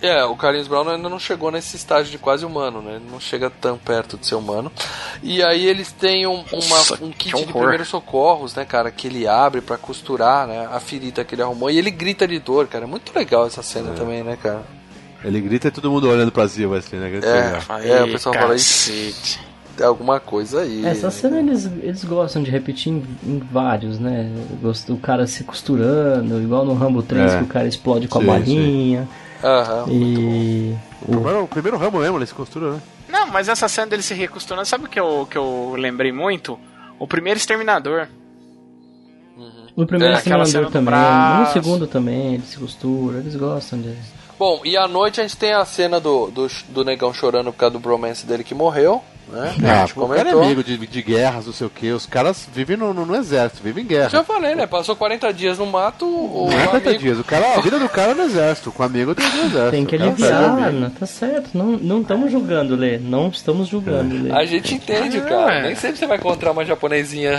[0.00, 2.96] É, o Carlinhos Brown ainda não chegou nesse estágio de quase humano, né?
[2.96, 4.70] Ele não chega tão perto de ser humano.
[5.22, 8.90] E aí eles têm um, uma- Nossa, um kit de primeiros socorros, né, cara?
[8.90, 10.68] Que ele abre pra costurar, né?
[10.70, 11.70] A ferida que ele arrumou.
[11.70, 12.84] E ele grita de dor, cara.
[12.84, 14.62] É muito legal essa cena também, né, cara?
[15.24, 17.08] Ele grita e todo mundo olhando pra cima, assim, né?
[17.10, 17.44] Grita É.
[17.44, 17.62] legal.
[17.80, 19.40] É, o pessoal fala cacete.
[19.76, 20.84] Tem alguma coisa aí.
[20.86, 21.10] Essa né?
[21.12, 24.30] cena eles, eles gostam de repetir em, em vários, né?
[24.62, 27.38] Gosto- O cara se costurando, igual no Rambo 3 É.
[27.38, 29.08] que o cara explode com Sim, a balinha.
[29.42, 29.86] Aham.
[29.90, 30.74] E.
[31.02, 32.80] O primeiro, o primeiro ramo mesmo, ele se costura, né?
[33.08, 36.58] Não, mas essa cena dele se recosturando, sabe o que eu, que eu lembrei muito?
[36.98, 38.06] O primeiro Exterminador.
[39.76, 40.94] No primeiro É, Exterminador também.
[41.40, 43.92] No segundo também, eles se costuram, eles gostam de.
[44.38, 47.58] Bom, e à noite a gente tem a cena do, do, do negão chorando por
[47.58, 49.54] causa do bromance dele que morreu, né?
[49.58, 51.90] Que a Ah, gente o cara é amigo de, de guerras, não sei o que.
[51.92, 54.08] Os caras vivem no, no, no exército, vivem em guerra.
[54.10, 54.66] Já falei, né?
[54.66, 57.02] Passou 40 dias no mato, o Não é 50 amigo...
[57.02, 57.18] dias.
[57.18, 59.70] O cara, a vida do cara é no exército, com amigo do exército.
[59.70, 61.50] Tem que cara aliviar, não, tá certo.
[61.56, 62.98] Não, não estamos julgando, Lê.
[62.98, 64.32] Não estamos julgando, Lê.
[64.32, 65.20] A gente entende, É.
[65.20, 65.62] cara.
[65.62, 67.36] Nem sempre você vai encontrar uma japonesinha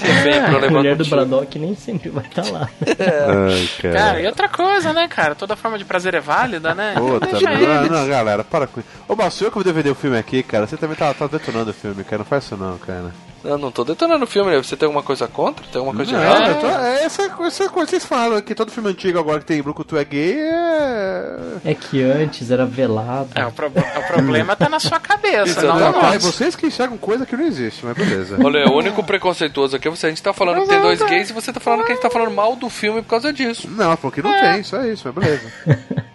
[0.00, 1.04] refém É, a levar mulher do.
[1.04, 2.68] Braddock nem sempre vai estar lá.
[2.80, 3.94] Ai, cara.
[3.94, 5.34] Cara, e outra coisa, né, cara?
[5.34, 6.94] Toda forma de prazer é válida, né?
[6.96, 8.88] Puta, não, não, galera, para com isso.
[9.08, 10.66] Ô, Márcio, eu que vou DVD o filme aqui, cara.
[10.66, 12.18] Você também tá, tá detonando o filme, cara.
[12.18, 13.12] Não faz isso não, cara.
[13.46, 14.56] Eu não tô detonando o filme, né?
[14.58, 15.64] Você tem alguma coisa contra?
[15.66, 16.50] Tem alguma coisa de Não, errado?
[16.50, 19.46] eu tô- é essa, essa coisa que vocês falam, que todo filme antigo agora que
[19.46, 21.36] tem Brucutu é gay é...
[21.64, 23.28] É que antes era velado.
[23.34, 25.66] É, o, pro- o problema tá na sua cabeça, Exato.
[25.66, 26.32] não Não, pai, nosso.
[26.32, 28.36] vocês que enxergam coisa que não existe, mas beleza.
[28.42, 30.06] Olha, o único preconceituoso aqui é você.
[30.06, 32.02] A gente tá falando que tem dois gays e você tá falando que a gente
[32.02, 33.68] tá falando mal do filme por causa disso.
[33.70, 35.52] Não, falou que não tem, só isso, mas beleza.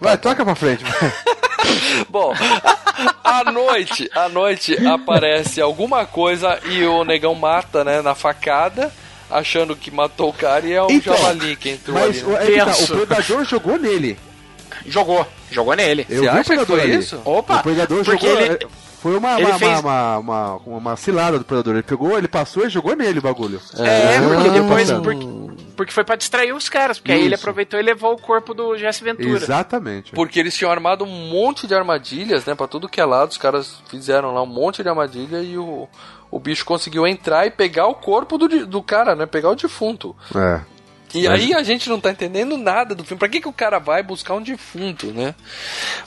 [0.00, 0.84] Vai, toca pra frente.
[0.84, 1.12] vai.
[2.08, 2.32] Bom,
[3.24, 8.92] à noite, à noite aparece alguma coisa e o negão mata, né, na facada,
[9.30, 12.24] achando que matou o cara e é um Então, javali que entrou Mas ali.
[12.24, 12.54] o, né?
[12.60, 14.18] é tá, o predador jogou nele.
[14.86, 16.06] Jogou, jogou nele.
[16.08, 16.98] Eu Você vi o acha que predador foi ali.
[16.98, 17.20] isso?
[17.24, 18.40] Opa, O predador porque jogou.
[18.42, 18.66] ele,
[19.00, 21.74] Foi uma, Ele uma, fez- uma, uma, uma, uma cilada do Predador.
[21.74, 23.60] Ele pegou, ele passou e jogou nele o bagulho.
[23.78, 24.90] É, porque depois.
[24.90, 25.26] Porque,
[25.76, 27.42] porque foi pra distrair os caras, porque aí ele Isso.
[27.44, 29.28] aproveitou e levou o corpo do Jesse Ventura.
[29.36, 30.10] Exatamente.
[30.12, 32.54] Porque eles tinham armado um monte de armadilhas, né?
[32.54, 35.88] Pra tudo que é lado, os caras fizeram lá um monte de armadilha e o,
[36.30, 39.26] o bicho conseguiu entrar e pegar o corpo do, do cara, né?
[39.26, 40.16] Pegar o defunto.
[40.34, 40.60] É.
[41.14, 43.18] E aí a gente não tá entendendo nada do filme.
[43.18, 45.34] Pra que, que o cara vai buscar um defunto, né?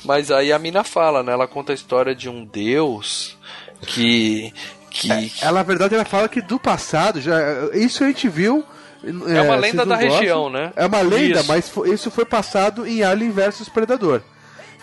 [0.06, 1.32] Mas aí a mina fala, né?
[1.32, 3.38] Ela conta a história de um deus
[3.82, 4.54] que.
[4.90, 5.10] que
[5.42, 7.36] Ela, na verdade, ela fala que do passado, já,
[7.74, 8.64] isso a gente viu.
[9.04, 10.72] É uma lenda da região, né?
[10.76, 11.48] É uma lenda, Isso.
[11.48, 14.22] mas isso foi passado em Alien vs Predador.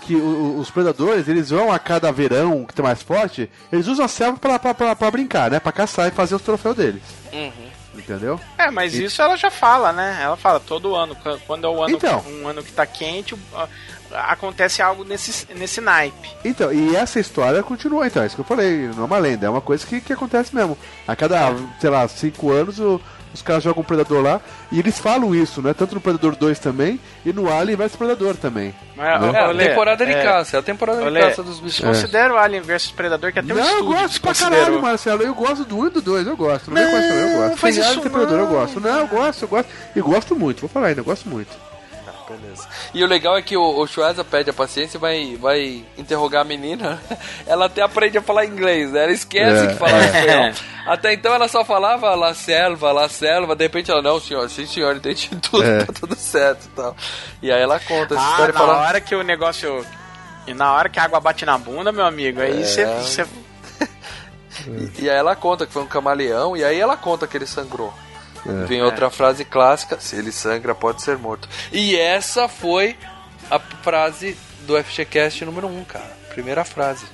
[0.00, 0.18] Que o-
[0.56, 4.08] o- os predadores, eles vão a cada verão que tem mais forte, eles usam a
[4.08, 5.60] selva pra, pra, pra, pra brincar, né?
[5.60, 7.02] Pra caçar e fazer os troféus deles.
[7.32, 7.50] Uhum.
[7.98, 8.40] Entendeu?
[8.56, 10.18] É, mas isso ela já fala, né?
[10.22, 11.14] Ela fala todo ano.
[11.16, 12.24] qu- Quando é o ano, Então.
[12.26, 13.34] um ano que tá quente,
[14.12, 16.30] acontece algo nesse, nesse naipe.
[16.44, 19.46] Então, e essa história continua, então, é isso que eu falei, não é uma lenda,
[19.46, 20.78] é uma coisa que, que acontece mesmo.
[21.06, 23.00] A cada, sei lá, cinco anos o-
[23.32, 24.40] os caras jogam um Predador lá,
[24.70, 25.74] e eles falam isso, né?
[25.74, 28.74] Tanto no Predador 2 também, e no Alien vs Predador também.
[28.96, 29.32] Mas, né?
[29.32, 31.84] É, a Olê, temporada de é, caça, é a temporada de Olê, caça dos bichos.
[31.84, 35.22] Considera o Alien vs Predador, que até um Não, eu estúdio gosto pra caralho, Marcelo.
[35.22, 36.70] Eu gosto do 1 e do 2, eu gosto.
[36.70, 37.56] Não, não, eu gosto.
[37.56, 38.52] faz Tem isso Alien Predador, eu não.
[38.52, 38.80] gosto.
[38.80, 39.68] Não, eu gosto, eu gosto.
[39.94, 41.67] E gosto muito, vou falar ainda, eu gosto muito.
[42.28, 42.68] Beleza.
[42.92, 46.42] E o legal é que o, o Schwarza pede a paciência e vai, vai interrogar
[46.42, 47.00] a menina.
[47.46, 49.04] Ela até aprende a falar inglês, né?
[49.04, 50.06] Ela esquece É, que falava é.
[50.50, 50.52] espanhol.
[50.86, 53.54] Até então ela só falava la selva, la selva.
[53.54, 55.84] De repente ela, não, senhor, sim, senhor, entendi tudo, É.
[55.84, 56.96] tá tudo certo e tal.
[57.42, 58.76] E aí ela conta essa Ah, história e na fala.
[58.78, 59.84] hora que o negócio...
[60.46, 62.64] E na hora que a água bate na bunda, meu amigo, aí É.
[62.64, 62.86] você...
[62.86, 63.26] você-
[64.98, 67.92] E aí ela conta que foi um camaleão, e aí ela conta que ele sangrou.
[68.46, 68.66] É.
[68.66, 71.48] Vem outra frase clássica: se ele sangra, pode ser morto.
[71.72, 72.96] E essa foi
[73.50, 74.36] a frase
[74.66, 76.16] do FGCast número 1, cara.
[76.30, 77.06] Primeira frase.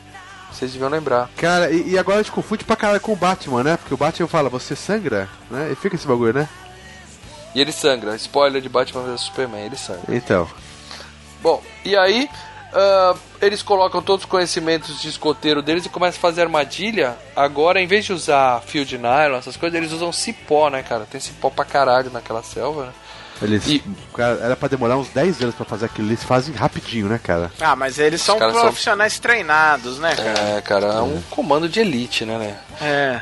[0.51, 1.29] Vocês deviam lembrar.
[1.37, 3.77] Cara, e, e agora a gente confunde pra caralho com o Batman, né?
[3.77, 5.71] Porque o Batman fala, você sangra, né?
[5.73, 6.49] E fica esse bagulho, né?
[7.55, 8.15] E ele sangra.
[8.17, 10.15] Spoiler de Batman vs Superman, ele sangra.
[10.15, 10.49] Então.
[11.43, 12.29] Bom, e aí
[12.75, 17.17] ah, eles colocam todos os conhecimentos de escoteiro deles e começam a fazer armadilha.
[17.37, 21.07] Agora, em vez de usar fio de nylon, essas coisas, eles usam cipó, né, cara?
[21.11, 22.93] Tem cipó pra caralho naquela selva, né?
[23.43, 23.83] Eles,
[24.15, 27.51] cara, era pra demorar uns 10 anos pra fazer aquilo, eles fazem rapidinho, né, cara?
[27.61, 30.41] Ah, mas eles são caras são- profissionais treinados, né, cara?
[30.57, 32.59] É, cara, é um comando de elite, né, né?
[32.81, 33.21] É.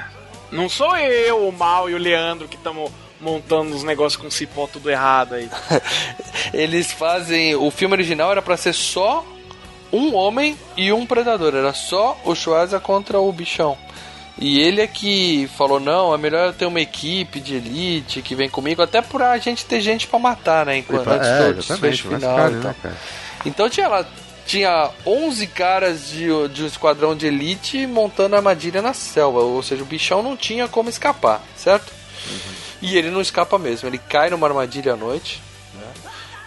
[0.53, 4.67] Não sou eu, o Mal e o Leandro que estamos montando os negócios com cipó
[4.67, 5.49] tudo errado aí.
[6.53, 7.55] Eles fazem.
[7.55, 9.25] O filme original era pra ser só
[9.93, 11.55] um homem e um predador.
[11.55, 13.77] Era só o Schwarza contra o bichão.
[14.39, 18.35] E ele é que falou: não, é melhor eu ter uma equipe de elite que
[18.35, 20.79] vem comigo, até pra gente ter gente pra matar, né?
[20.79, 22.75] Enquanto É, antes do exatamente, desfecho final e tal.
[22.85, 22.97] né?
[23.45, 24.07] Então tinha lá.
[24.45, 29.39] Tinha 11 caras de, de um esquadrão de elite montando armadilha na selva.
[29.41, 31.93] Ou seja, o bichão não tinha como escapar, certo?
[32.83, 33.89] E ele não escapa mesmo.
[33.89, 35.41] Ele cai numa armadilha à noite.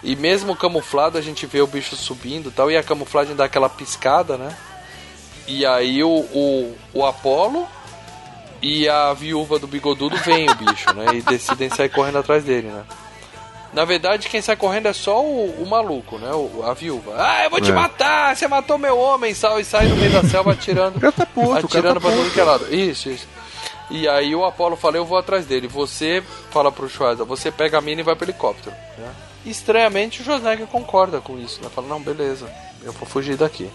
[0.06, 2.70] E mesmo camuflado, a gente vê o bicho subindo e tal.
[2.70, 4.56] E a camuflagem dá aquela piscada, né?
[5.48, 7.66] E aí o, o, o Apolo
[8.62, 11.06] e a viúva do bigodudo veem o bicho, né?
[11.16, 12.84] E decidem sair correndo atrás dele, né?
[13.72, 16.30] Na verdade, quem sai correndo é só o, o maluco, né?
[16.32, 17.14] O- a viúva.
[17.18, 17.74] Ah, eu vou te É.
[17.74, 18.34] matar!
[18.34, 19.34] Você matou meu homem!
[19.34, 20.98] Sal, e sai no meio da selva atirando.
[21.12, 22.72] Tá puto, atirando tá pra todo que é lado.
[22.74, 23.26] Isso, isso.
[23.90, 25.66] E aí o Apolo fala, eu vou atrás dele.
[25.68, 28.74] Você fala pro Schwarza, você pega a mina e vai pro helicóptero.
[28.96, 29.10] né?
[29.46, 31.68] Estranhamente o Schwarzenegger concorda com isso, né?
[31.74, 32.46] Fala, não, beleza,
[32.82, 33.70] eu vou fugir daqui.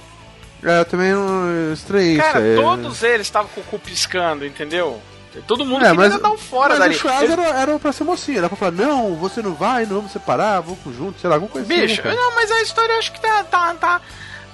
[0.63, 2.21] É, eu também não estranhei isso.
[2.21, 2.55] Cara, é.
[2.55, 5.01] todos eles estavam com o cu piscando, entendeu?
[5.47, 7.15] Todo mundo É, queria mas, dar um fora mas dali.
[7.19, 9.95] o Ele- era, era pra ser mocinho, era pra falar, não, você não vai, não
[9.95, 11.95] vamos separar, vamos juntos, sei lá, alguma coisa Bicho, assim.
[11.95, 12.15] né, cara?
[12.15, 14.01] não, mas a história eu acho que tá, tá, tá,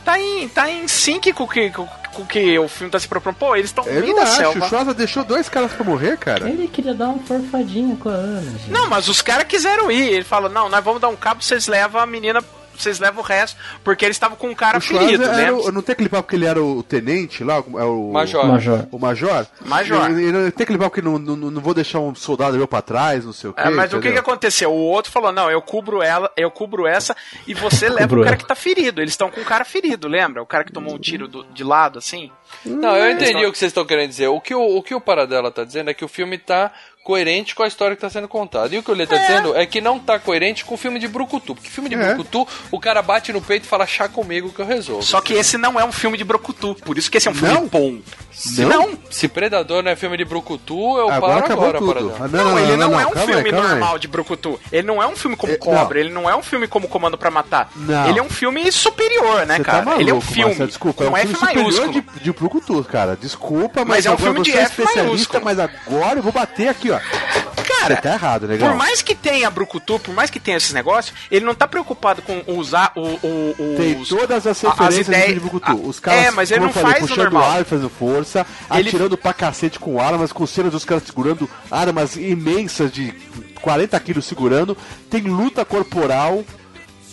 [0.07, 2.97] tá, em, tá em sync com o que, com, com o que o filme tá
[2.97, 3.35] se propondo.
[3.35, 4.65] Pô, eles estão meio da acho, selva.
[4.65, 6.49] o Schwarza deixou dois caras pra morrer, cara.
[6.49, 8.71] Ele queria dar uma forfadinha com a Ana, gente.
[8.71, 10.13] Não, mas os caras quiseram ir.
[10.13, 12.41] Ele falou: não, nós vamos dar um cabo, vocês levam a menina,
[12.83, 15.51] vocês levam o resto, porque eles estavam com um cara o ferido, né?
[15.51, 18.45] o, não tem aquele papo que ele era o tenente lá, o, é o Major.
[18.47, 18.87] Major.
[18.91, 19.47] O major?
[19.65, 20.11] Major.
[20.11, 22.67] E, e não tem aquele papo que não, não, não vou deixar um soldado meu
[22.67, 23.61] pra trás, não sei o quê.
[23.61, 24.21] É, mas o que, que entendeu?
[24.21, 24.71] aconteceu?
[24.71, 27.15] O outro falou: não, eu cubro ela, eu cubro essa
[27.47, 28.37] e você leva o cara ela.
[28.37, 29.01] que tá ferido.
[29.01, 30.41] Eles estão com um cara ferido, lembra?
[30.41, 32.31] O cara que tomou um tiro do- de lado, assim.
[32.65, 34.27] Não, eu entendi o que vocês estão querendo dizer.
[34.27, 36.71] O que o, o que o Paradela tá dizendo é que o filme tá
[37.07, 38.75] coerente com a história que tá sendo contada.
[38.75, 40.99] E o que o Lê tá dizendo é que não tá coerente com o filme
[40.99, 41.55] de Brucutu.
[41.55, 42.13] Porque filme de É.
[42.13, 45.01] Brucutu, o cara bate no peito e fala chá comigo que eu resolvo.
[45.03, 47.33] Só que esse não é um filme de Brocutu, por isso que esse é um
[47.33, 47.65] filme Não?
[47.65, 47.99] bom.
[48.31, 48.97] Se Não?
[49.09, 51.87] Se Predador não é filme de Brucutu, eu Agora paro agora, tudo.
[51.93, 52.17] Paradela.
[52.19, 53.71] Ah, Não, ele não, é um calma filme calma aí.
[53.71, 54.59] normal de Brucutu.
[54.71, 56.05] Ele não é um filme como É, Cobra, não.
[56.05, 57.71] ele não é um filme como Comando pra Matar.
[57.75, 58.09] Não.
[58.09, 59.77] Ele é um filme superior, né, Você cara?
[59.79, 61.91] tá maluco, ele é um filme Marcelo, desculpa, com é um F filme superior maiúsculo.
[62.15, 63.15] de, de Brucutu, cara.
[63.19, 65.43] Desculpa, mas, Mas é um filme de é F maiúsculo.
[65.43, 66.96] mas agora eu vou bater aqui, ó.
[67.79, 68.69] Cara, tá errado, legal.
[68.69, 72.21] Por mais que tenha Brucutu, por mais que tenha esses negócios, ele não tá preocupado
[72.21, 75.71] com usar o, o, o- Tem os- todas as referências ideias- de Brucutu.
[75.71, 77.51] a- Os caras, é, mas ele não falei, faz o puxando normal.
[77.51, 82.15] ar, fazendo força, Ele- atirando pra cacete com armas, com cenas dos caras segurando armas
[82.15, 83.13] imensas de
[83.61, 84.75] 40 quilos segurando.
[85.09, 86.43] Tem luta corporal.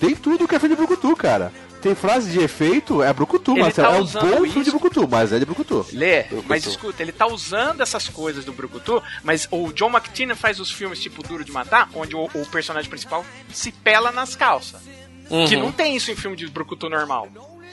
[0.00, 1.52] Tem tudo que é filme de Brucutu, cara.
[1.84, 4.08] Tem frase de efeito, é Brucutu, Marcelo.
[4.08, 5.86] tá é um bom filme de Brucutu, mas é de Brucutu.
[5.92, 6.48] Lê, Brucutu.
[6.48, 10.70] mas escuta, ele tá usando essas coisas do Brucutu, mas o John McTiernan faz os
[10.70, 14.80] filmes tipo Duro de Matar, onde o, o personagem principal se pela nas calças.
[15.28, 15.46] Uhum.
[15.46, 17.28] Que não tem isso em filme de Brucutu normal.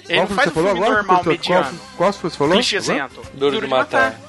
[0.09, 0.93] Ele Qual não faz um filme agora?
[0.93, 1.79] normal, Qual- mediano.
[1.95, 2.53] Qual você falou?
[2.55, 3.21] Clichêzento.
[3.33, 4.19] Duro de Matar.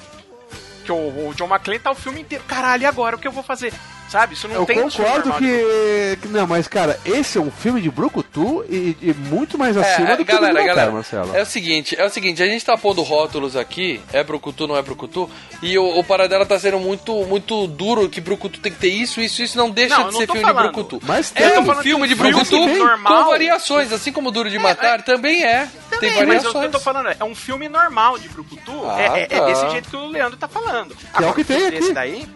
[0.85, 2.43] Que o, o John McClane tá o filme inteiro.
[2.47, 3.17] Caralho, e agora?
[3.17, 3.73] O que eu vou fazer?
[4.13, 4.35] Sabe?
[4.35, 7.89] Isso não Eu tem concordo que, que- Não, mas cara, esse é um filme de
[7.89, 11.35] Brucutu e, e muito mais acima É, do que galera, o do galera, Marcelo.
[11.35, 14.77] é o seguinte, é o seguinte, a gente tá pondo rótulos aqui, é Brucutu, não
[14.77, 15.27] é Brucutu,
[15.63, 19.19] e o, o Paradela tá sendo muito, muito duro, que Brucutu tem que ter isso,
[19.19, 20.57] isso, isso, não deixa Não, eu de não ser filme falando.
[20.67, 20.99] de Brucutu.
[21.07, 21.59] Mas é tem.
[21.59, 24.59] um falando filme que de um filme Brucutu normal- com variações, assim como Duro de
[24.59, 26.53] Matar também é, tem Também, mas o variações.
[26.53, 28.71] que eu tô falando é, é um filme normal de Brucutu.
[28.85, 29.45] Ah, é, é- é tá.
[29.47, 30.95] desse jeito que o Leandro tá falando.
[31.19, 31.93] é o que tem esse aqui.
[31.93, 32.27] daí.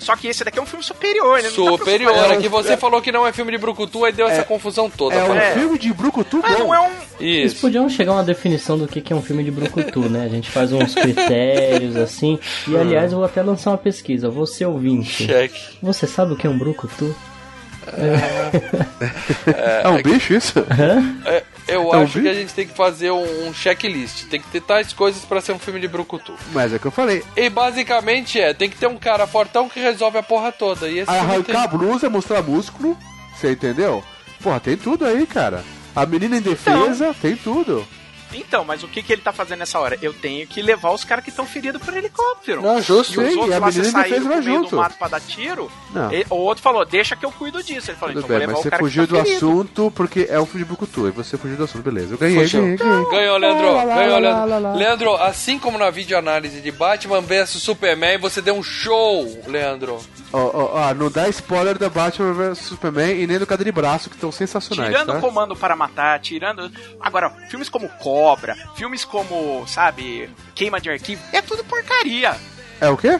[0.00, 3.00] Só que esse daqui é um filme superior, tá Superior, preocupado- é que você falou
[3.02, 5.14] que não é filme de Brucutu, aí deu essa confusão toda.
[5.14, 6.64] É um filme de Brucutu Mas bom.
[6.64, 6.90] não é um.
[7.20, 7.60] Eles Isso.
[7.60, 10.24] podiam chegar a uma definição do que que é um filme de brucutu, né?
[10.24, 12.38] A gente faz uns critérios assim.
[12.66, 14.30] E aliás, eu vou até lançar uma pesquisa.
[14.30, 15.60] Você ouvinte, Cheque.
[15.82, 17.14] você sabe o que é um brucutu?
[19.82, 20.58] É um bicho isso?
[21.24, 22.30] É, eu É um acho que bicho?
[22.30, 24.24] a gente tem que fazer um, um checklist.
[24.28, 26.34] Tem que ter tais coisas pra ser um filme de Brucutu.
[26.52, 27.22] Mas é o que eu falei.
[27.36, 30.88] E basicamente é, tem que ter um cara fortão que resolve a porra toda.
[30.88, 31.54] E esse filme tem...
[31.54, 32.96] Arrancar a blusa, mostrar músculo.
[33.36, 34.02] Você entendeu?
[34.42, 35.62] Porra, tem tudo aí, cara.
[35.94, 37.86] A menina em defesa, tem tudo.
[38.32, 39.98] Então, mas o que, que ele tá fazendo nessa hora?
[40.00, 42.62] Eu tenho que levar os caras que estão feridos por helicóptero.
[42.62, 43.20] Não, justo.
[43.20, 45.08] E os Sim, outros e a lá, você menina saiu no meio do mato pra
[45.08, 45.70] dar tiro.
[45.92, 46.12] Não.
[46.12, 47.90] e o outro falou, deixa que eu cuido disso.
[47.90, 49.24] Ele falou, Tudo então bem, vou levar mas o você cara fugiu que do tá
[49.24, 49.46] ferido.
[49.46, 50.70] assunto porque é um filme de.
[51.08, 52.14] E você fugiu do assunto, beleza.
[52.14, 52.60] Eu ganhei, Fugiu.
[52.62, 53.04] ganhei, ganhei.
[53.10, 53.72] Ganhou, Leandro.
[53.72, 54.48] Lá, lá, Ganhou, lá, Leandro.
[54.50, 54.74] lá, lá.
[54.74, 59.98] Leandro, assim como na videoanálise de Batman vs Superman, você deu um show, Leandro.
[60.32, 63.72] Ó, ó, ó, não dá spoiler da Batman vs Superman e nem do Cadê de
[63.72, 65.18] Braço, que estão sensacionais, Tirando tá?
[65.18, 66.70] o Comando para Matar, tirando.
[67.00, 67.88] Agora, filmes como
[68.20, 72.36] Cobra, filmes como, sabe, Queima de Arquivo, é tudo porcaria.
[72.78, 73.18] É o quê?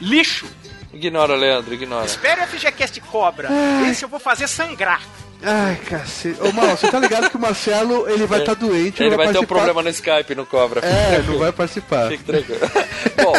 [0.00, 0.46] Lixo.
[0.92, 2.06] Ignora, Leandro, ignora.
[2.06, 3.48] Espere o FGCast Cobra.
[3.90, 5.02] Esse eu vou fazer sangrar.
[5.42, 6.40] Ai, cacete.
[6.40, 9.16] Ô, Mal, você tá ligado que o Marcelo, ele vai estar tá doente, Ele não
[9.16, 10.80] vai ter um problema no Skype, no Cobra.
[10.80, 11.32] Fique É, tranquilo.
[11.32, 12.08] não vai participar.
[12.08, 12.60] Fique tranquilo.
[13.20, 13.32] Bom,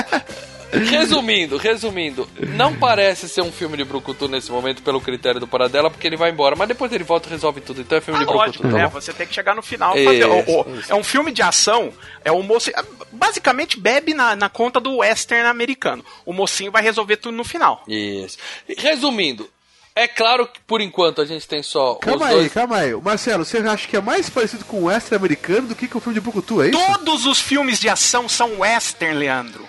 [0.72, 5.90] resumindo, resumindo, não parece ser um filme de Brucutu nesse momento pelo critério do Paradela,
[5.90, 7.82] porque ele vai embora, mas depois ele volta e resolve tudo.
[7.82, 8.84] Então é filme Ah, de Brucutu, lógico, tá né?
[8.88, 8.90] bom?
[9.02, 9.96] Você tem que chegar no final.
[9.98, 10.92] Isso, fazer- o- o- isso.
[10.92, 11.92] É um filme de ação.
[12.24, 12.70] É o moço.
[13.12, 16.04] Basicamente bebe na, na conta do western americano.
[16.26, 17.84] O mocinho vai resolver tudo no final.
[17.88, 18.38] Isso.
[18.78, 19.50] Resumindo,
[19.96, 22.54] é claro que por enquanto a gente tem só Calma os aí, dois.
[22.54, 22.94] calma aí.
[22.96, 26.02] Marcelo, você acha que é mais parecido com o western americano do que com o
[26.02, 26.78] filme de Brucutu, é isso?
[26.80, 29.68] Todos os filmes de ação são western, Leandro.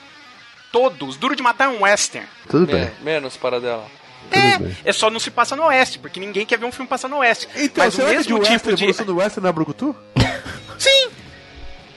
[0.72, 1.16] Todos.
[1.16, 2.26] Duro de Matar é um western.
[2.48, 2.90] Tudo bem.
[3.02, 3.84] menos Paradela.
[4.30, 7.08] É, é só não se passa no oeste, porque ninguém quer ver um filme passar
[7.08, 7.48] no oeste.
[7.56, 8.82] Então, Mas o será que de mesmo western, tipo a de.
[8.84, 9.96] evolução do western na Brucutu?
[10.78, 11.08] Sim,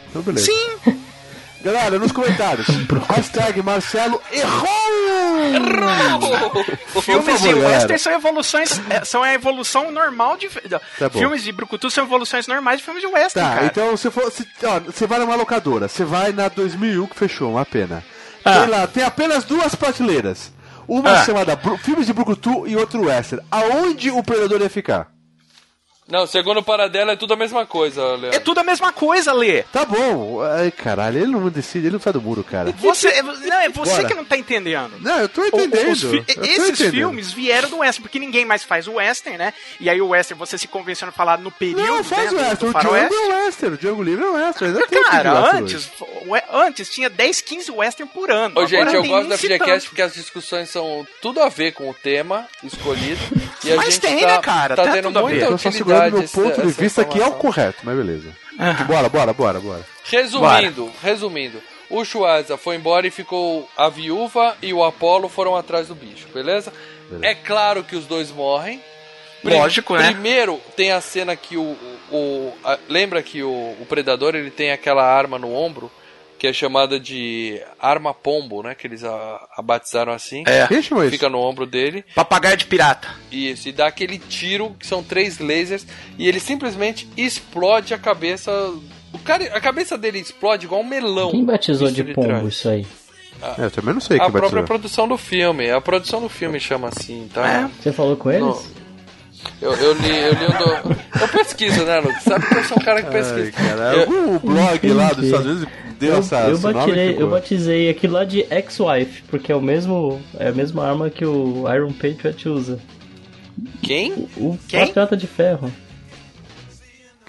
[0.10, 0.46] Então, beleza.
[0.52, 1.00] sim.
[1.62, 2.68] Galera, nos comentários.
[3.08, 4.68] Hashtag Marcelo errou!
[7.02, 7.68] Filmes favor, de galera.
[7.78, 8.82] western são evoluções.
[8.90, 10.50] é, são a evolução normal de.
[11.00, 13.66] Tá filmes de Brucutu são evoluções normais de filmes de western, Tá, cara.
[13.68, 17.52] então se for, se, ó, você vai numa locadora, você vai na 2001 que fechou,
[17.52, 18.04] uma pena.
[18.46, 18.60] Ah.
[18.62, 20.52] Tem lá, tem apenas duas prateleiras.
[20.88, 21.26] Uma Ah.
[21.26, 23.44] chamada Filmes de Brucutu e outro Western.
[23.50, 25.08] Aonde o Predador ia ficar?
[26.08, 28.40] Não, segundo o Paradela é tudo a mesma coisa, É Leandro.
[28.42, 29.64] tudo a mesma coisa, Lê.
[29.64, 30.42] Tá bom.
[30.42, 32.72] Ai, caralho, ele não decide, ele não sai do muro, cara.
[32.78, 34.08] Você, é- não, é você Bora.
[34.08, 34.92] que não tá entendendo.
[35.00, 35.92] Não, eu tô O- entendendo.
[35.92, 36.92] os fi- eu tô esses entendendo.
[36.92, 39.54] filmes vieram do western, porque ninguém mais faz o western, né?
[39.80, 42.42] E aí o western, você se convenciona a falar no período, Não, faz né, o
[42.50, 42.76] Western.
[42.76, 43.76] O Django é o Western.
[43.76, 44.78] O Django Livre é o Western.
[44.78, 48.60] Ainda Cara, antes, o antes tinha 10, 15 western por ano.
[48.60, 51.94] Ô, gente, eu gosto da FGCast porque as discussões são tudo a ver com o
[51.94, 53.22] tema escolhido.
[53.66, 54.76] E a Mas gente tem, tá, né, cara?
[54.76, 55.58] Tá Tá tendo muita Eu
[56.08, 57.40] utilidade meu essa- ponto de essa vista que é o informação.
[57.40, 58.30] correto, mas beleza.
[58.60, 58.86] Aham.
[58.86, 59.86] Bora, bora, bora, bora.
[60.06, 61.62] Resumindo, resumindo.
[61.90, 66.28] O Schwarza foi embora e ficou a viúva e o Apollo foram atrás do bicho,
[66.34, 66.72] beleza?
[67.10, 67.26] Beleza.
[67.26, 68.82] É claro que os dois morrem.
[69.44, 70.12] Pri- Lógico, né?
[70.12, 71.62] Primeiro tem a cena que o.
[72.12, 73.50] o- o- a- lembra que o,
[73.80, 75.92] o predador ele tem aquela arma no ombro
[76.44, 78.76] que é chamada de arma pombo, né?
[78.76, 80.44] Que eles a, a batizaram assim.
[80.46, 80.68] É.
[80.74, 80.94] Isso?
[81.10, 82.04] Fica no ombro dele.
[82.14, 83.08] Papagaio de pirata.
[83.32, 85.88] Isso, e dá aquele tiro que são três lasers
[86.20, 88.52] e ele simplesmente explode a cabeça
[89.14, 91.32] O cara, a cabeça dele explode igual um melão.
[91.32, 92.46] Quem batizou de pombo trás.
[92.50, 92.86] isso aí?
[93.58, 94.64] É, eu também não sei a própria batizou.
[94.66, 95.72] produção do filme.
[95.72, 97.34] A produção do filme chama assim, É.
[97.34, 97.70] tá?
[97.82, 98.44] Você falou com eles?
[98.44, 98.84] Não.
[99.62, 101.22] Eu, eu li, eu li um do...
[101.22, 102.24] Eu pesquiso, né, Lucas?
[102.24, 103.52] Sabe que eu sou um cara que pesquisa.
[103.58, 105.24] Ai, cara, Eu- algum blog lá dos.
[105.26, 105.68] Estados Unidos
[106.04, 110.22] deu eu, essa eu, tipo, eu batizei aquilo lá de ex-wife, porque é o mesmo
[110.38, 112.80] é a mesma arma que o Iron Patriot usa.
[113.82, 114.28] Quem?
[114.38, 114.88] O Quem?
[114.88, 115.72] Patriota de Ferro.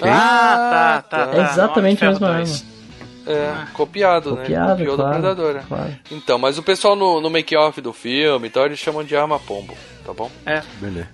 [0.00, 1.36] Ah, tá, tá, tá.
[1.36, 2.44] É exatamente a mesma arma.
[2.44, 2.74] 2.
[3.26, 4.76] É, copiado, Copiado, né?
[4.76, 5.54] Copiou claro, do Predador.
[5.54, 5.64] né?
[5.66, 5.96] claro.
[6.10, 9.38] Então, mas o pessoal no, no make-off do filme e tal, eles chamam de arma
[9.38, 9.74] pombo,
[10.04, 10.30] tá bom?
[10.44, 10.62] É.
[10.78, 11.08] Beleza.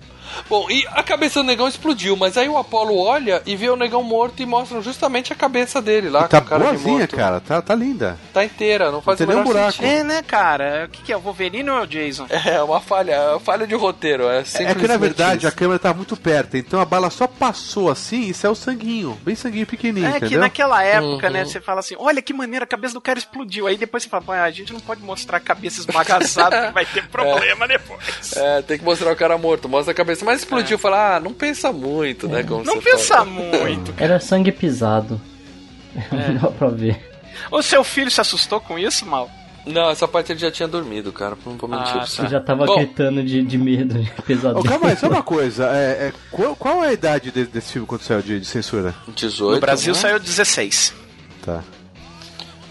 [0.49, 3.75] Bom, e a cabeça do negão explodiu, mas aí o Apolo olha e vê o
[3.75, 7.39] negão morto e mostram justamente a cabeça dele lá, Tá com cara boazinha, cara.
[7.39, 8.17] Tá, tá linda.
[8.33, 9.71] Tá inteira, não faz Não tem nem menor um buraco.
[9.77, 9.87] sentido.
[9.87, 10.85] É, né, cara?
[10.87, 11.17] O que, que é?
[11.17, 12.27] O Wolverine ou é o Jason?
[12.51, 14.27] É uma falha, é uma falha de roteiro.
[14.27, 15.57] É, É que na verdade a isso.
[15.57, 19.17] câmera tá muito perto, então a bala só passou assim e saiu sanguinho.
[19.23, 20.39] Bem sanguinho pequenininho, É que entendeu?
[20.41, 21.33] naquela época, Uhum.
[21.33, 23.67] né, você fala assim, olha que maneira, a cabeça do cara explodiu.
[23.67, 26.85] Aí depois você fala, "Pô, a gente não pode mostrar a cabeça esbagaçada que vai
[26.85, 28.35] ter problema depois.
[28.35, 30.20] É, tem que mostrar o cara morto, mostra a cabeça.
[30.25, 32.43] Mas explodiu, fala, ah, não pensa muito, né?
[32.43, 33.25] Como Não você pensa fala.
[33.25, 33.93] muito.
[33.97, 35.19] Era sangue pisado.
[36.11, 37.09] Não dá pra ver.
[37.51, 39.29] O seu filho se assustou com isso, Mal?
[39.65, 41.37] Não, essa parte ele já tinha dormido, cara.
[41.45, 42.25] Não vou mentir Ah, tá.
[42.27, 44.59] já tava Bom, gritando de, de medo, de pesadelo.
[44.59, 45.65] Ô, calma aí, só uma coisa.
[45.67, 48.95] É, é, qual, qual é a idade de- desse filme quando saiu de, de censura?
[49.15, 49.53] 18.
[49.55, 49.99] No Brasil né?
[49.99, 50.93] saiu 16.
[51.45, 51.63] Tá.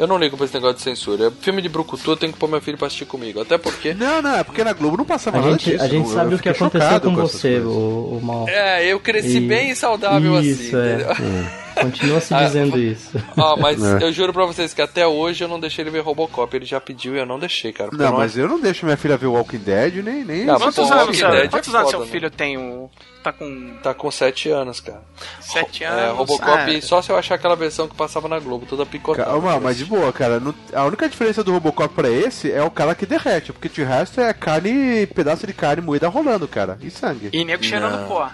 [0.00, 1.26] Eu não ligo pra esse negócio de censura.
[1.26, 3.38] É Filme de Brucutu eu tenho que pôr meu filho pra assistir comigo.
[3.40, 3.92] Até porque.
[3.92, 5.84] Não, não, é porque na Globo não passava A nada gente, disso.
[5.84, 8.48] a gente sabe eu o que aconteceu com essas você, o, o Mal.
[8.48, 11.69] É, eu cresci E- bem saudável Isso, assim, é.
[11.80, 13.10] Continua se Ah, dizendo isso.
[13.36, 14.02] Ah, mas É.
[14.04, 16.54] eu juro pra vocês que até hoje eu não deixei ele ver Robocop.
[16.56, 17.90] Ele já pediu e eu não deixei, cara.
[17.92, 20.24] Não, mas eu não deixo minha filha ver o Walking Dead, nem...
[20.24, 22.06] nem Ah, esse mas Quantos pô, anos, Dead é quantos anos foda, seu né?
[22.12, 22.56] filho tem?
[22.58, 22.90] O...
[23.22, 25.02] Tá com Tá com 7 anos, cara.
[25.40, 26.16] 7 É, anos?
[26.18, 29.28] Robocop, Ah, só se eu achar aquela versão que passava na Globo, toda picotada.
[29.30, 30.40] Calma, mas de boa, cara.
[30.40, 33.82] não- a única diferença do Robocop pra esse é o cara que derrete, porque de
[33.82, 36.78] resto é carne, pedaço de carne moída rolando, cara.
[36.80, 37.28] E sangue.
[37.32, 38.08] E nego cheirando Não.
[38.08, 38.30] pó.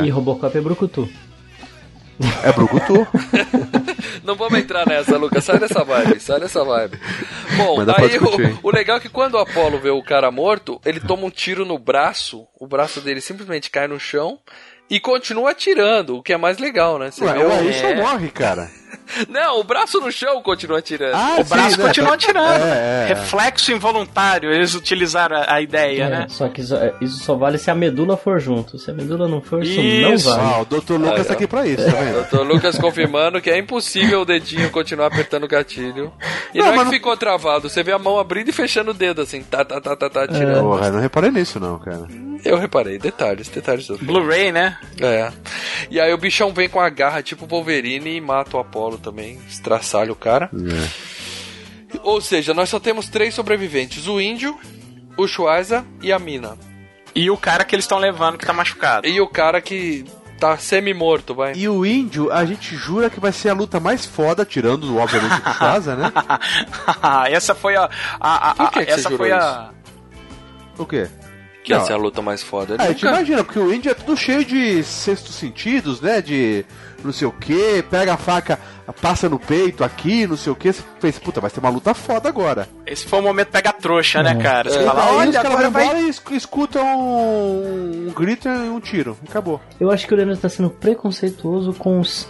[0.00, 1.08] É, E Robocop é Brucutu.
[2.44, 3.06] É Brucutu.
[4.24, 5.44] Não vamos entrar nessa, Lucas.
[5.44, 6.98] Sai dessa vibe, sai dessa vibe.
[7.56, 10.80] Bom, Mas aí o, o legal é que quando o Apollo vê o cara morto,
[10.84, 14.38] ele toma um tiro no braço, o braço dele simplesmente cai no chão
[14.88, 17.10] e continua atirando, o que é mais legal, né?
[17.10, 18.70] Você Ué, vê o Ayrton morre, cara.
[19.28, 21.14] Não, o braço no chão continua atirando.
[21.16, 21.86] Ah, O braço sim, né?
[21.86, 22.64] continua atirando.
[22.64, 23.06] É, é.
[23.08, 26.26] Reflexo involuntário, eles utilizaram a, a ideia, É, né?
[26.28, 28.78] Só que isso, é, isso só vale se a medula for junto.
[28.78, 30.28] Se a medula não for, isso, Isso.
[30.30, 30.54] não vale.
[30.54, 30.94] Ah, o Dr.
[30.94, 32.12] Lucas tá aqui pra isso, tá vendo?
[32.30, 36.12] Doutor Lucas confirmando que é impossível o dedinho continuar apertando o gatilho.
[36.54, 38.90] E Não, não, é que não- ficou travado, você vê a mão abrindo e fechando
[38.90, 40.62] o dedo assim, tá, tá, tá, tá, tá, tirando.
[40.62, 42.06] Porra, eu não reparei nisso não, cara.
[42.44, 43.86] Eu reparei, detalhes, detalhes.
[43.88, 44.76] Blu-ray, né?
[45.00, 45.30] É.
[45.90, 49.38] E aí o bichão vem com a garra tipo Wolverine e mata o Apollo também,
[49.48, 50.48] estraçalha o cara.
[52.02, 54.58] Ou seja, nós só temos três sobreviventes: o índio,
[55.16, 56.56] o Schweizer e a mina.
[57.14, 59.06] E o cara que eles estão levando que tá machucado.
[59.06, 60.04] E o cara que
[60.40, 61.52] tá semi-morto, vai.
[61.54, 65.34] E o índio, a gente jura que vai ser a luta mais foda, tirando, obviamente,
[65.46, 66.10] o Shazam, né?
[67.30, 67.90] essa foi a.
[68.18, 69.70] a, a- Por que a- que essa você foi a.
[70.78, 71.06] O quê?
[71.62, 71.86] Que ia Não.
[71.86, 72.74] ser a luta mais foda.
[72.74, 76.20] Ele Ah, a gente imagina, porque o índio é tudo cheio de sextos sentidos, né?
[76.20, 76.64] De
[77.04, 78.58] não sei o que, pega a faca,
[79.00, 80.72] passa no peito aqui, não sei o que.
[80.72, 82.68] Você fez, puta, vai ter uma luta foda agora.
[82.84, 84.70] Esse foi o momento pega trouxa, né, cara?
[84.70, 85.84] Você E fala, olha, caras agora vão vai.
[85.84, 89.16] embora e esc- escutam um, um grito e um tiro.
[89.28, 89.60] Acabou.
[89.78, 92.28] Eu acho que o Leandro está sendo preconceituoso com os,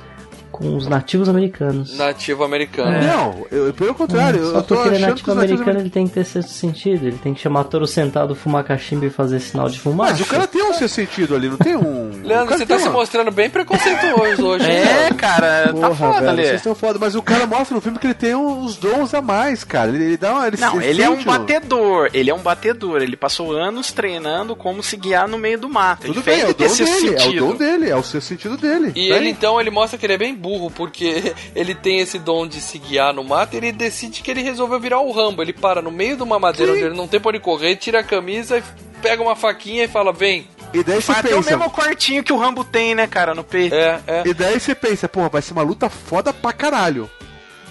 [0.52, 1.96] com os nativos americanos.
[1.96, 2.98] Nativo americano.
[3.04, 6.06] Não, eu, pelo contrário, Hum, Só eu tô porque ele é nativo americano, ele tem
[6.06, 7.06] que ter sexto sentido.
[7.06, 10.10] Ele tem que chamar touro sentado, fumar cachimbo e fazer sinal de fumar.
[10.10, 12.10] Mas o cara tem um seu sentido ali, não tem um.
[12.22, 15.14] Leandro, você tá se uma- mostrando bem preconceituoso hoje, É, Leandro?
[15.16, 16.42] cara, tá Porra, foda velho, ali.
[16.44, 19.22] vocês estão foda, mas o cara mostra no filme que ele tem uns dons a
[19.22, 19.88] mais, cara.
[19.90, 20.46] Ele, ele dá uma.
[20.48, 24.82] Ele, Não, ele é um batedor, ele é um batedor, ele passou anos treinando como
[24.82, 26.06] se guiar no meio do mato.
[26.06, 26.86] Tudo ele bem, é o dom dele, é o
[27.20, 27.46] sentido.
[27.46, 28.88] dom dele, é o seu sentido dele.
[28.94, 29.30] E Tá ele aí.
[29.30, 32.78] então ele mostra que ele é bem burro, porque ele tem esse dom de se
[32.78, 35.40] guiar no mato e ele decide que ele resolveu virar o Rambo.
[35.40, 36.78] Ele para no meio de uma madeira Sim.
[36.78, 38.62] onde ele não tem pra onde correr, tira a camisa e
[39.00, 40.46] pega uma faquinha e fala: Vem.
[40.74, 41.50] E daí você Vai até o pensa.
[41.56, 43.74] mesmo quartinho que o Rambo tem, né, cara, no peito.
[43.74, 44.22] É, é.
[44.26, 47.08] E daí você pensa, porra, vai ser uma luta foda pra caralho.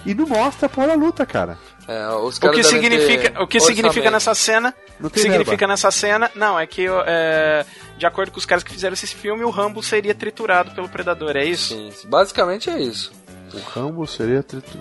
[0.06, 1.58] E não mostra a porra da luta, cara.
[1.88, 4.72] é os O que significa, o que significa nessa cena?
[5.00, 5.72] Não O que tem significa verba.
[5.72, 6.30] nessa cena?
[6.34, 7.66] Não, é que é,
[8.02, 11.36] de acordo com os caras que fizeram esse filme, o Rambo seria triturado pelo predador,
[11.36, 11.72] é isso?
[11.72, 13.12] Sim, basicamente é isso.
[13.54, 14.76] O Rambo seria tritu.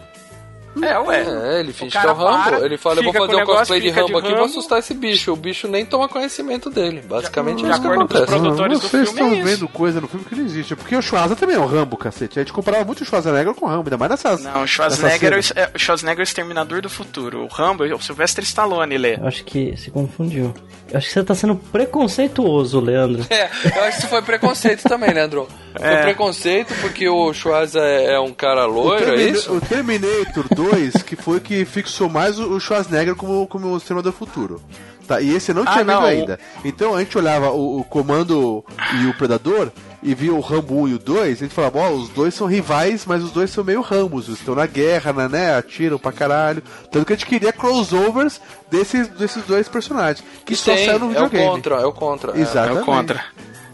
[0.82, 1.22] É, ué.
[1.58, 2.44] É, ele finge que é o Rambo.
[2.50, 4.36] para, ele fala, eu vou fazer um o negócio, cosplay de Rambo de aqui e
[4.36, 5.32] vou assustar esse bicho.
[5.34, 7.02] O bicho nem toma conhecimento dele.
[7.02, 8.70] Basicamente De é isso que acordo com os acontece.
[8.70, 9.44] do Vocês é estão isso.
[9.44, 10.76] vendo coisa no filme que não existe.
[10.76, 12.40] Porque o Schwarza também é o Rambo, cacete.
[12.40, 14.44] A gente comparava muito o Schwarzenegger com o Rambo, ainda mais nessas.
[14.44, 17.44] Não, o Schwarzenegger, é o- é o Schwarzenegger é o Exterminador do Futuro.
[17.44, 19.18] O Rambo é o Sylvester Stallone, Lê.
[19.18, 20.54] Eu acho que se confundiu.
[20.92, 23.26] Eu acho que você tá sendo preconceituoso, Leandro.
[23.30, 23.44] É,
[23.76, 25.48] eu acho que isso foi preconceito também, Leandro.
[25.78, 26.02] Foi É.
[26.02, 29.54] preconceito porque o Schwarza é é um cara O, loiro, é isso?
[29.54, 34.18] o Terminator 2, que foi que fixou mais o Schwarzenegger como, como o Exterminador do
[34.18, 34.62] Futuro.
[35.08, 36.40] Tá, e esse não Ah, tinha vindo não, ainda.
[36.66, 38.64] Então a gente olhava o, o Comando
[39.02, 39.72] e o Predador
[40.04, 42.48] e via o Rambo 1 e o 2, a gente falava, ó, os dois são
[42.48, 46.12] rivais, mas os dois são meio Rambos, eles estão na guerra, né, né, atiram pra
[46.12, 46.64] caralho.
[46.92, 51.06] Tanto que a gente queria crossovers desses, desses dois personagens, que só Tem, saiu no
[51.06, 51.46] é o videogame.
[51.52, 52.38] contra, é o contra.
[52.38, 52.42] é.
[52.42, 52.78] Exatamente.
[52.80, 53.24] É o contra.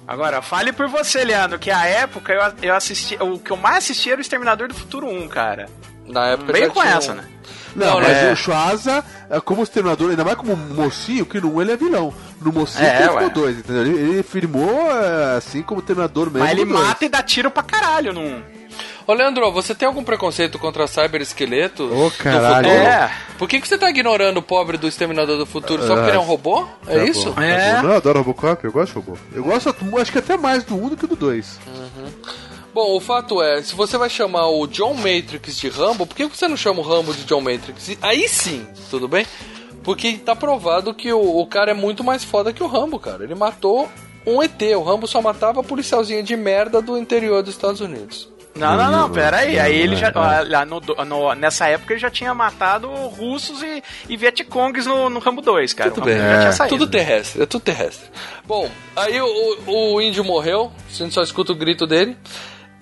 [0.07, 3.17] Agora, fale por você, Leandro, que a época eu, eu assisti.
[3.21, 5.67] O que eu mais assisti era o Exterminador do Futuro 1, cara.
[6.07, 7.23] Na época Veio já com tinha essa, um- né?
[7.75, 8.31] Não, Não, mas né?
[8.31, 12.11] o Schwarza, é, como exterminador, ainda mais como mocinho, que no 1 ele é vilão.
[12.41, 13.81] No mocinho É, ele ficou dois, entendeu?
[13.81, 16.39] Ele, ele firmou é, assim como terminador mesmo.
[16.39, 16.79] Mas ele dois.
[16.79, 18.41] mata e dá tiro pra caralho num.
[19.07, 21.89] Ô, Leandro, você tem algum preconceito contra cyber-esqueletos?
[21.91, 22.67] Ô, do caralho.
[22.69, 22.83] futuro?
[22.87, 23.11] É.
[23.37, 25.81] Por que, que você tá ignorando o pobre do Exterminador do Futuro?
[25.87, 26.67] Só porque ele é um robô?
[26.85, 27.29] É Tá isso?
[27.29, 27.75] bom, tá É.
[27.77, 27.83] bom.
[27.83, 29.17] Não, eu adoro Robocop, eu gosto de robô.
[29.33, 31.57] Eu gosto, acho que até mais do 1 do que do 2.
[32.73, 36.25] Bom, o fato é, se você vai chamar o John Matrix de Rambo, por que
[36.25, 37.87] você não chama o Rambo de John Matrix?
[37.89, 39.25] E Aí sim, tudo bem?
[39.87, 43.23] Porque tá provado que o, o cara é muito mais foda que o Rambo, cara.
[43.23, 43.87] Ele matou
[44.25, 44.61] um ET.
[44.75, 48.29] O Rambo só matava policialzinho de merda do interior dos Estados Unidos.
[48.53, 49.57] Não, não, não, pera aí.
[49.57, 50.07] Aí ele já.
[50.09, 50.41] é.
[50.49, 55.19] lá no, no- nessa época ele já tinha matado russos e, e Vietcongs no, no
[55.19, 55.89] Rambo 2, cara.
[55.89, 56.77] Tudo bem, tinha saído.
[56.77, 58.09] tudo terrestre, é tudo terrestre.
[58.45, 62.17] Bom, aí o, o, índio morreu, a gente só escuta o grito dele.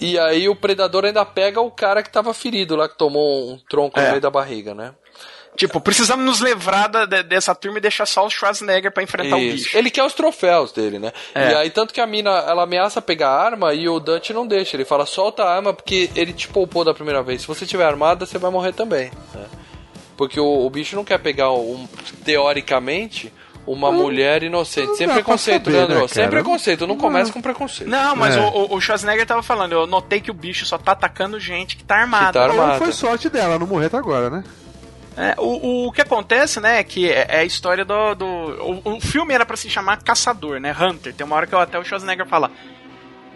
[0.01, 3.59] E aí o predador ainda pega o cara que tava ferido lá, que tomou um
[3.69, 4.09] tronco no É.
[4.09, 4.91] meio da barriga, né?
[5.55, 9.37] Tipo, precisamos nos livrar da- de- dessa turma e deixar só o Schwarzenegger pra enfrentar
[9.37, 9.63] o Isso.
[9.65, 9.77] bicho.
[9.77, 11.11] Ele quer os troféus dele, né?
[11.33, 11.51] É.
[11.51, 14.45] E aí, tanto que a mina, ela ameaça pegar a arma e o Dutch não
[14.45, 14.75] deixa.
[14.75, 17.41] Ele fala, solta a arma porque ele te poupou da primeira vez.
[17.41, 19.11] Se você tiver armada, você vai morrer também.
[19.33, 19.45] né?
[20.17, 21.87] Porque o, o bicho não quer pegar, um,
[22.23, 23.33] teoricamente,
[23.67, 24.95] uma mulher inocente.
[24.97, 26.01] Sem preconceito, saber, Leandro.
[26.01, 26.29] né, Sem cara?
[26.31, 26.85] preconceito.
[26.87, 27.89] Não começa com preconceito.
[27.89, 28.39] Não, mas É.
[28.39, 31.75] o, o- o Schwarzenegger tava falando, eu notei que o bicho só tá atacando gente
[31.75, 32.27] que tá armada.
[32.27, 32.73] Que tá armada.
[32.73, 34.43] Ou foi sorte dela não morrer até agora, né?
[35.17, 38.15] É, o, o que acontece, né, é que é, é a história do.
[38.15, 40.75] do o, o filme era pra se chamar Caçador, né?
[40.79, 41.13] Hunter.
[41.13, 42.51] Tem uma hora que até o Schwarzenegger fala.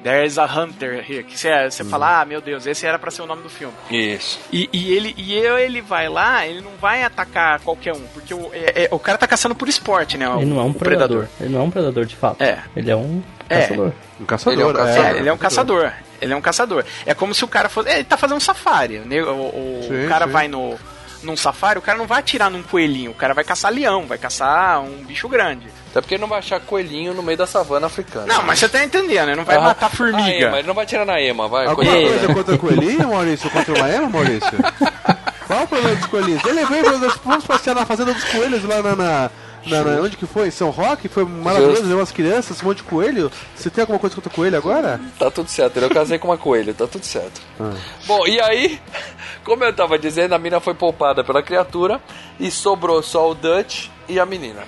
[0.01, 1.25] There's a Hunter here.
[1.25, 3.73] Que você, você fala, ah, meu Deus, esse era pra ser o nome do filme.
[3.91, 4.39] Isso.
[4.51, 8.33] E, e ele e eu- ele vai lá, ele não vai atacar qualquer um, porque
[8.33, 10.29] o, é- é- o cara tá caçando por esporte, né?
[10.29, 11.27] o- Ele não é um o predador.
[11.41, 12.41] Ele não é um predador de fato.
[12.41, 12.59] É.
[12.77, 13.59] Ele é um É.
[13.61, 13.91] caçador.
[14.21, 14.53] Um caçador.
[14.53, 15.05] Ele é um caçador.
[15.05, 15.91] É, ele é um caçador.
[16.21, 16.85] Ele é um caçador.
[17.05, 17.89] É como se o cara fosse.
[17.89, 18.99] Ele tá fazendo um safari.
[18.99, 19.21] né?
[19.21, 20.31] O, o- Sim, o cara sim.
[20.31, 20.79] vai no.
[21.21, 24.17] Num safari, o cara não vai atirar num coelhinho, o cara vai caçar leão, vai
[24.17, 25.67] caçar um bicho grande.
[25.91, 28.27] Até porque ele não vai achar coelhinho no meio da savana africana.
[28.27, 29.65] Não, mas você tá entendendo, ele não vai Aham.
[29.65, 30.29] matar formiga.
[30.47, 31.65] ema, ele não vai tirar na ema, vai.
[31.67, 32.09] Alguma coelhinho.
[32.09, 33.49] coisa contra o coelhinho, Maurício?
[33.49, 34.51] Contra o Maema, Maurício?
[35.47, 36.45] Qual o problema dos coelhinhos?
[36.45, 38.95] Ele veio, nós vamos passear na Fazenda dos Coelhos lá na...
[38.95, 39.31] na...
[39.69, 40.51] na- na- onde que foi?
[40.51, 41.07] São Roque?
[41.07, 43.31] Foi maravilhoso, ver umas crianças, um monte de coelho.
[43.55, 44.99] Você tem alguma coisa contra o coelho agora?
[45.17, 47.41] Tá tudo certo, eu casei com uma coelha, tá tudo certo.
[48.05, 48.79] Bom, e aí,
[49.43, 52.01] como eu tava dizendo, a mina foi poupada pela criatura
[52.39, 54.63] e sobrou só o Dutch e a menina.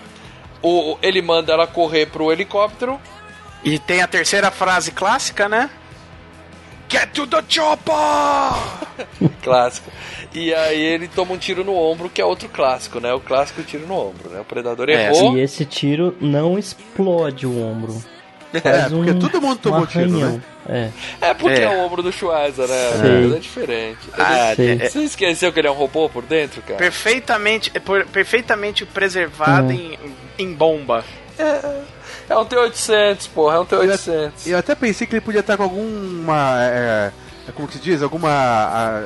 [0.62, 3.00] O, ele manda ela correr pro helicóptero.
[3.64, 5.70] E tem a terceira frase clássica, né?
[6.92, 9.30] Get to the chopper!
[9.42, 9.90] clássico.
[10.34, 13.14] E aí ele toma um tiro no ombro, que é outro clássico, né?
[13.14, 14.42] O clássico tiro no ombro, né?
[14.42, 15.38] O predador É, errou.
[15.38, 18.02] E esse tiro não explode o ombro.
[18.54, 20.42] É, Faz porque um- todo mundo tomou um tiro, né?
[20.68, 20.90] É.
[21.22, 21.64] É porque é.
[21.64, 21.70] É.
[21.70, 22.92] o ombro do Schweizer, né?
[23.02, 23.22] Sei.
[23.28, 24.00] Mas É diferente.
[24.14, 24.72] Ah, sei.
[24.82, 26.76] é- Você esqueceu que ele é um robô por dentro, cara?
[26.78, 29.72] perfeitamente, é perfeitamente preservado Hum.
[29.72, 29.98] em,
[30.38, 31.04] em bomba.
[31.40, 31.82] É
[32.38, 34.32] um T-800, porra, é um T-800.
[34.48, 36.58] Eu até pensei que ele podia estar com alguma.
[36.64, 37.12] É,
[37.48, 38.02] é, como que se diz?
[38.02, 38.30] Alguma.
[38.30, 39.02] a-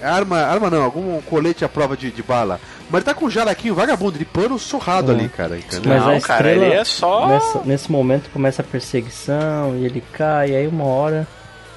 [0.00, 0.38] é, arma.
[0.38, 2.60] Arma não, algum colete à prova de, de bala.
[2.90, 5.14] Mas ele tá com um jalequinho vagabundo de pano surrado É.
[5.14, 5.56] ali, cara.
[5.56, 5.92] Entendeu?
[5.94, 9.84] Mas Não, a cara, estrela, ele é só- nessa- nesse momento começa a perseguição e
[9.84, 11.26] ele cai, aí uma hora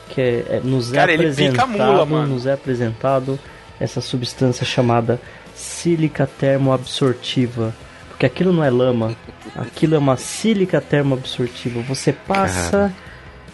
[0.10, 2.28] que é, é- nos é Cara, ele pica a apresentado, mula, mano.
[2.34, 3.40] nos é apresentado
[3.80, 5.20] essa substância chamada
[5.56, 7.74] sílica termoabsortiva.
[8.14, 9.16] Porque aquilo não é lama,
[9.56, 11.82] aquilo é uma sílica termoabsortiva.
[11.82, 12.94] Você passa,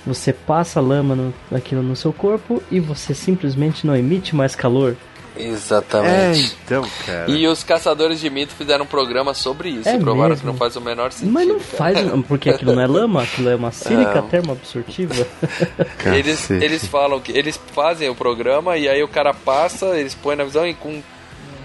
[0.05, 4.95] você passa lama no, aquilo no seu corpo e você simplesmente não emite mais calor.
[5.37, 6.41] Exatamente.
[6.41, 7.31] É, então, cara.
[7.31, 10.41] E os caçadores de mito fizeram um programa sobre isso É e provaram mesmo?
[10.41, 11.31] que não faz o menor sentido.
[11.31, 11.77] Mas não cara.
[11.77, 15.25] faz, porque aquilo não é lama, aquilo é uma sílica termoabsortiva.
[16.13, 20.35] Eles, eles falam que eles fazem o programa e aí o cara passa, eles põem
[20.35, 21.01] na visão e com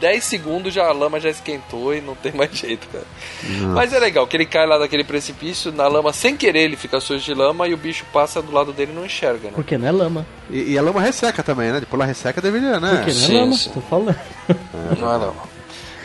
[0.04, 3.06] 10 segundos já a lama já esquentou e não tem mais jeito, cara.
[3.72, 7.00] Mas é legal que ele cai lá daquele precipício na lama sem querer, ele fica
[7.00, 9.52] sujo de lama e o bicho passa do lado dele e não enxerga, né?
[9.54, 10.26] Porque não é lama.
[10.50, 11.80] E, e a lama resseca também, né?
[11.80, 12.96] Depois ela resseca deveria, né?
[12.96, 13.70] Porque não é Sim, lama, sim.
[13.70, 14.16] tô falando.
[15.00, 15.53] Não é lama.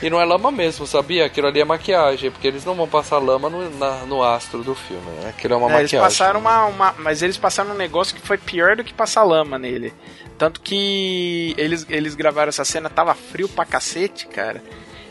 [0.01, 1.25] E não é lama mesmo, sabia?
[1.25, 4.73] Aquilo ali é maquiagem, porque eles não vão passar lama no, na- no astro do
[4.73, 5.29] filme, né?
[5.29, 5.99] Aquilo é uma É, eles maquiagem.
[5.99, 9.59] passaram uma, uma- Mas eles passaram um negócio que foi pior do que passar lama
[9.59, 9.93] nele.
[10.37, 14.63] Tanto que eles, eles gravaram essa cena, tava frio pra cacete, cara.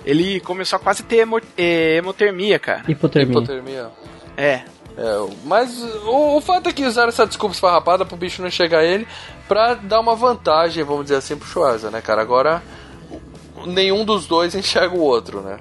[0.06, 2.82] Ele começou a quase ter hemo- eh, hemotermia, cara.
[2.89, 3.36] Hipotermia.
[3.36, 3.90] Hipotermia.
[4.39, 4.62] É.
[5.01, 8.78] É, mas o, o fato é que usaram essa desculpa esfarrapada pro bicho não chegar
[8.81, 9.06] a ele
[9.47, 12.20] pra dar uma vantagem, vamos dizer assim, pro Schwarza, né, cara?
[12.20, 12.60] Agora
[13.69, 15.59] nenhum dos dois enxerga o outro, né?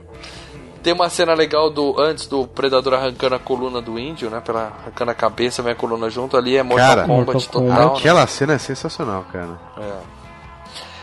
[0.84, 4.40] Tem uma cena legal do antes do predador arrancando a coluna do índio, né?
[4.40, 7.62] Pela arrancando a cabeça, vem a coluna junto ali, é Mortal Cara, Kombat Mortal total.
[7.62, 7.94] Kombat.
[7.94, 8.00] né?
[8.00, 9.60] Aquela cena é sensacional, cara.
[9.78, 9.94] É.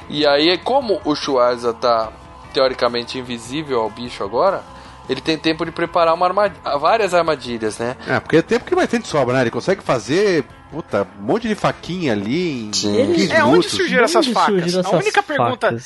[0.09, 2.11] E aí, como o Schwarza tá
[2.53, 4.63] teoricamente invisível ao bicho agora,
[5.09, 6.53] ele tem tempo de preparar uma armad...
[6.81, 7.97] várias armadilhas, né?
[8.07, 9.43] É, porque é tempo que vai ter de sobra, né?
[9.43, 13.13] Ele consegue fazer, puta, um monte de faquinha ali em Sim.
[13.13, 14.55] 15 É, onde surgiram essas facas?
[14.55, 15.77] surgiram A essas única pergunta.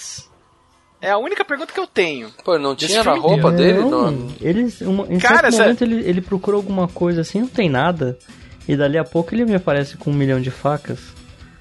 [1.00, 1.08] Facas?
[1.08, 2.30] É a única pergunta que eu tenho.
[2.44, 3.78] Pô, não tinha na roupa dele?
[3.80, 4.28] Não, Não.
[4.40, 7.68] eles, uma, em Cara, certo essa- momento ele, ele procura alguma coisa assim, não tem
[7.68, 8.18] nada.
[8.66, 10.98] E dali a pouco ele me aparece com um milhão de facas.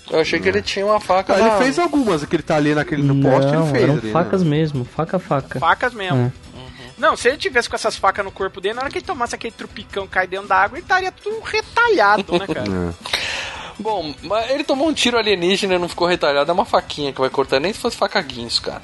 [0.09, 1.47] Eu achei que ele tinha uma faca Ah, na...
[1.47, 4.11] ele fez algumas, que ele tá ali naquele, no poste, ele não, fez eram ali,
[4.11, 4.49] facas né?
[4.49, 5.59] mesmo, faca faca.
[5.59, 6.31] Facas mesmo.
[6.33, 6.47] É.
[6.97, 9.35] Não, se ele tivesse com essas facas no corpo dele, na hora que ele tomasse
[9.35, 12.63] aquele trupicão cair dentro da água, ele estaria tudo retalhado, né, cara?
[12.93, 13.66] É.
[13.79, 16.49] Bom, mas ele tomou um tiro alienígena e não ficou retalhado.
[16.49, 18.81] É uma faquinha que vai cortar, nem se fosse faca guinso, cara.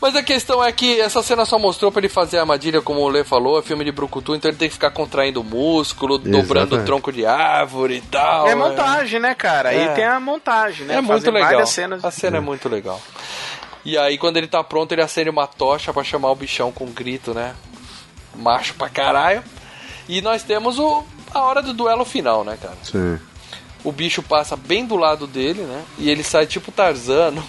[0.00, 3.00] Mas a questão é que essa cena só mostrou pra ele fazer a armadilha, como
[3.00, 6.18] o Lê falou, é filme de brucutu, então ele tem que ficar contraindo o músculo,
[6.18, 6.86] dobrando o Exatamente.
[6.86, 8.48] tronco de árvore e tal.
[8.48, 9.72] É montagem, né, cara?
[9.72, 9.88] É.
[9.90, 10.94] Aí tem a montagem, né?
[10.94, 11.50] É muito Fazer legal.
[11.50, 12.04] várias cenas.
[12.04, 13.00] A cena é muito legal.
[13.84, 16.84] E aí, quando ele tá pronto, ele acende uma tocha pra chamar o bichão com
[16.84, 17.54] um grito, né?
[18.34, 19.42] Macho pra caralho.
[20.08, 22.76] E nós temos o, a hora do duelo final, né, cara?
[22.82, 23.18] Sim.
[23.84, 25.82] O bicho passa bem do lado dele, né?
[25.98, 27.42] E ele sai tipo Tarzano,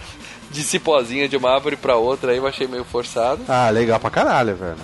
[0.50, 2.32] de cipózinha de uma árvore pra outra.
[2.32, 3.42] Aí eu achei meio forçado.
[3.48, 4.76] Ah, legal pra caralho, velho.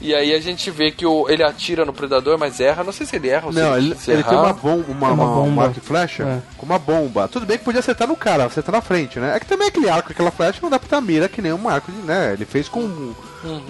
[0.00, 2.84] E aí a gente vê que o, ele atira no predador, mas erra.
[2.84, 4.28] Não sei se ele erra ou se Não, ele, se ele errar.
[4.30, 5.40] tem uma, bom, uma, uma uma, bomba.
[5.48, 6.42] uma arco e flecha É.
[6.58, 7.28] com uma bomba.
[7.28, 9.36] Tudo bem que podia acertar no cara, acertar na frente, né?
[9.36, 11.68] É que também aquele arco, aquela flecha não dá pra ter mira que nem um
[11.68, 12.32] arco, de, né?
[12.34, 13.14] Ele fez com,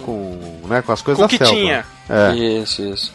[0.04, 1.52] com, né, com as coisas Com o da que selva.
[1.52, 1.86] tinha.
[2.08, 2.34] É.
[2.34, 3.12] Isso, isso.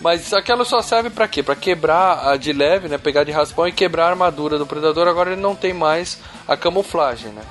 [0.00, 1.42] Mas aquela só serve pra quê?
[1.42, 2.96] Pra quebrar a de leve, né?
[2.98, 5.06] Pegar de raspão e quebrar a armadura do predador.
[5.08, 6.18] Agora ele não tem mais
[6.48, 7.42] a camuflagem, né?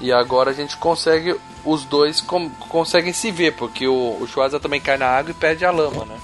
[0.00, 1.34] E agora a gente consegue.
[1.64, 5.34] Os dois com- conseguem se ver, porque o, o Schwarza também cai na água e
[5.34, 6.16] perde a lama, né?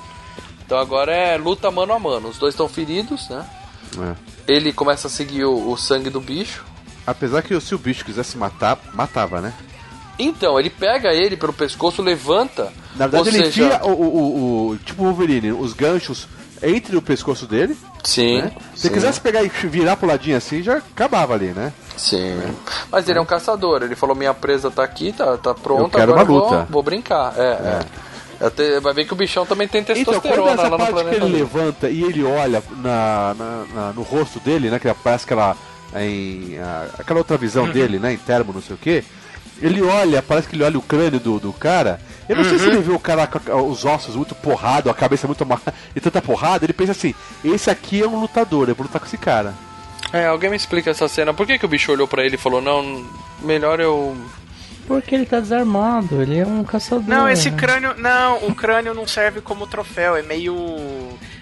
[0.65, 2.29] Então agora é luta mano a mano.
[2.29, 3.45] Os dois estão feridos, né?
[3.99, 4.15] É.
[4.53, 6.65] Ele começa a seguir o, o sangue do bicho.
[7.07, 9.53] Apesar que se o bicho quisesse matar, matava, né?
[10.19, 12.73] Então, ele pega ele pelo pescoço, levanta.
[12.97, 16.29] Na verdade, ele seja, enfia o, o, o, tipo o Wolverine, os ganchos
[16.63, 17.77] entre o pescoço dele.
[18.05, 18.43] Sim.
[18.43, 18.53] né?
[18.75, 18.89] Se sim.
[18.89, 21.73] ele quisesse pegar e virar pro ladinho assim, já acabava ali, né?
[21.97, 22.41] Sim.
[22.91, 23.83] Mas ele é um caçador.
[23.83, 25.83] Ele falou: minha presa tá aqui, tá, tá pronta.
[25.83, 27.35] Eu quero agora uma vou- luta." Vou, brincar.
[27.37, 27.81] É, é.
[28.47, 30.87] Até- vai ver que o bichão também tem Então, testosterona quando essa lá no parte
[30.89, 31.17] que planeta.
[31.17, 31.39] ele dele.
[31.39, 34.79] levanta e ele olha na, na- na- no rosto dele, né?
[34.79, 35.57] Que parece aquela.
[35.97, 38.13] Em, a- aquela outra visão dele, né?
[38.13, 39.05] Em termo, não sei o que.
[39.61, 42.01] Ele olha, parece que ele olha o crânio do, do cara.
[42.29, 45.27] Eu não sei se ele vê o cara com os ossos muito porrado, a cabeça
[45.27, 46.65] muito amarrada e tanta porrada.
[46.65, 47.15] Ele pensa assim:
[47.45, 49.55] esse aqui é um lutador, eu vou lutar com esse cara.
[50.13, 51.35] É, alguém me explica essa cena.
[51.35, 53.05] Por que, que o bicho olhou pra ele e falou: não,
[53.43, 54.17] melhor eu.
[54.87, 57.09] Porque ele tá desarmado, ele é um caçador.
[57.09, 57.57] Não, esse né?
[57.57, 57.95] crânio.
[57.97, 60.17] Não, o crânio não serve como troféu.
[60.17, 60.55] É meio.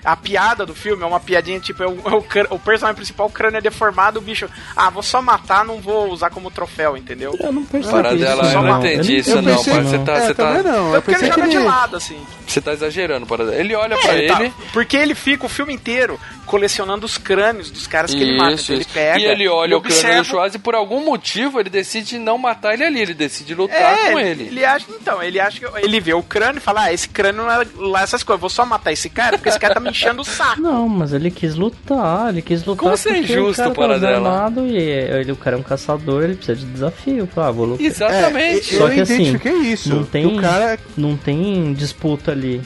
[0.04, 2.14] A piada do filme é uma piadinha tipo: é o, é
[2.50, 4.48] o, o personagem principal, o crânio é deformado, o bicho.
[4.76, 7.36] Ah, vou só matar, não vou usar como troféu, entendeu?
[7.38, 8.62] Eu não percebi Para isso, dela, eu não.
[8.62, 9.82] não entendi isso, não, pensei-.
[9.82, 10.94] Você tá, é, você tá, não.
[10.94, 12.20] É Eu porque ele pensei que joga de lado, assim.
[12.46, 14.28] você tá exagerando, para Ele olha pra É, ele.
[14.50, 18.54] tá, porque ele fica o filme inteiro colecionando os crânios dos caras que ele mata.
[18.54, 18.92] Isso, Então ele isso.
[18.92, 19.18] pega.
[19.20, 22.18] e ele olha e o crânio do observa- Schwarz e por algum motivo ele decide
[22.18, 24.48] não matar ele ali, ele decide lutar É, com ele.
[24.48, 27.42] ele acha, então, ele acha que ele vê o crânio e fala: Ah, esse crânio
[27.44, 29.91] não é lá essas coisas, vou só matar esse cara, porque esse cara tá me
[29.92, 30.60] enchendo o saco.
[30.60, 33.94] Não, mas ele quis lutar, ele quis lutar Como você é injusto, o cara tá
[33.94, 37.28] desarmado e ele, o cara é um caçador, ele precisa de desafio.
[37.36, 37.86] Ah, vou lutar.
[37.86, 38.74] Exatamente.
[38.74, 39.88] É, Só eu que assim, identifiquei isso.
[39.94, 42.60] não tem- O cara Não tem disputa ali.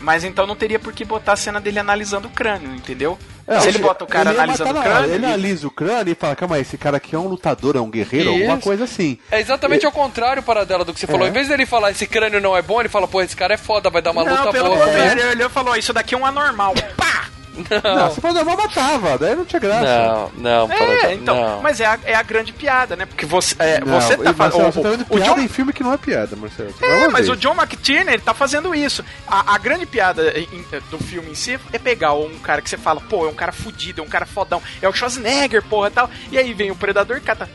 [0.00, 3.18] Mas então não teria por que botar a cena dele analisando o crânio, entendeu?
[3.48, 6.12] É, Se ele bota o cara ia analisando matar o crânio, Ele analisa o crânio
[6.12, 8.62] e fala, calma aí, esse cara aqui é um lutador, é um guerreiro, alguma Isso.
[8.62, 9.18] coisa assim.
[9.30, 11.26] É exatamente ao contrário, para dela do que você falou.
[11.26, 11.30] É.
[11.30, 13.56] Em vez dele falar esse crânio não é bom, ele fala, pô, esse cara é
[13.56, 14.86] foda, vai dar uma não, luta pelo boa.
[14.86, 16.74] contrário, ele olhou e falou: Isso daqui é um anormal.
[16.96, 17.37] Pá!
[17.82, 20.30] Não, se for normal, matava, daí não tinha graça.
[20.36, 21.60] Não, não, É, então, não.
[21.62, 23.06] mas é a, é a grande piada, né?
[23.06, 24.72] Porque você, é, Não, você tá fazendo.
[24.72, 26.74] você tá vendo o, John, em filme que não é piada, Marcelo.
[26.82, 29.04] é, mas o John McTiernan, ele tá fazendo isso.
[29.26, 32.76] A, a grande piada em- do filme em si é pegar um cara que você
[32.78, 36.10] fala, pô, é um cara fudido, é um cara fodão, é o Schwarzenegger, porra, tal.
[36.30, 37.48] E aí vem o Predador e cata.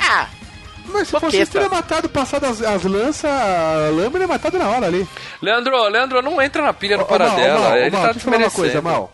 [0.00, 0.26] Ah,
[0.86, 1.42] Mas se fosse Boqueta.
[1.42, 5.06] isso, teria matado, passado as, as lanças, a lâmina e matado na hora ali.
[5.42, 7.60] Leandro, Leandro, não entra na pilha no Ô, Mal, paradela.
[7.60, 9.12] Mal, ele Mal, tá deixa eu falar uma coisa, Mal.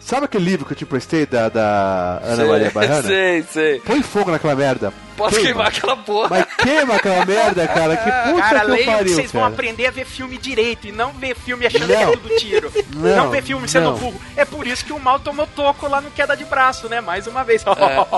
[0.00, 3.02] Sabe aquele livro que eu te prestei da, da Ana Maria Baiana?
[3.06, 3.80] Sei, sei.
[3.80, 4.92] Põe fogo naquela merda.
[5.16, 5.46] Posso Queima.
[5.46, 6.28] queimar aquela porra.
[6.30, 7.96] Mas queima aquela merda, cara.
[7.96, 9.52] Que puta cara, que eu que pariu, vocês vão cara.
[9.52, 12.00] aprender a ver filme direito e não ver filme achando que Não.
[12.00, 12.72] é tudo tiro.
[12.94, 13.98] Não, Não, ver filme sendo não.
[13.98, 14.20] burro.
[14.36, 17.00] É por isso que o mal tomou toco lá no queda de braço, né?
[17.00, 17.64] Mais uma vez.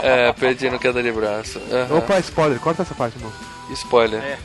[0.02, 1.58] É, é, perdi no queda de braço.
[1.72, 1.96] Aham.
[1.98, 3.32] Opa, spoiler, corta essa parte, irmão.
[3.72, 4.20] Spoiler.
[4.22, 4.38] É.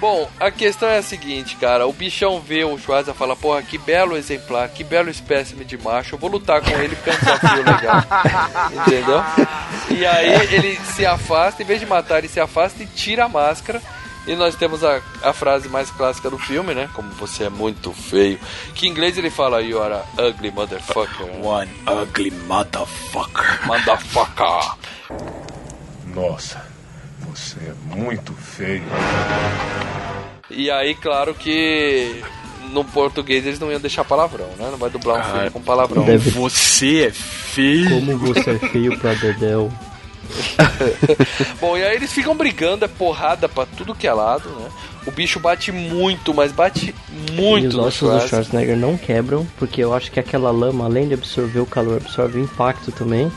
[0.00, 1.86] Bom, a questão é a seguinte, cara.
[1.86, 5.76] O bichão vê o Schwarza e fala, porra, que belo exemplar, que belo espécime de
[5.76, 6.14] macho.
[6.14, 8.04] Eu vou lutar com ele porque é um desafio legal.
[8.86, 9.24] Entendeu?
[9.90, 13.28] E aí ele se afasta, em vez de matar, ele se afasta e tira a
[13.28, 13.82] máscara.
[14.28, 16.88] E nós temos a, a frase mais clássica do filme, né?
[16.92, 18.38] Como você é muito feio.
[18.74, 21.26] Que em inglês ele fala, you are a ugly motherfucker.
[21.42, 23.66] One ugly motherfucker.
[23.66, 24.76] Motherfucker.
[26.14, 26.62] Nossa,
[27.20, 28.84] você é muito feio.
[30.50, 32.22] E aí, claro que
[32.72, 34.68] no português eles não iam deixar palavrão, né?
[34.70, 36.04] Não vai dublar um filme com palavrão.
[36.04, 37.88] Deve- Você é feio.
[37.90, 39.70] Como você é feio pra Dedel.
[41.60, 44.68] Bom, e aí eles ficam brigando, é porrada pra tudo que é lado, né?
[45.06, 48.28] O bicho bate muito, mas bate e muito os no ossos do.
[48.28, 52.38] Schwarzenegger não quebram, porque eu acho que aquela lama, além de absorver o calor, absorve
[52.38, 53.32] o impacto também.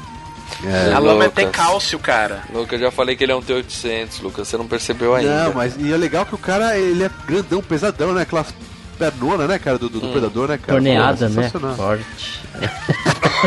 [0.63, 1.33] É, a lama Lucas.
[1.33, 2.41] tem cálcio, cara.
[2.53, 5.45] Lucas, já falei que ele é um T-800, Lucas, você não percebeu ainda.
[5.45, 8.21] Não, mas e é legal que o cara, ele é grandão, pesadão, né?
[8.23, 8.53] Aquelas
[8.99, 10.11] pernonas, né, cara, do, do, Hum.
[10.11, 10.73] Predador, né, cara?
[10.73, 11.49] Torneada, Pô, né?
[11.49, 11.75] sensacional.
[11.75, 12.41] Forte.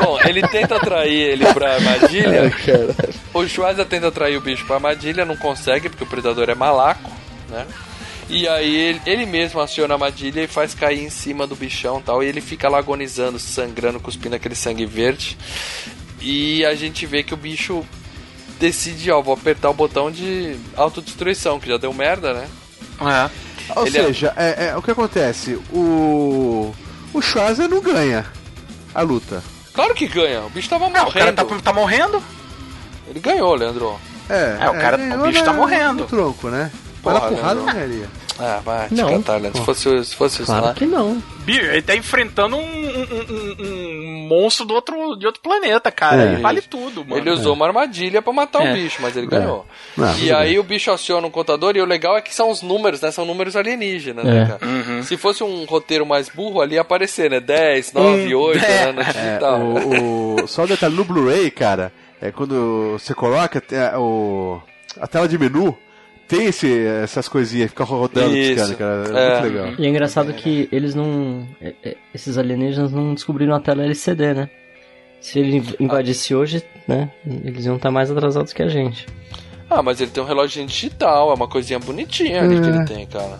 [0.00, 2.52] Bom, ele tenta atrair ele pra armadilha.
[3.34, 7.10] o Schwarza tenta atrair o bicho pra armadilha, não consegue, porque o predador é malaco,
[7.48, 7.66] né?
[8.30, 11.98] E aí ele, ele mesmo aciona a armadilha e faz cair em cima do bichão
[11.98, 12.22] e tal.
[12.22, 15.36] E ele fica lá agonizando, sangrando, cuspindo aquele sangue verde.
[16.20, 17.84] E a gente vê que o bicho
[18.60, 22.48] decide, ó, vou apertar o botão de autodestruição, que já deu merda, né?
[23.00, 23.30] É.
[23.78, 24.66] Ou Ele é- seja, é...
[24.68, 25.58] é- o que acontece?
[25.72, 26.72] O.
[27.12, 28.24] O Schwarza não ganha
[28.94, 29.42] a luta.
[29.72, 31.34] Claro que ganha, o bicho tava Ah, o cara morrendo.
[31.34, 32.22] tá, tá morrendo?
[33.08, 33.98] Ele ganhou, Leandro.
[34.28, 36.02] É, É, o cara- o bicho tá morrendo.
[36.02, 36.70] No tronco, né?
[37.02, 38.08] Mas na Porra, porrada não ganharia.
[38.40, 39.18] Ah, vai te Não.
[39.18, 39.58] catar, Leandro.
[39.60, 40.74] Se fosse, se fosse isso Claro lá.
[40.74, 41.22] que não.
[41.44, 43.56] Bicho, ele tá enfrentando um, um- um-
[44.24, 46.22] um monstro do outro, de outro planeta, cara.
[46.22, 46.32] É.
[46.32, 47.16] Ele vale tudo, mano.
[47.20, 48.70] Ele usou uma armadilha pra matar É.
[48.70, 49.66] o bicho, mas ele ganhou.
[49.96, 50.58] Não, e aí bem.
[50.58, 53.10] o bicho aciona um contador e o legal é que são os números, né?
[53.10, 54.30] São números alienígenas, É.
[54.30, 54.66] né, cara?
[54.72, 55.02] Uhum.
[55.02, 57.40] Se fosse um roteiro mais burro, ali ia aparecer, né?
[57.40, 58.92] 10, 9, 8, né?
[58.92, 59.60] No É, digital.
[59.60, 64.60] o, o- só um detalhe, no Blu-ray, cara, é quando você coloca é, o,
[65.00, 65.76] a tela de menu,
[66.30, 69.18] tem esse, essas coisinhas, fica rodando, Isso, piscando, cara.
[69.20, 69.40] É, é.
[69.40, 69.74] muito legal.
[69.78, 71.46] E é engraçado que eles não.
[71.60, 74.50] é- é- Esses alienígenas não descobriram a tela LCD, né?
[75.20, 77.10] Se ele inv- invadisse hoje, né?
[77.44, 79.06] Eles iam estar mais atrasados que a gente.
[79.68, 82.70] Ah, mas ele tem um relógio digital, é uma coisinha bonitinha ali que É.
[82.70, 83.38] ele tem, cara.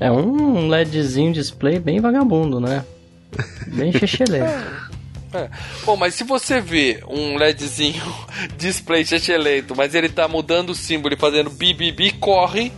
[0.00, 2.84] É um LEDzinho display bem vagabundo, né?
[3.68, 4.38] Bem chechelê.
[5.34, 5.48] É.
[5.84, 8.02] Bom, mas se você vê um LEDzinho
[8.56, 12.72] display chechelento, mas ele tá mudando o símbolo e fazendo bi, corre,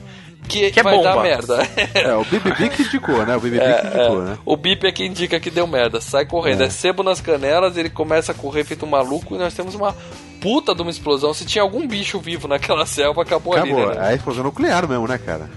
[0.49, 1.23] que, Que é vai dar bomba.
[1.23, 1.69] merda.
[1.95, 3.37] É, o BBB que indicou, né?
[3.37, 4.39] O BBB que indicou, né?
[4.45, 6.01] O bip é que indica que deu merda.
[6.01, 6.71] Sai correndo, é.
[6.71, 9.95] sebo nas canelas, ele começa a correr feito um maluco e nós temos uma
[10.41, 11.35] puta de uma explosão.
[11.35, 13.89] Se tinha algum bicho vivo naquela selva, acabou, Acabou.
[13.89, 14.07] ali, né?
[14.07, 15.51] É a explosão nuclear mesmo, né, cara?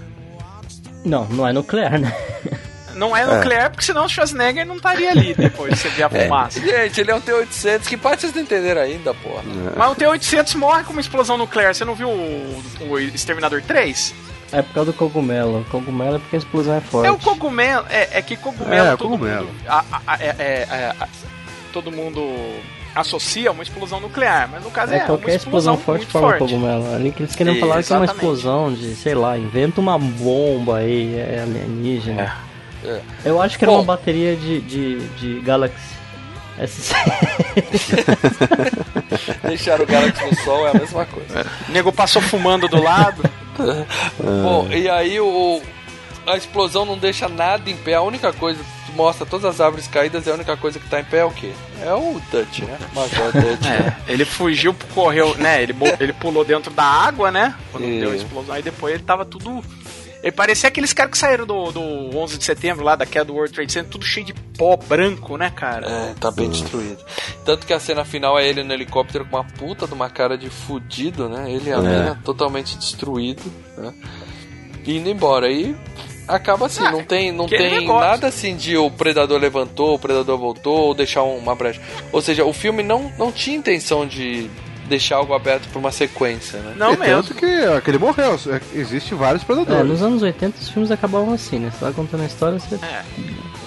[1.04, 2.12] Não, não é nuclear, né?
[3.00, 6.10] Não é nuclear, porque senão o Schwarzenegger não estaria ali depois de você ver a
[6.10, 6.60] fumaça.
[6.60, 9.42] Gente, ele é um T-800, que parte vocês não entenderam ainda, porra.
[9.74, 11.74] Mas o T-800 morre com uma explosão nuclear.
[11.74, 14.14] Você não viu o, o Exterminador 3?
[14.52, 15.64] É por causa do cogumelo.
[15.70, 17.08] Cogumelo é porque a explosão é forte.
[17.08, 17.86] É o cogumelo.
[17.88, 18.74] É, é que cogumelo.
[18.88, 19.46] É, o todo cogumelo.
[19.46, 21.08] Mundo, a- a- a- é- é- é- a-
[21.72, 22.20] todo mundo
[22.94, 26.28] associa uma explosão nuclear, mas no caso é, É, qualquer uma explosão, explosão forte forma
[26.28, 26.40] forte.
[26.40, 26.94] cogumelo.
[26.94, 28.12] Ali que eles queriam falar que é uma Exatamente.
[28.14, 32.22] explosão de, sei lá, inventa uma bomba aí, é alienígena.
[32.22, 32.49] É.
[33.24, 33.78] Eu acho que era Bom.
[33.78, 35.76] uma bateria de, de, de Galaxy
[36.60, 36.94] S6.
[39.48, 41.46] Deixar o Galaxy no sol é a mesma coisa.
[41.68, 43.22] O nego passou fumando do lado.
[44.42, 45.60] Bom, e aí o.
[46.26, 47.94] A explosão não deixa nada em pé.
[47.94, 48.60] A única coisa
[48.94, 51.30] mostra todas as árvores caídas e a única coisa que tá em pé é o
[51.30, 51.50] quê?
[51.82, 52.76] É o Dutch, né?
[52.94, 53.62] Major Dutch.
[53.62, 53.96] né?
[54.06, 55.62] É, ele fugiu, correu, né?
[55.62, 57.54] Ele, ele pulou dentro da água, né?
[57.72, 58.00] Quando É.
[58.00, 58.54] deu a explosão.
[58.54, 59.64] Aí depois ele tava tudo.
[60.22, 61.80] Ele parecia aqueles caras que saíram do, do
[62.18, 65.36] 11 de setembro lá, da queda do World Trade Center, tudo cheio de pó branco,
[65.38, 65.86] né, cara?
[65.90, 66.98] É, tá bem destruído.
[67.44, 70.36] Tanto que a cena final é ele no helicóptero com uma puta de uma cara
[70.36, 71.50] de fudido, né?
[71.50, 71.80] Ele e a É.
[71.80, 73.42] mina totalmente destruído,
[73.78, 73.94] né?
[74.86, 75.50] Indo embora.
[75.50, 75.74] E
[76.28, 78.00] acaba assim, não tem, não tem negócio.
[78.08, 81.80] nada assim de o predador levantou, o predador voltou, ou deixar uma brecha.
[82.12, 84.50] Ou seja, o filme não, não tinha intenção de
[84.90, 86.74] deixar algo aberto pra uma sequência, né?
[86.76, 88.38] Não e tanto que ó, que ele morreu.
[88.48, 89.86] é, Existe vários É, predadores.
[89.88, 91.70] nos anos 80 os filmes acabavam assim, né?
[91.72, 93.02] Você tava contando a história, você É.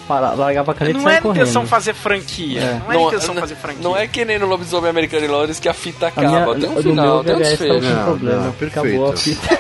[0.08, 1.42] para, largava a caneta e Não saia é correndo.
[1.42, 2.60] intenção fazer franquia.
[2.62, 2.82] É.
[2.86, 3.82] Não é intenção fazer franquia.
[3.84, 6.28] Não é que nem no Lobisomem Americano em Londres que a fita A acaba.
[6.56, 7.74] minha, tem um final, tem um desfecho.
[7.96, 8.42] com problema.
[8.42, 9.40] não, Acabou a perfeito.
[9.40, 9.58] fita.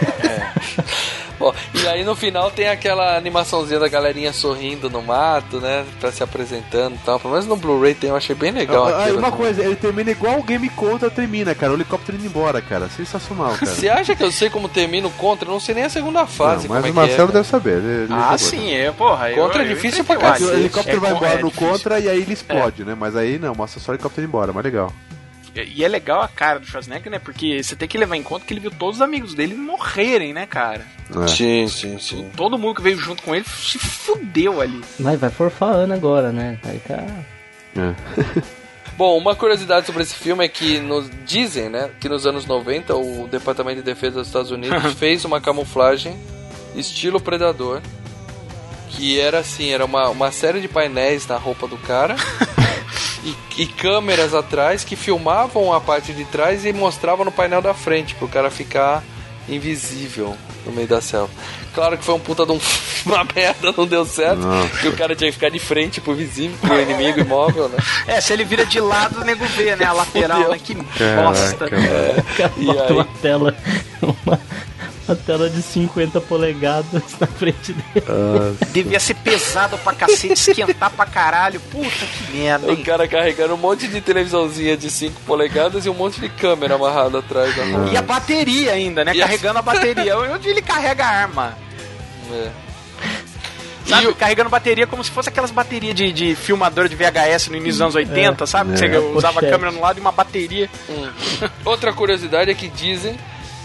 [1.43, 5.85] Ó, e aí no final tem aquela animaçãozinha da galerinha sorrindo no mato, né?
[5.99, 7.19] Pra se apresentando e tal.
[7.19, 9.19] Pelo menos no Blu-ray tem, eu achei bem legal Ah, aquilo.
[9.19, 11.71] uma coisa, ele termina igual o Game Contra termina, cara.
[11.73, 12.87] O helicóptero indo embora, cara.
[12.89, 13.65] Sensacional, cara.
[13.65, 15.47] Você acha que eu sei como termina o contra?
[15.47, 16.67] Eu não sei nem a segunda fase.
[16.67, 17.77] Não, mas como é o Marcelo que é, deve saber.
[17.77, 18.37] ele- ele Ah, jogou.
[18.37, 19.29] sim, é, porra.
[19.31, 20.59] eu- Contra é eu difícil enfrentei pra Porque o cacete.
[20.61, 21.67] helicóptero É, vai é embora no difícil.
[21.69, 22.95] contra e aí ele explode, né?
[22.97, 24.91] Mas aí não, mostra só o helicóptero indo embora, mas legal.
[25.55, 27.19] E é legal a cara do Schwarzenegger, né?
[27.19, 30.33] Porque você tem que levar em conta que ele viu todos os amigos dele morrerem,
[30.33, 30.85] né, cara?
[31.23, 31.27] É.
[31.27, 32.29] Sim, sim, sim.
[32.35, 34.81] Todo mundo que veio junto com ele se fudeu ali.
[34.99, 36.57] Mas vai forfar agora, né?
[36.63, 37.03] Aí tá.
[37.75, 38.53] É.
[38.95, 42.95] Bom, uma curiosidade sobre esse filme é que nos dizem, né, que nos anos 90
[42.95, 46.15] o Departamento de Defesa dos Estados Unidos fez uma camuflagem
[46.75, 47.81] estilo Predador,
[48.89, 52.15] que era assim, era uma, uma série de painéis na roupa do cara
[53.23, 57.73] e, e câmeras atrás que filmavam a parte de trás e mostravam no painel da
[57.73, 59.03] frente pro cara ficar
[59.47, 60.35] invisível
[60.65, 61.29] no meio da selva.
[61.73, 62.59] Claro que foi um puta de um,
[63.05, 64.77] uma merda, não deu certo, Nossa.
[64.79, 67.77] que o cara tinha que ficar de frente pro visível, pro inimigo imóvel, né?
[68.07, 69.85] É, se ele vira de lado, o nego vê, né?
[69.85, 70.51] A lateral, Fudeu.
[70.51, 70.59] né?
[70.63, 71.65] Que Caraca, bosta.
[71.65, 71.69] O
[72.37, 72.93] cara E bota aí?
[72.93, 73.55] uma tela.
[74.01, 74.39] Uma,
[75.07, 78.05] uma tela de 50 polegadas na frente dele.
[78.71, 81.59] Devia ser pesado pra cacete, esquentar pra caralho.
[81.59, 82.83] Puta que merda, O hein?
[82.83, 87.19] cara carregando um monte de televisãozinha de 5 polegadas e um monte de câmera amarrada
[87.19, 87.91] atrás da mão.
[87.91, 89.13] E a bateria ainda, né?
[89.15, 90.17] E a- Carregando a bateria.
[90.33, 91.57] Onde ele carrega a arma?
[92.31, 92.49] É.
[93.85, 94.05] Sabe?
[94.05, 97.55] E o- Carregando bateria como se fosse aquelas baterias de, de filmador de VHS no
[97.57, 98.77] início dos anos 80, sabe?
[98.77, 98.89] Que É.
[98.89, 100.69] você usava a câmera no lado e uma bateria.
[100.89, 101.09] Hum.
[101.65, 103.17] Outra curiosidade é que dizem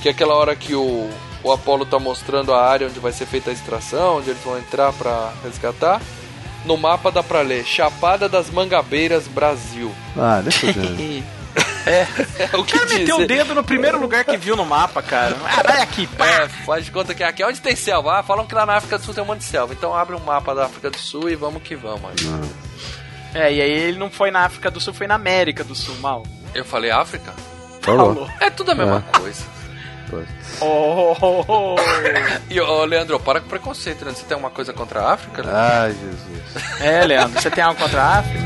[0.02, 1.09] que aquela hora que o,
[1.43, 4.59] o Apollo tá mostrando a área onde vai ser feita a extração, onde eles vão
[4.59, 6.01] entrar pra resgatar,
[6.65, 9.94] no mapa dá pra ler Chapada das Mangabeiras, Brasil.
[10.16, 11.23] Ah, deixa eu ver.
[11.86, 12.06] É
[12.55, 15.35] o O que cara meteu o dedo no primeiro lugar que viu no mapa, cara.
[15.44, 16.27] Ah, vai aqui, pá.
[16.27, 18.19] É, faz de conta que aqui é onde tem selva.
[18.19, 19.73] Ah, falam que lá na África do Sul tem um monte de selva.
[19.73, 22.05] Então abre um mapa da África do Sul e vamos que vamos.
[22.05, 23.40] aí.
[23.43, 25.97] É, e aí ele não foi na África do Sul, foi na América do Sul,
[26.01, 26.24] mal.
[26.55, 27.32] Eu falei África?
[27.81, 28.28] Falou.
[28.39, 29.19] É tudo a mesma É.
[29.19, 29.44] coisa.
[30.60, 31.76] Oh, oh, oh.
[32.51, 34.12] E, ô, Leandro, para com preconceito, né?
[34.12, 35.43] Você tem alguma coisa contra a África?
[35.43, 35.51] né?
[35.55, 36.80] Ai, Jesus.
[36.80, 38.39] É, Leandro, você tem algo contra a África?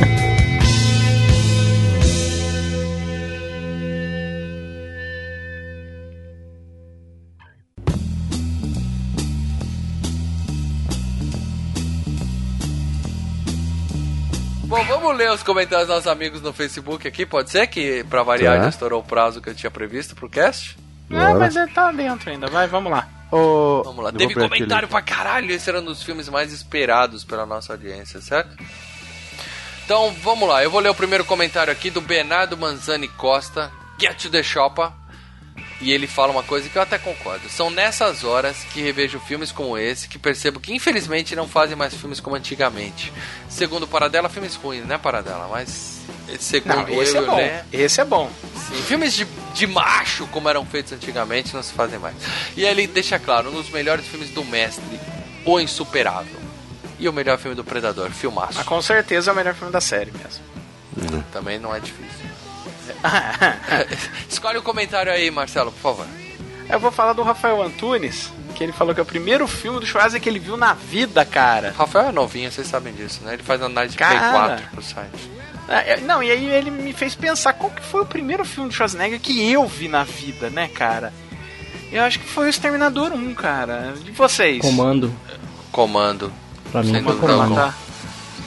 [15.26, 17.66] ler os comentários dos nossos amigos no Facebook aqui, pode ser?
[17.66, 18.62] Que pra variar Tá.
[18.64, 20.76] já estourou o prazo que eu tinha previsto pro cast?
[21.10, 22.46] Ah, mas ele tá dentro ainda.
[22.48, 23.08] Vai, vamos lá.
[23.30, 27.44] Ô, Vamos lá, teve comentário pra caralho, esse era um dos filmes mais esperados pela
[27.44, 28.56] nossa audiência, certo?
[29.84, 33.70] Então vamos lá, eu vou ler o primeiro comentário aqui do Bernardo Manzani Costa,
[34.00, 34.90] Get to the Shopper.
[35.80, 37.48] E ele fala uma coisa que eu até concordo.
[37.50, 41.94] São nessas horas que revejo filmes como esse que percebo que infelizmente não fazem mais
[41.94, 43.12] filmes como antigamente.
[43.48, 45.48] Segundo Paradela, filmes ruins, né, Paradela?
[45.50, 46.00] Mas
[46.40, 47.36] segundo Não, esse eu é e o bom.
[47.36, 48.30] Lê, Esse é bom.
[48.68, 52.16] Sim, filmes de, de macho, como eram feitos antigamente, não se fazem mais.
[52.56, 54.82] E aí ele deixa claro, um dos melhores filmes do mestre,
[55.44, 56.46] O Insuperável.
[56.98, 58.54] E o melhor filme do Predador, Filmaço.
[58.54, 61.22] Mas com certeza é o melhor filme da série mesmo.
[61.30, 62.25] Também não é difícil.
[64.28, 66.06] Escolhe o comentário aí, Marcelo, por favor.
[66.68, 69.86] Eu vou falar do Rafael Antunes, que ele falou que é o primeiro filme do
[69.86, 71.72] Schwarzenegger que ele viu na vida, cara.
[71.76, 73.34] Rafael é novinho, vocês sabem disso, né?
[73.34, 74.18] Ele faz análise de Cara.
[74.18, 75.30] Play 4 pro site.
[75.68, 78.74] É, Não, e aí ele me fez pensar qual que foi o primeiro filme do
[78.74, 81.12] Schwarzenegger que eu vi na vida, né, cara?
[81.92, 83.94] Eu acho que foi o Exterminador 1, cara.
[84.02, 84.60] De vocês?
[84.60, 85.12] Comando.
[85.70, 86.32] Comando.
[86.72, 87.50] Pra mim Sem foi dúvida comando.
[87.60, 87.74] alguma.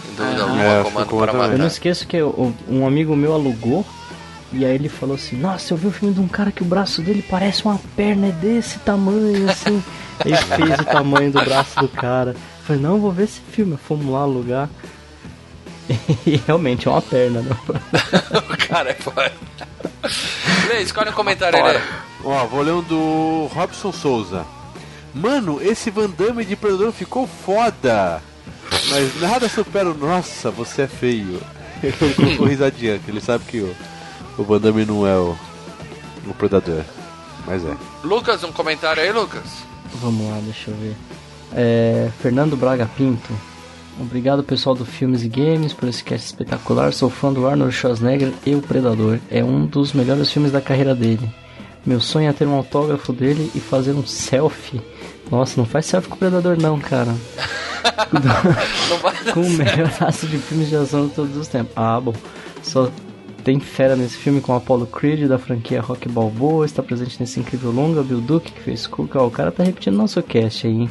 [0.05, 1.51] Sem dúvida alguma, É, comando para comando matar.
[1.53, 3.85] Eu não esqueço que eu- um amigo meu alugou
[4.51, 6.65] e aí ele falou assim: Nossa, eu vi o filme de um cara que o
[6.65, 9.83] braço dele parece uma perna é desse tamanho, assim.
[10.25, 12.35] Ele fez o tamanho do braço do cara.
[12.65, 13.77] falei, não, eu vou ver esse filme.
[13.77, 14.69] Fomos lá alugar.
[16.27, 17.55] E realmente é uma perna, né?
[18.37, 19.31] o cara é foda.
[20.67, 21.81] Lê, escolhe um comentário aí.
[22.23, 24.45] Ó, vou ler um do Robson Souza.
[25.13, 28.21] Mano, esse Van Damme de Predador ficou foda.
[28.89, 29.93] Mas nada supera o.
[29.93, 31.41] Nossa, você é feio.
[31.81, 33.73] Ele colocou risadinha, que ele sabe que o,
[34.39, 35.35] o Van Damme não é o,
[36.25, 36.83] o Predador.
[37.45, 37.75] Mas é.
[38.03, 39.43] Lucas, um comentário aí, Lucas?
[39.95, 40.95] Vamos lá, deixa eu ver.
[41.53, 43.33] É, Fernando Braga Pinto.
[43.99, 46.93] Obrigado pessoal do Filmes e Games por esse cast espetacular.
[46.93, 49.19] Sou fã do Arnold Schwarzenegger e o Predador.
[49.29, 51.29] É um dos melhores filmes da carreira dele.
[51.85, 54.81] Meu sonho é ter um autógrafo dele e fazer um selfie.
[55.29, 57.13] Nossa, não faz selfie com o Predador não, cara.
[59.33, 61.73] com o melhor aço de filmes de ação de todos os tempos.
[61.75, 62.13] Ah, bom.
[62.63, 62.89] Só
[63.49, 66.67] tem fera nesse filme com Apollo Creed da franquia Rock Balboa.
[66.67, 68.03] Está presente nesse incrível longa.
[68.03, 69.19] Bill Duke que fez Cuca.
[69.23, 70.89] o cara tá repetindo nosso cast aí, hein?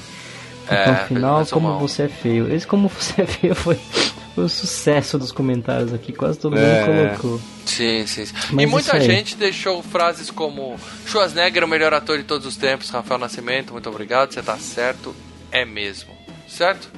[0.68, 1.78] É, Então, final, começou como mal.
[1.78, 2.52] você é feio.
[2.52, 3.76] Esse como você é feio foi,
[4.34, 6.12] foi o sucesso dos comentários aqui.
[6.12, 7.14] Quase todo mundo É.
[7.16, 7.40] colocou.
[7.64, 8.26] Sim, sim.
[8.26, 8.34] sim.
[8.50, 10.74] Mas e muita gente deixou frases como
[11.06, 15.14] Schwarzenegger, o melhor ator de todos os tempos, Rafael Nascimento, muito obrigado, você tá certo,
[15.52, 16.10] é mesmo.
[16.48, 16.90] Certo?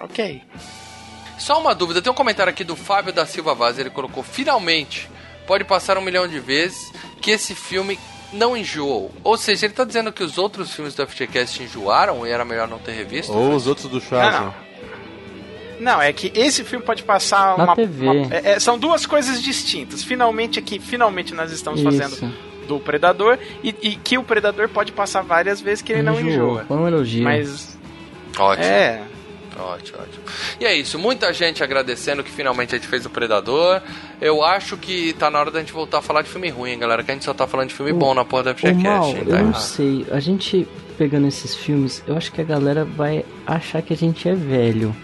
[0.00, 0.42] Ok.
[1.38, 5.08] Só uma dúvida, tem um comentário aqui do Fábio da Silva Vaz, ele colocou, finalmente,
[5.46, 7.98] pode passar um milhão de vezes que esse filme
[8.32, 9.12] não enjoou.
[9.22, 12.66] Ou seja, ele tá dizendo que os outros filmes do FGCast enjoaram e era melhor
[12.66, 13.32] não ter revisto?
[13.32, 14.40] Ou os outros do Schwarzenegger.
[15.78, 17.76] Não, Não, é que esse filme pode passar Na uma.
[17.76, 18.08] TV.
[18.08, 20.02] uma- é- é, são duas coisas distintas.
[20.02, 21.90] Finalmente aqui, finalmente nós estamos Isso.
[21.90, 22.34] fazendo
[22.66, 26.64] do Predador e, e que o Predador pode passar várias vezes que ele não enjoa.
[26.66, 27.22] Foi um elogio.
[27.24, 27.78] Mas
[28.38, 28.64] Ótimo.
[28.66, 29.02] é.
[29.58, 30.22] Ótimo, ótimo.
[30.60, 33.80] E é isso, muita gente agradecendo que finalmente a gente fez o Predador.
[34.20, 36.78] Eu acho que tá na hora da gente voltar a falar de filme ruim, hein,
[36.78, 37.02] galera.
[37.02, 38.82] Que a gente só tá falando de filme bom na porra da FGCast.
[38.82, 39.42] Mal, hein, eu tá?
[39.42, 40.06] não sei.
[40.10, 40.68] A gente
[40.98, 44.94] pegando esses filmes, eu acho que a galera vai achar que a gente é velho.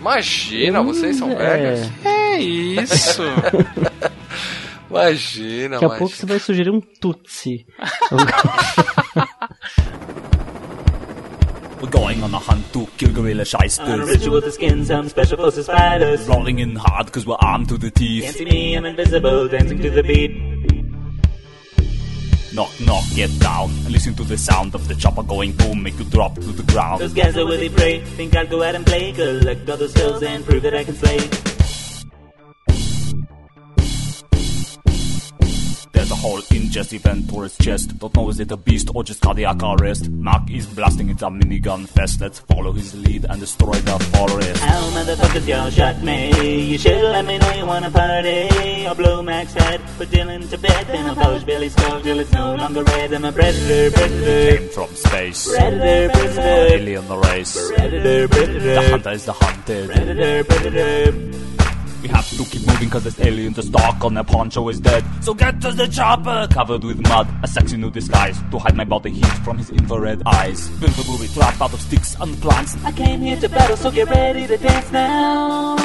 [0.00, 1.34] Imagina, Hum, vocês são é.
[1.36, 1.90] velhos.
[2.04, 3.22] É isso.
[4.90, 5.98] Imagina, Daqui a imagina.
[5.98, 7.66] pouco você vai sugerir um Tutsi.
[11.84, 14.08] We're going on a hunt to kill gorilla On a shysters.
[14.08, 16.26] ritual to skin some special forces fighters.
[16.26, 18.24] Rolling in hard cause we're armed to the teeth.
[18.24, 20.30] Can't see me, I'm invisible, dancing to the beat.
[22.54, 23.68] Knock, knock, get down.
[23.68, 26.62] And listen to the sound of the chopper going boom, make you drop to the
[26.72, 27.02] ground.
[27.02, 30.22] Those guys are really brave, think I'll go out and play, collect all the skills
[30.22, 31.53] and prove that I can slay.
[36.04, 37.96] There's a hole in Jesse Ventura's chest.
[37.98, 40.10] Don't know is it a beast or just cardiac arrest.
[40.10, 42.20] Mark is blasting it's a minigun fest.
[42.20, 44.62] Let's follow his lead and destroy the forest.
[44.62, 46.72] How motherfuckers y'all shot me?
[46.72, 48.86] You should let me know you wanna party.
[48.86, 52.32] I'll blow Max head, put Dylan to bed, then I'll polish Billy's skull till it's
[52.32, 53.14] no longer red.
[53.14, 54.58] I'm a predator, predator.
[54.58, 55.56] Came from space.
[55.56, 56.74] Predator, predator.
[56.74, 57.70] Alien race.
[57.70, 58.74] Predator, predator.
[58.74, 59.86] The hunter is the hunted.
[59.88, 61.53] Predator, predator.
[62.04, 65.02] We have to keep moving cause this alien just talk on the poncho is dead.
[65.24, 68.84] So get to the chopper, covered with mud, a sexy new disguise to hide my
[68.84, 70.68] body heat from his infrared eyes.
[70.80, 72.76] Build a movie trap out of sticks and plants.
[72.84, 75.76] I came here to battle, so get ready to dance now.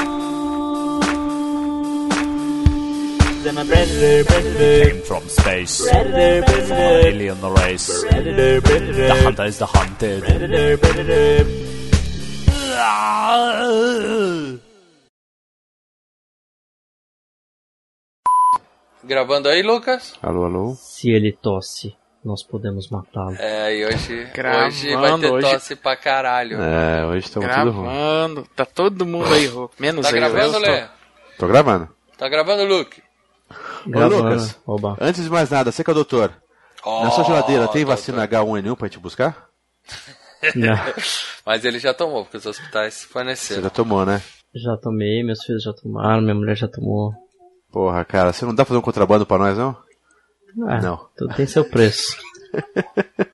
[3.48, 4.90] I'm a predator, predator.
[4.90, 5.90] Came from space.
[5.90, 7.08] Predator, predator.
[7.08, 8.04] Alien race.
[8.04, 9.08] Predator, predator.
[9.08, 10.24] The hunter is the hunted.
[10.24, 11.46] Predator, predator.
[12.76, 14.60] Ah.
[19.10, 20.14] Gravando aí, Lucas?
[20.22, 20.76] Alô, alô?
[20.76, 23.36] Se ele tosse, nós podemos matá-lo.
[23.40, 26.62] É, e hoje, Gravando, hoje vai ter hoje- tosse pra caralho.
[26.62, 27.84] É, hoje estamos tudo ruim.
[27.88, 28.48] Gravando.
[28.56, 29.74] Tá todo mundo aí rouco.
[29.80, 30.16] Menos Tá eu.
[30.16, 30.88] gravando, eu
[31.40, 31.90] tô- gravando.
[32.20, 33.02] Tá gravando, Luke?
[33.50, 34.24] Ô, Gravando.
[34.24, 34.96] Lucas, Oba.
[35.02, 36.32] antes de mais nada, você que é o doutor.
[36.86, 37.98] Na sua Oh, geladeira tem doutor.
[37.98, 39.48] vacina H1N1 pra gente buscar?
[40.56, 40.68] Não,
[41.44, 43.64] Mas ele já tomou, porque os hospitais Você forneceram.
[43.64, 44.22] já tomou, né?
[44.56, 47.12] já tomei, meus filhos já tomaram, minha mulher já tomou.
[47.72, 49.78] Porra, cara, você não dá pra fazer um contrabando pra nós, não?
[50.68, 51.10] Ah, Não.
[51.16, 52.18] Tudo tem seu preço.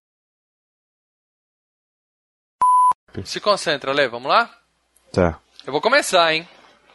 [3.23, 4.53] Se concentra, Lê, vamos lá?
[5.13, 6.47] Tá, Eu vou começar, hein?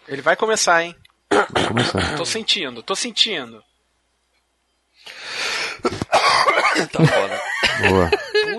[0.07, 0.95] Ele vai começar, hein?
[1.31, 2.17] vamos começar.
[2.17, 3.63] Tô sentindo, tô sentindo.
[6.93, 7.41] Tá foda.
[7.89, 8.11] Boa.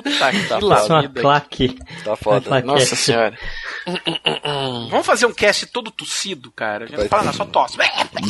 [0.02, 0.94] Puta que Tá Isso é foda.
[0.94, 1.80] uma claque.
[2.04, 2.50] Tá foda.
[2.50, 3.38] Uma Nossa senhora.
[4.90, 6.86] Vamos fazer um cast todo tossido, cara.
[6.86, 7.78] A gente Vai fala, não, só tosse.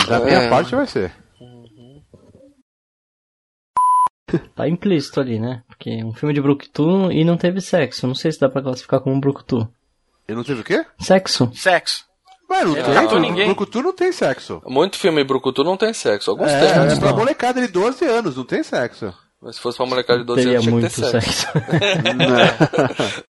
[0.07, 1.11] Da minha parte vai ser.
[4.55, 5.61] Tá implícito ali, né?
[5.67, 8.07] Porque é um filme de Brucutu e não teve sexo.
[8.07, 9.67] Não sei se dá pra classificar como Brucutu.
[10.27, 10.85] E não teve o quê?
[10.97, 11.51] Sexo?
[11.53, 12.05] Sexo.
[12.49, 13.45] Mas não Ele tem, no ninguém.
[13.47, 14.61] Brucutu não tem sexo.
[14.65, 16.31] Muito filme Brucutu não tem sexo.
[16.31, 16.97] Alguns É, tem.
[16.97, 19.13] é pra molecada de 12 anos, não tem sexo.
[19.41, 21.31] Mas se fosse pra molecada de 12 Teria anos, tinha que muito ter sexo.
[21.31, 21.47] sexo.
[22.15, 23.11] Não.